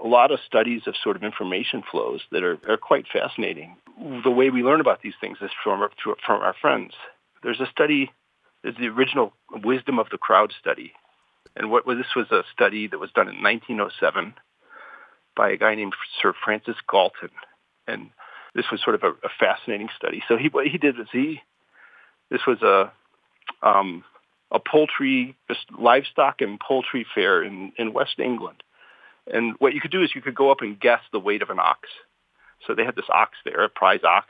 a 0.03 0.07
lot 0.07 0.31
of 0.31 0.39
studies 0.45 0.83
of 0.87 0.95
sort 1.03 1.15
of 1.15 1.23
information 1.23 1.83
flows 1.89 2.21
that 2.31 2.43
are, 2.43 2.57
are 2.67 2.77
quite 2.77 3.05
fascinating. 3.11 3.75
The 4.23 4.31
way 4.31 4.49
we 4.49 4.61
learn 4.61 4.81
about 4.81 5.01
these 5.01 5.15
things 5.19 5.37
is 5.41 5.49
from 5.63 5.81
our, 5.81 5.89
from 6.03 6.41
our 6.41 6.55
friends. 6.61 6.93
There's 7.43 7.59
a 7.59 7.67
study, 7.71 8.11
there's 8.63 8.77
the 8.77 8.87
original 8.87 9.33
Wisdom 9.51 9.99
of 9.99 10.07
the 10.11 10.17
Crowd 10.17 10.53
study 10.59 10.93
and 11.57 11.71
what 11.71 11.85
this 11.85 12.15
was 12.15 12.27
a 12.31 12.43
study 12.53 12.87
that 12.87 12.99
was 12.99 13.11
done 13.11 13.27
in 13.27 13.41
1907 13.41 14.35
by 15.35 15.49
a 15.51 15.57
guy 15.57 15.75
named 15.75 15.93
Sir 16.21 16.33
Francis 16.43 16.75
Galton. 16.89 17.29
And 17.87 18.11
this 18.53 18.65
was 18.71 18.81
sort 18.83 18.95
of 18.95 19.03
a, 19.03 19.09
a 19.25 19.29
fascinating 19.39 19.89
study. 19.95 20.23
So 20.27 20.37
he, 20.37 20.49
what 20.49 20.67
he 20.67 20.77
did 20.77 20.97
was 20.97 21.07
he, 21.11 21.41
this 22.29 22.41
was 22.45 22.61
a, 22.61 22.91
um, 23.61 24.03
a 24.51 24.59
poultry, 24.59 25.35
just 25.47 25.65
livestock 25.77 26.41
and 26.41 26.59
poultry 26.59 27.05
fair 27.13 27.43
in, 27.43 27.71
in 27.77 27.93
West 27.93 28.19
England. 28.19 28.63
And 29.31 29.55
what 29.59 29.73
you 29.73 29.81
could 29.81 29.91
do 29.91 30.03
is 30.03 30.11
you 30.15 30.21
could 30.21 30.35
go 30.35 30.51
up 30.51 30.61
and 30.61 30.79
guess 30.79 31.01
the 31.11 31.19
weight 31.19 31.41
of 31.41 31.49
an 31.49 31.59
ox. 31.59 31.89
So 32.65 32.73
they 32.73 32.85
had 32.85 32.95
this 32.95 33.09
ox 33.09 33.33
there, 33.45 33.63
a 33.63 33.69
prize 33.69 34.03
ox. 34.03 34.27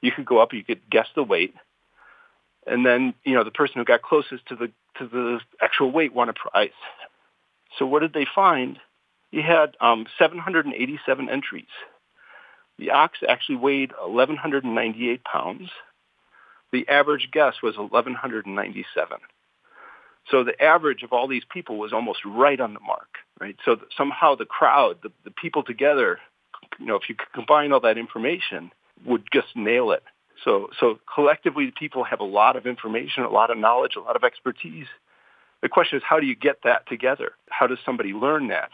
You 0.00 0.12
could 0.12 0.24
go 0.24 0.38
up, 0.38 0.52
you 0.52 0.64
could 0.64 0.88
guess 0.88 1.08
the 1.14 1.22
weight, 1.22 1.54
and 2.66 2.86
then 2.86 3.14
you 3.24 3.34
know 3.34 3.44
the 3.44 3.50
person 3.50 3.74
who 3.76 3.84
got 3.84 4.02
closest 4.02 4.46
to 4.46 4.56
the 4.56 4.70
to 4.98 5.06
the 5.06 5.40
actual 5.60 5.90
weight 5.90 6.14
won 6.14 6.28
a 6.28 6.32
prize. 6.32 6.70
So 7.78 7.86
what 7.86 8.00
did 8.00 8.12
they 8.12 8.26
find? 8.34 8.78
He 9.30 9.42
had 9.42 9.76
um, 9.80 10.06
787 10.18 11.28
entries. 11.28 11.66
The 12.78 12.90
ox 12.90 13.18
actually 13.28 13.56
weighed 13.56 13.92
1,198 14.00 15.22
pounds. 15.22 15.70
The 16.72 16.88
average 16.88 17.28
guess 17.32 17.54
was 17.62 17.76
1,197. 17.76 19.18
So 20.30 20.44
the 20.44 20.62
average 20.62 21.02
of 21.02 21.12
all 21.12 21.26
these 21.26 21.42
people 21.50 21.78
was 21.78 21.92
almost 21.92 22.20
right 22.24 22.60
on 22.60 22.74
the 22.74 22.80
mark, 22.80 23.08
right? 23.40 23.56
So 23.64 23.76
somehow 23.96 24.36
the 24.36 24.44
crowd, 24.44 24.98
the, 25.02 25.10
the 25.24 25.30
people 25.30 25.62
together, 25.62 26.18
you 26.78 26.86
know, 26.86 26.96
if 26.96 27.08
you 27.08 27.16
combine 27.34 27.72
all 27.72 27.80
that 27.80 27.98
information, 27.98 28.70
would 29.04 29.24
just 29.32 29.48
nail 29.56 29.90
it. 29.90 30.04
So, 30.44 30.70
so 30.78 30.98
collectively, 31.12 31.72
people 31.76 32.04
have 32.04 32.20
a 32.20 32.24
lot 32.24 32.56
of 32.56 32.66
information, 32.66 33.24
a 33.24 33.30
lot 33.30 33.50
of 33.50 33.58
knowledge, 33.58 33.96
a 33.96 34.00
lot 34.00 34.16
of 34.16 34.24
expertise. 34.24 34.86
The 35.62 35.68
question 35.68 35.98
is, 35.98 36.02
how 36.06 36.20
do 36.20 36.26
you 36.26 36.36
get 36.36 36.60
that 36.64 36.88
together? 36.88 37.32
How 37.50 37.66
does 37.66 37.78
somebody 37.84 38.12
learn 38.12 38.48
that? 38.48 38.70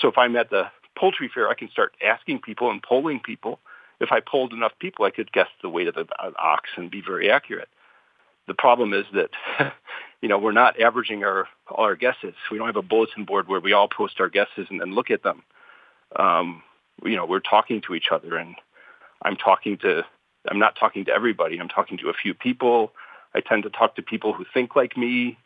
So 0.00 0.08
if 0.08 0.16
I'm 0.16 0.36
at 0.36 0.50
the 0.50 0.64
poultry 0.96 1.30
fair, 1.32 1.48
I 1.48 1.54
can 1.54 1.70
start 1.70 1.94
asking 2.02 2.40
people 2.40 2.70
and 2.70 2.82
polling 2.82 3.20
people. 3.20 3.58
If 4.00 4.12
I 4.12 4.20
polled 4.20 4.52
enough 4.52 4.72
people, 4.78 5.04
I 5.04 5.10
could 5.10 5.30
guess 5.32 5.48
the 5.62 5.68
weight 5.68 5.88
of 5.88 5.94
the 5.94 6.06
ox 6.38 6.70
and 6.76 6.90
be 6.90 7.02
very 7.02 7.30
accurate. 7.30 7.68
The 8.46 8.54
problem 8.54 8.94
is 8.94 9.04
that, 9.12 9.30
you 10.22 10.28
know, 10.28 10.38
we're 10.38 10.52
not 10.52 10.80
averaging 10.80 11.22
our 11.24 11.46
all 11.68 11.84
our 11.84 11.96
guesses. 11.96 12.34
We 12.50 12.58
don't 12.58 12.66
have 12.66 12.76
a 12.76 12.82
bulletin 12.82 13.24
board 13.24 13.46
where 13.48 13.60
we 13.60 13.72
all 13.72 13.88
post 13.88 14.20
our 14.20 14.28
guesses 14.28 14.66
and 14.70 14.80
then 14.80 14.94
look 14.94 15.10
at 15.10 15.22
them. 15.22 15.42
Um, 16.16 16.62
you 17.04 17.16
know, 17.16 17.26
we're 17.26 17.40
talking 17.40 17.80
to 17.82 17.94
each 17.94 18.08
other, 18.10 18.36
and 18.36 18.56
I'm 19.22 19.36
talking 19.36 19.78
to 19.78 20.04
I'm 20.48 20.58
not 20.58 20.76
talking 20.76 21.04
to 21.06 21.12
everybody. 21.12 21.58
I'm 21.58 21.68
talking 21.68 21.98
to 21.98 22.08
a 22.08 22.14
few 22.14 22.34
people. 22.34 22.92
I 23.34 23.40
tend 23.40 23.64
to 23.64 23.70
talk 23.70 23.96
to 23.96 24.02
people 24.02 24.32
who 24.32 24.44
think 24.52 24.74
like 24.74 24.96
me. 24.96 25.38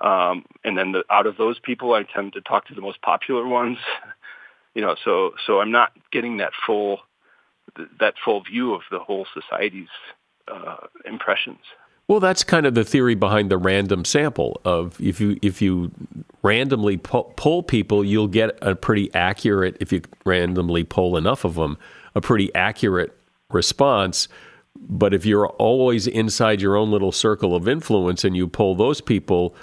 Um, 0.00 0.44
and 0.64 0.78
then 0.78 0.92
the, 0.92 1.04
out 1.10 1.26
of 1.26 1.36
those 1.36 1.58
people, 1.58 1.92
I 1.92 2.04
tend 2.04 2.34
to 2.34 2.40
talk 2.40 2.68
to 2.68 2.74
the 2.74 2.80
most 2.80 3.02
popular 3.02 3.46
ones. 3.46 3.78
you 4.74 4.82
know, 4.82 4.96
so 5.04 5.34
so 5.46 5.60
I'm 5.60 5.72
not 5.72 5.92
getting 6.12 6.36
that 6.38 6.52
full 6.66 7.00
that 8.00 8.14
full 8.24 8.42
view 8.42 8.74
of 8.74 8.82
the 8.90 8.98
whole 8.98 9.26
society's 9.34 9.88
uh, 10.48 10.76
impressions. 11.04 11.60
Well, 12.08 12.20
that's 12.20 12.42
kind 12.42 12.64
of 12.64 12.74
the 12.74 12.84
theory 12.84 13.14
behind 13.14 13.50
the 13.50 13.58
random 13.58 14.04
sample 14.06 14.60
of 14.64 14.98
if 14.98 15.20
you 15.20 15.38
if 15.42 15.60
you 15.60 15.90
randomly 16.42 16.96
pull, 16.96 17.24
pull 17.36 17.62
people, 17.62 18.02
you'll 18.02 18.28
get 18.28 18.58
a 18.62 18.74
pretty 18.74 19.12
accurate 19.14 19.76
if 19.80 19.92
you 19.92 20.00
randomly 20.24 20.84
pull 20.84 21.18
enough 21.18 21.44
of 21.44 21.56
them, 21.56 21.76
a 22.14 22.22
pretty 22.22 22.54
accurate 22.54 23.14
response. 23.50 24.26
But 24.80 25.12
if 25.12 25.26
you're 25.26 25.48
always 25.48 26.06
inside 26.06 26.62
your 26.62 26.76
own 26.76 26.90
little 26.90 27.12
circle 27.12 27.54
of 27.54 27.68
influence 27.68 28.24
and 28.24 28.34
you 28.34 28.48
pull 28.48 28.74
those 28.74 29.02
people, 29.02 29.54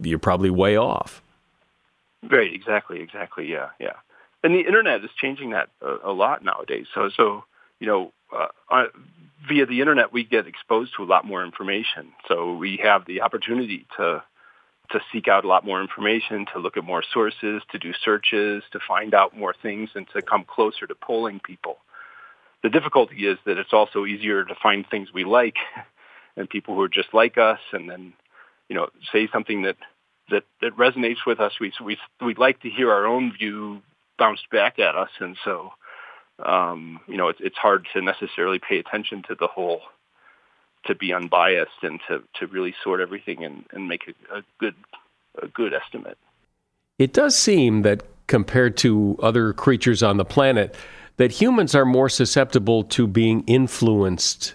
you're 0.00 0.18
probably 0.18 0.50
way 0.50 0.76
off. 0.76 1.22
Right. 2.28 2.52
Exactly. 2.52 3.00
Exactly. 3.00 3.48
Yeah. 3.48 3.68
Yeah. 3.78 3.94
And 4.42 4.54
the 4.54 4.60
internet 4.60 5.04
is 5.04 5.10
changing 5.20 5.50
that 5.50 5.68
a, 5.80 6.10
a 6.10 6.12
lot 6.12 6.44
nowadays. 6.44 6.86
So, 6.94 7.10
so 7.16 7.44
you 7.78 7.86
know, 7.86 8.12
uh, 8.36 8.86
via 9.48 9.66
the 9.66 9.80
internet, 9.80 10.12
we 10.12 10.24
get 10.24 10.46
exposed 10.46 10.92
to 10.96 11.02
a 11.02 11.04
lot 11.04 11.24
more 11.24 11.44
information. 11.44 12.12
So 12.28 12.54
we 12.54 12.80
have 12.82 13.06
the 13.06 13.22
opportunity 13.22 13.86
to 13.96 14.22
to 14.90 15.00
seek 15.12 15.26
out 15.26 15.44
a 15.44 15.48
lot 15.48 15.64
more 15.64 15.80
information, 15.80 16.44
to 16.52 16.58
look 16.58 16.76
at 16.76 16.84
more 16.84 17.02
sources, 17.14 17.62
to 17.70 17.78
do 17.78 17.92
searches, 18.04 18.62
to 18.72 18.78
find 18.86 19.14
out 19.14 19.36
more 19.36 19.54
things, 19.62 19.88
and 19.94 20.06
to 20.14 20.20
come 20.20 20.44
closer 20.46 20.86
to 20.86 20.94
polling 20.94 21.40
people. 21.40 21.78
The 22.62 22.68
difficulty 22.68 23.26
is 23.26 23.38
that 23.46 23.58
it's 23.58 23.72
also 23.72 24.04
easier 24.04 24.44
to 24.44 24.54
find 24.62 24.84
things 24.88 25.08
we 25.12 25.24
like 25.24 25.56
and 26.36 26.48
people 26.48 26.74
who 26.74 26.82
are 26.82 26.88
just 26.88 27.14
like 27.14 27.38
us 27.38 27.60
and 27.72 27.88
then, 27.88 28.12
you 28.68 28.76
know, 28.76 28.88
say 29.12 29.28
something 29.32 29.62
that, 29.62 29.76
that, 30.30 30.44
that 30.60 30.76
resonates 30.76 31.24
with 31.26 31.40
us. 31.40 31.52
We, 31.60 31.72
we, 31.82 31.96
we'd 32.20 32.38
like 32.38 32.60
to 32.60 32.70
hear 32.70 32.90
our 32.90 33.06
own 33.06 33.32
view 33.32 33.82
bounced 34.22 34.48
back 34.50 34.78
at 34.78 34.94
us. 34.94 35.10
And 35.18 35.36
so, 35.44 35.72
um, 36.46 37.00
you 37.08 37.16
know, 37.16 37.26
it's, 37.26 37.40
it's 37.42 37.56
hard 37.56 37.88
to 37.92 38.00
necessarily 38.00 38.60
pay 38.60 38.78
attention 38.78 39.24
to 39.28 39.34
the 39.34 39.48
whole, 39.48 39.80
to 40.86 40.94
be 40.94 41.12
unbiased 41.12 41.82
and 41.82 41.98
to, 42.06 42.22
to 42.38 42.46
really 42.46 42.72
sort 42.84 43.00
everything 43.00 43.44
and, 43.44 43.64
and 43.72 43.88
make 43.88 44.02
a, 44.06 44.38
a 44.38 44.42
good, 44.60 44.76
a 45.42 45.48
good 45.48 45.74
estimate. 45.74 46.18
It 46.98 47.12
does 47.12 47.36
seem 47.36 47.82
that 47.82 48.04
compared 48.28 48.76
to 48.78 49.16
other 49.20 49.52
creatures 49.52 50.04
on 50.04 50.18
the 50.18 50.24
planet, 50.24 50.76
that 51.16 51.32
humans 51.32 51.74
are 51.74 51.84
more 51.84 52.08
susceptible 52.08 52.84
to 52.84 53.08
being 53.08 53.42
influenced 53.48 54.54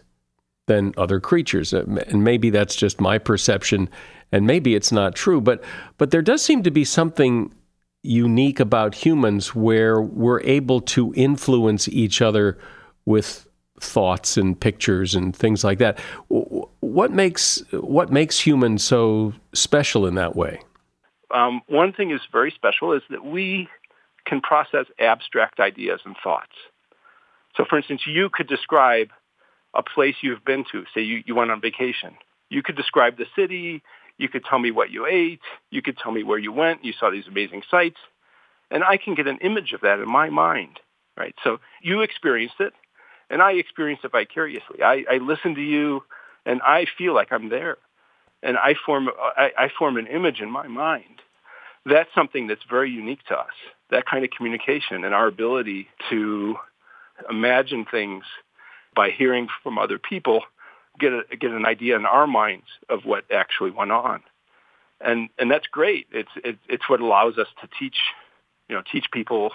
than 0.68 0.94
other 0.96 1.20
creatures. 1.20 1.74
Uh, 1.74 1.84
and 2.08 2.24
maybe 2.24 2.50
that's 2.50 2.76
just 2.76 3.02
my 3.02 3.18
perception 3.18 3.90
and 4.32 4.46
maybe 4.46 4.76
it's 4.76 4.92
not 4.92 5.16
true, 5.16 5.40
but 5.40 5.64
but 5.98 6.12
there 6.12 6.22
does 6.22 6.42
seem 6.42 6.64
to 6.64 6.72
be 6.72 6.84
something 6.84 7.52
unique 8.08 8.60
about 8.60 8.96
humans 8.96 9.54
where 9.54 10.02
we're 10.02 10.42
able 10.42 10.82
to 10.82 11.14
influence 11.16 11.88
each 11.88 12.22
other 12.22 12.58
with 13.06 13.48
thoughts 13.80 14.38
and 14.38 14.60
pictures 14.60 15.14
and 15.16 15.36
things 15.36 15.64
like 15.64 15.78
that. 15.80 16.00
What 16.30 17.12
makes 17.12 17.64
what 17.72 18.12
makes 18.12 18.40
humans 18.40 18.84
so 18.84 19.34
special 19.54 20.06
in 20.08 20.16
that 20.16 20.36
way? 20.36 20.62
Um, 21.32 21.62
one 21.68 21.94
thing 21.94 22.12
is 22.12 22.22
very 22.32 22.52
special 22.52 22.94
is 22.94 23.02
that 23.10 23.24
we 23.24 23.68
can 24.26 24.42
process 24.42 24.86
abstract 25.00 25.60
ideas 25.60 26.02
and 26.06 26.16
thoughts. 26.24 26.54
So, 27.56 27.66
for 27.70 27.78
instance, 27.78 28.02
you 28.06 28.30
could 28.32 28.48
describe 28.48 29.10
a 29.74 29.84
place 29.84 30.16
you've 30.22 30.46
been 30.46 30.64
to. 30.72 30.84
Say 30.94 31.02
you, 31.02 31.24
you 31.26 31.36
went 31.36 31.52
on 31.52 31.62
vacation. 31.62 32.16
You 32.50 32.64
could 32.64 32.76
describe 32.76 33.18
the 33.18 33.26
city. 33.36 33.82
You 34.18 34.30
could 34.30 34.44
tell 34.46 34.60
me 34.60 34.72
what 34.72 34.90
you 34.90 35.06
ate. 35.06 35.42
You 35.70 35.82
could 35.82 35.98
tell 35.98 36.12
me 36.12 36.24
where 36.24 36.40
you 36.40 36.52
went. 36.52 36.84
You 36.84 36.94
saw 36.94 37.10
these 37.10 37.28
amazing 37.28 37.64
sights. 37.70 38.00
And 38.72 38.84
I 38.84 38.98
can 38.98 39.16
get 39.16 39.28
an 39.28 39.38
image 39.40 39.74
of 39.74 39.82
that 39.82 40.00
in 40.00 40.10
my 40.10 40.30
mind, 40.30 40.80
right? 41.16 41.36
So 41.44 41.60
you 41.82 42.02
experienced 42.02 42.60
it, 42.60 42.74
and 43.30 43.42
I 43.42 43.54
experienced 43.54 44.04
it 44.04 44.12
vicariously. 44.12 44.84
I, 44.84 45.06
I 45.10 45.18
listen 45.18 45.56
to 45.56 45.62
you, 45.62 46.04
and 46.46 46.62
I 46.62 46.86
feel 46.98 47.14
like 47.14 47.32
I'm 47.32 47.50
there. 47.50 47.78
And 48.44 48.58
I 48.58 48.76
form, 48.86 49.10
I, 49.38 49.52
I 49.58 49.70
form 49.78 49.98
an 49.98 50.08
image 50.08 50.42
in 50.42 50.52
my 50.52 50.68
mind. 50.68 51.22
That's 51.86 52.10
something 52.14 52.48
that's 52.48 52.64
very 52.70 52.92
unique 52.92 53.24
to 53.30 53.38
us, 53.38 53.54
that 53.90 54.06
kind 54.06 54.26
of 54.26 54.32
communication 54.32 55.06
and 55.06 55.14
our 55.14 55.28
ability 55.28 55.88
to 56.10 56.56
imagine 57.30 57.86
things 57.90 58.26
by 58.96 59.10
hearing 59.10 59.48
from 59.64 59.78
other 59.78 59.98
people, 59.98 60.42
get 61.00 61.14
a, 61.14 61.24
get 61.40 61.52
an 61.52 61.66
idea 61.66 61.96
in 61.96 62.06
our 62.06 62.28
minds 62.28 62.66
of 62.90 63.06
what 63.06 63.26
actually 63.32 63.72
went 63.72 63.92
on, 63.92 64.22
and 65.02 65.30
and 65.38 65.50
that's 65.52 65.68
great. 65.68 66.08
It's 66.12 66.30
it, 66.44 66.58
it's 66.68 66.90
what 66.90 67.02
allows 67.02 67.38
us 67.38 67.48
to 67.62 67.70
teach, 67.80 67.98
you 68.70 68.76
know, 68.76 68.84
teach 68.92 69.06
people 69.12 69.52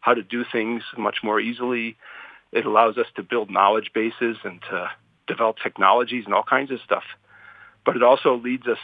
how 0.00 0.14
to 0.14 0.22
do 0.22 0.44
things 0.50 0.82
much 0.96 1.18
more 1.22 1.40
easily. 1.40 1.96
It 2.52 2.64
allows 2.64 2.96
us 2.96 3.06
to 3.16 3.22
build 3.22 3.50
knowledge 3.50 3.90
bases 3.92 4.36
and 4.44 4.60
to 4.70 4.90
develop 5.26 5.56
technologies 5.62 6.24
and 6.24 6.34
all 6.34 6.44
kinds 6.44 6.70
of 6.70 6.80
stuff. 6.84 7.02
But 7.84 7.96
it 7.96 8.02
also 8.02 8.36
leads 8.36 8.66
us 8.66 8.78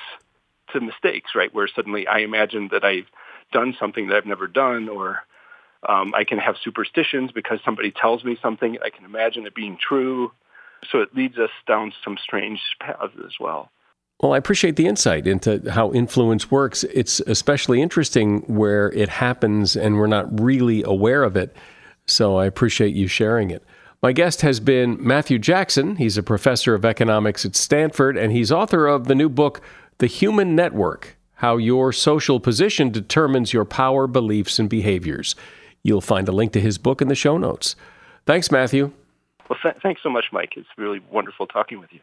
to 0.72 0.80
mistakes, 0.80 1.32
right? 1.34 1.54
Where 1.54 1.68
suddenly 1.68 2.06
I 2.06 2.18
imagine 2.18 2.68
that 2.72 2.84
I've 2.84 3.06
done 3.52 3.74
something 3.78 4.08
that 4.08 4.16
I've 4.16 4.26
never 4.26 4.46
done, 4.46 4.88
or 4.88 5.20
um, 5.88 6.12
I 6.14 6.24
can 6.24 6.38
have 6.38 6.56
superstitions 6.62 7.30
because 7.32 7.60
somebody 7.64 7.90
tells 7.90 8.24
me 8.24 8.36
something. 8.42 8.78
I 8.84 8.90
can 8.90 9.04
imagine 9.04 9.46
it 9.46 9.54
being 9.54 9.78
true. 9.80 10.32
So 10.90 11.00
it 11.00 11.14
leads 11.14 11.38
us 11.38 11.50
down 11.66 11.92
some 12.04 12.16
strange 12.22 12.60
paths 12.80 13.14
as 13.24 13.32
well. 13.38 13.70
Well, 14.20 14.34
I 14.34 14.38
appreciate 14.38 14.76
the 14.76 14.86
insight 14.86 15.26
into 15.26 15.70
how 15.70 15.92
influence 15.92 16.50
works. 16.50 16.84
It's 16.84 17.20
especially 17.20 17.82
interesting 17.82 18.40
where 18.42 18.92
it 18.92 19.08
happens 19.08 19.74
and 19.74 19.96
we're 19.96 20.06
not 20.06 20.40
really 20.40 20.82
aware 20.84 21.24
of 21.24 21.36
it. 21.36 21.56
So 22.06 22.36
I 22.36 22.46
appreciate 22.46 22.94
you 22.94 23.08
sharing 23.08 23.50
it. 23.50 23.64
My 24.02 24.12
guest 24.12 24.40
has 24.42 24.58
been 24.58 24.96
Matthew 25.00 25.38
Jackson. 25.38 25.96
He's 25.96 26.18
a 26.18 26.22
professor 26.22 26.74
of 26.74 26.84
economics 26.84 27.44
at 27.44 27.54
Stanford, 27.54 28.16
and 28.16 28.32
he's 28.32 28.50
author 28.50 28.88
of 28.88 29.06
the 29.06 29.14
new 29.14 29.28
book, 29.28 29.60
The 29.98 30.08
Human 30.08 30.56
Network 30.56 31.16
How 31.34 31.56
Your 31.56 31.92
Social 31.92 32.40
Position 32.40 32.90
Determines 32.90 33.52
Your 33.52 33.64
Power, 33.64 34.08
Beliefs, 34.08 34.58
and 34.58 34.68
Behaviors. 34.68 35.36
You'll 35.84 36.00
find 36.00 36.28
a 36.28 36.32
link 36.32 36.52
to 36.52 36.60
his 36.60 36.78
book 36.78 37.00
in 37.00 37.06
the 37.06 37.14
show 37.14 37.38
notes. 37.38 37.76
Thanks, 38.26 38.50
Matthew. 38.50 38.92
Well, 39.52 39.60
th- 39.62 39.82
thanks 39.82 40.02
so 40.02 40.08
much, 40.08 40.24
Mike. 40.32 40.54
It's 40.56 40.66
really 40.78 41.02
wonderful 41.10 41.46
talking 41.46 41.78
with 41.78 41.90
you. 41.92 42.00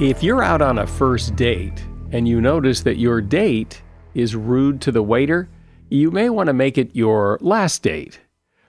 If 0.00 0.22
you're 0.22 0.42
out 0.42 0.62
on 0.62 0.78
a 0.78 0.86
first 0.86 1.36
date 1.36 1.84
and 2.10 2.26
you 2.26 2.40
notice 2.40 2.80
that 2.84 2.96
your 2.96 3.20
date 3.20 3.82
is 4.14 4.34
rude 4.34 4.80
to 4.80 4.92
the 4.92 5.02
waiter, 5.02 5.50
you 5.90 6.10
may 6.10 6.30
want 6.30 6.46
to 6.46 6.54
make 6.54 6.78
it 6.78 6.96
your 6.96 7.36
last 7.42 7.82
date. 7.82 8.18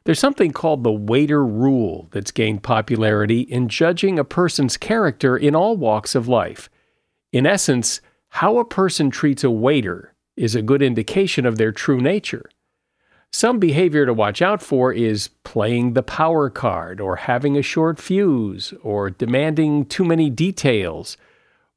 There's 0.04 0.20
something 0.20 0.52
called 0.52 0.84
the 0.84 0.92
waiter 0.92 1.46
rule 1.46 2.10
that's 2.12 2.32
gained 2.32 2.62
popularity 2.62 3.40
in 3.40 3.70
judging 3.70 4.20
a 4.20 4.26
person's 4.26 4.76
character 4.76 5.38
in 5.38 5.56
all 5.56 5.78
walks 5.78 6.16
of 6.16 6.28
life. 6.28 6.70
In 7.32 7.46
essence, 7.46 8.02
how 8.28 8.58
a 8.58 8.66
person 8.66 9.10
treats 9.10 9.46
a 9.46 9.50
waiter 9.50 10.14
is 10.36 10.54
a 10.54 10.62
good 10.62 10.82
indication 10.82 11.46
of 11.46 11.58
their 11.58 11.72
true 11.72 12.02
nature. 12.02 12.50
Some 13.32 13.60
behavior 13.60 14.06
to 14.06 14.14
watch 14.14 14.42
out 14.42 14.62
for 14.62 14.92
is 14.92 15.30
playing 15.44 15.94
the 15.94 16.04
power 16.04 16.50
card, 16.50 17.00
or 17.00 17.16
having 17.16 17.56
a 17.58 17.62
short 17.62 18.00
fuse, 18.00 18.74
or 18.82 19.10
demanding 19.10 19.86
too 19.86 20.04
many 20.04 20.30
details, 20.30 21.16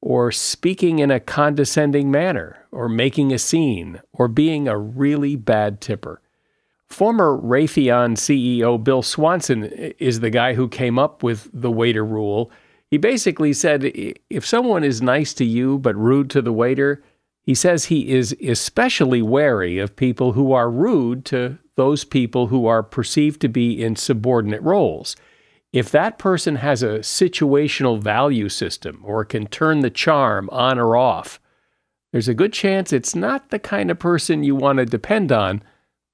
or 0.00 0.32
speaking 0.32 0.98
in 0.98 1.10
a 1.10 1.20
condescending 1.20 2.10
manner, 2.10 2.66
or 2.72 2.88
making 2.88 3.32
a 3.32 3.38
scene, 3.38 4.00
or 4.12 4.28
being 4.28 4.66
a 4.66 4.78
really 4.78 5.36
bad 5.36 5.80
tipper. 5.80 6.20
Former 6.88 7.38
Raytheon 7.38 8.16
CEO 8.16 8.82
Bill 8.82 9.02
Swanson 9.02 9.64
is 9.64 10.20
the 10.20 10.30
guy 10.30 10.54
who 10.54 10.68
came 10.68 10.98
up 10.98 11.22
with 11.22 11.48
the 11.52 11.70
waiter 11.70 12.04
rule. 12.04 12.50
He 12.90 12.98
basically 12.98 13.52
said 13.54 13.84
if 14.28 14.46
someone 14.46 14.84
is 14.84 15.00
nice 15.00 15.32
to 15.34 15.44
you 15.44 15.78
but 15.78 15.96
rude 15.96 16.28
to 16.30 16.42
the 16.42 16.52
waiter, 16.52 17.02
he 17.42 17.54
says 17.54 17.86
he 17.86 18.08
is 18.10 18.36
especially 18.46 19.20
wary 19.20 19.78
of 19.78 19.96
people 19.96 20.32
who 20.32 20.52
are 20.52 20.70
rude 20.70 21.24
to 21.26 21.58
those 21.74 22.04
people 22.04 22.48
who 22.48 22.66
are 22.66 22.82
perceived 22.82 23.40
to 23.40 23.48
be 23.48 23.82
in 23.82 23.96
subordinate 23.96 24.62
roles. 24.62 25.16
If 25.72 25.90
that 25.90 26.18
person 26.18 26.56
has 26.56 26.82
a 26.82 26.98
situational 26.98 27.98
value 27.98 28.48
system 28.48 29.02
or 29.04 29.24
can 29.24 29.46
turn 29.46 29.80
the 29.80 29.90
charm 29.90 30.48
on 30.50 30.78
or 30.78 30.96
off, 30.96 31.40
there's 32.12 32.28
a 32.28 32.34
good 32.34 32.52
chance 32.52 32.92
it's 32.92 33.14
not 33.14 33.48
the 33.48 33.58
kind 33.58 33.90
of 33.90 33.98
person 33.98 34.44
you 34.44 34.54
want 34.54 34.78
to 34.78 34.84
depend 34.84 35.32
on 35.32 35.62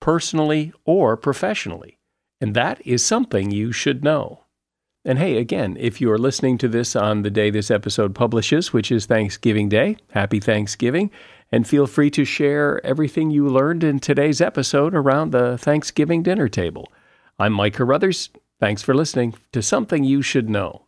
personally 0.01 0.73
or 0.85 1.17
professionally. 1.17 1.99
And 2.41 2.55
that 2.55 2.81
is 2.87 3.05
something 3.05 3.51
you 3.51 3.73
should 3.73 4.05
know. 4.05 4.45
And 5.05 5.19
hey, 5.19 5.39
again, 5.39 5.77
if 5.79 6.01
you're 6.01 6.19
listening 6.19 6.59
to 6.59 6.69
this 6.69 6.97
on 6.97 7.23
the 7.23 7.31
day 7.31 7.51
this 7.51 7.71
episode 7.71 8.15
publishes, 8.15 8.73
which 8.73 8.91
is 8.91 9.07
Thanksgiving 9.07 9.69
Day, 9.69 9.97
happy 10.11 10.41
Thanksgiving. 10.41 11.11
And 11.51 11.67
feel 11.67 11.87
free 11.87 12.11
to 12.11 12.25
share 12.25 12.85
everything 12.85 13.31
you 13.31 13.49
learned 13.49 13.83
in 13.83 14.01
today's 14.01 14.41
episode 14.41 14.95
around 14.95 15.31
the 15.31 15.57
Thanksgiving 15.57 16.23
dinner 16.23 16.49
table. 16.49 16.93
I'm 17.39 17.53
Mike 17.53 17.75
Carruthers. 17.75 18.31
Thanks 18.61 18.83
for 18.83 18.95
listening 18.95 19.35
to 19.53 19.63
Something 19.63 20.05
You 20.05 20.21
Should 20.21 20.51
Know. 20.51 20.88